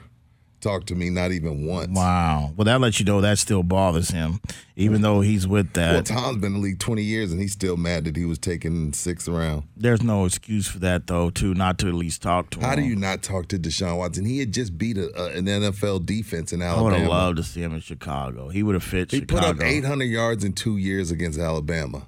[0.64, 2.52] talk to me, not even once." wow.
[2.56, 4.40] Well, that lets you know that still bothers him,
[4.76, 5.94] even though he's with that.
[5.94, 8.40] Well, Tom's been in the league 20 years, and he's still mad that he was
[8.40, 9.64] taken sixth round.
[9.78, 12.66] There's no excuse for that though, too, not to at least talk to him.
[12.66, 14.26] How do you not talk to Deshaun Watson?
[14.26, 16.88] He had just beat a, a- an NFL defense in Alabama.
[16.88, 18.50] I would have loved to see him in Chicago.
[18.50, 19.54] He would have fit he Chicago.
[19.54, 22.08] put up 800 yards in two years against Alabama.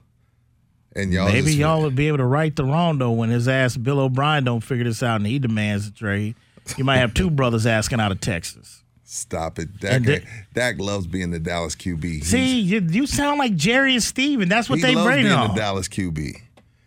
[0.97, 3.75] And y'all Maybe y'all would be able to right the wrong though when his ass
[3.75, 6.35] Bill O'Brien don't figure this out and he demands a trade.
[6.77, 8.83] You might have two brothers asking out of Texas.
[9.03, 9.79] Stop it.
[9.79, 12.23] Dak, And Dak loves being the Dallas QB.
[12.23, 14.49] See, you, you sound like Jerry and Stephen.
[14.49, 15.49] That's what he they loves bring being on.
[15.49, 16.37] the Dallas QB.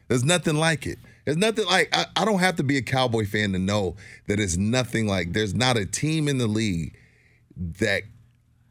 [0.08, 0.98] There's nothing like it.
[1.24, 3.94] There's nothing like I, I don't have to be a Cowboy fan to know
[4.26, 6.96] that it's nothing like there's not a team in the league
[7.56, 8.02] that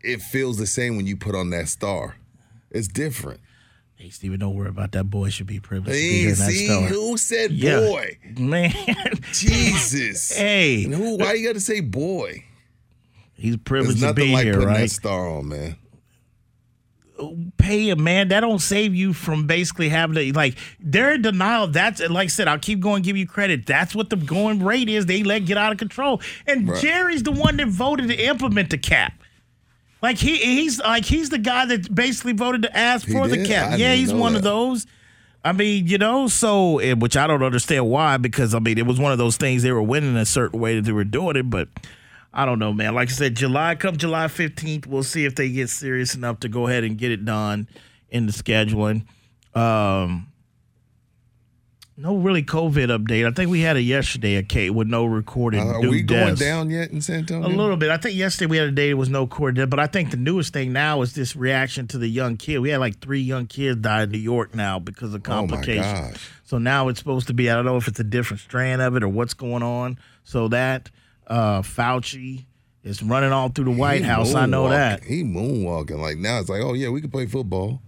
[0.02, 2.18] it feels the same when you put on that star.
[2.72, 3.40] It's different.
[3.98, 5.30] Hey, Stephen, don't worry about that boy.
[5.30, 7.80] Should be privileged to be here in that see who said Yeah.
[7.80, 8.18] boy?
[8.38, 8.72] Man,
[9.34, 10.32] Jesus.
[10.38, 11.18] hey, And who?
[11.18, 12.44] Why you got to say boy?
[13.34, 14.90] he's privileged to be like here, putting that right?
[14.92, 15.76] star on, man.
[17.58, 18.28] Pay him, man.
[18.28, 20.56] That don't save you from basically having to like.
[20.80, 21.66] They're in denial.
[21.68, 22.48] That's like I said.
[22.48, 23.02] I'll keep going.
[23.02, 23.66] Give you credit.
[23.66, 25.08] That's what the going rate is.
[25.08, 26.22] They let get out of control.
[26.46, 26.80] And Right.
[26.80, 29.14] Jerry's the one that voted to implement the cap.
[30.02, 33.46] Like he he's like he's the guy that basically voted to ask He for the
[33.46, 33.74] cap.
[33.74, 34.86] I yeah, he's one of those.
[35.44, 38.86] I mean, you know, so eh, which I don't understand why because I mean it
[38.86, 41.36] was one of those things they were winning a certain way that they were doing
[41.36, 41.70] it, but
[42.34, 42.94] I don't know, man.
[42.94, 46.50] Like I said, July come July fifteenth, we'll see if they get serious enough to
[46.50, 47.68] go ahead and get it done
[48.10, 49.06] in the scheduling.
[49.56, 50.28] Um,
[52.00, 53.26] No, really COVID update.
[53.28, 55.62] I think we had it yesterday, a Kate with no recorded.
[55.62, 57.48] Uh, are we going down yet in San Antonio?
[57.48, 57.90] A little bit.
[57.90, 60.18] I think yesterday we had a day that was no recorded, but I think the
[60.18, 62.60] newest thing now is this reaction to the young kid.
[62.60, 65.36] We had like three young kids die in New York now because of Oh, my
[65.48, 65.86] complications.
[66.12, 66.30] gosh.
[66.44, 67.50] So now it's supposed to be.
[67.50, 69.98] I don't know if it's a different strand of it or what's going on.
[70.24, 70.92] So that
[71.26, 72.46] uh, Fauci
[72.84, 74.36] is running all through the White He House.
[74.36, 75.04] I know that.
[75.04, 75.98] He moonwalking.
[76.00, 77.82] Like now it's like, oh yeah, we could play football.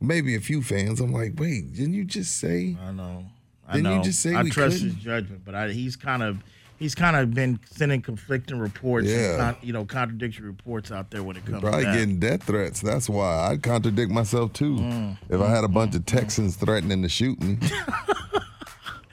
[0.00, 1.00] Maybe a few fans.
[1.00, 2.76] I'm like, wait, didn't you just say?
[2.80, 3.24] I know.
[3.68, 3.96] I Didn't know.
[3.98, 4.94] you just say I we trust couldn't?
[4.94, 6.38] his judgment, but I, he's kind of
[6.78, 9.36] he's kind of been sending conflicting reports, and Yeah.
[9.36, 11.96] con- you know, contradictory reports out there when it comes Probably to that.
[11.98, 12.80] getting death threats.
[12.80, 14.76] That's why I'd contradict myself too.
[14.76, 15.16] Mm.
[15.30, 16.18] If I had a mm, bunch of mm, mm.
[16.18, 17.58] Texans threatening to shoot me.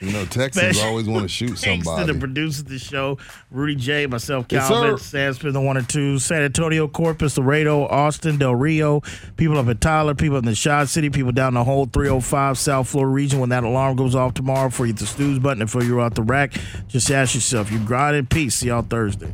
[0.05, 2.13] you know, Texans always want to shoot Thanks to somebody.
[2.13, 3.17] the producers of the show,
[3.51, 5.03] Rudy J, myself, Calvin, sir.
[5.03, 9.01] Sam Smith, the one or two, San Antonio, Corpus, Laredo, Austin, Del Rio,
[9.37, 12.87] people up in Tyler, people in the Shot City, people down the whole 305 South
[12.89, 13.39] Florida region.
[13.39, 16.15] When that alarm goes off tomorrow for you the snooze button and for you out
[16.15, 16.53] the rack,
[16.87, 18.55] just ask yourself, you grind in peace.
[18.55, 19.33] See y'all Thursday.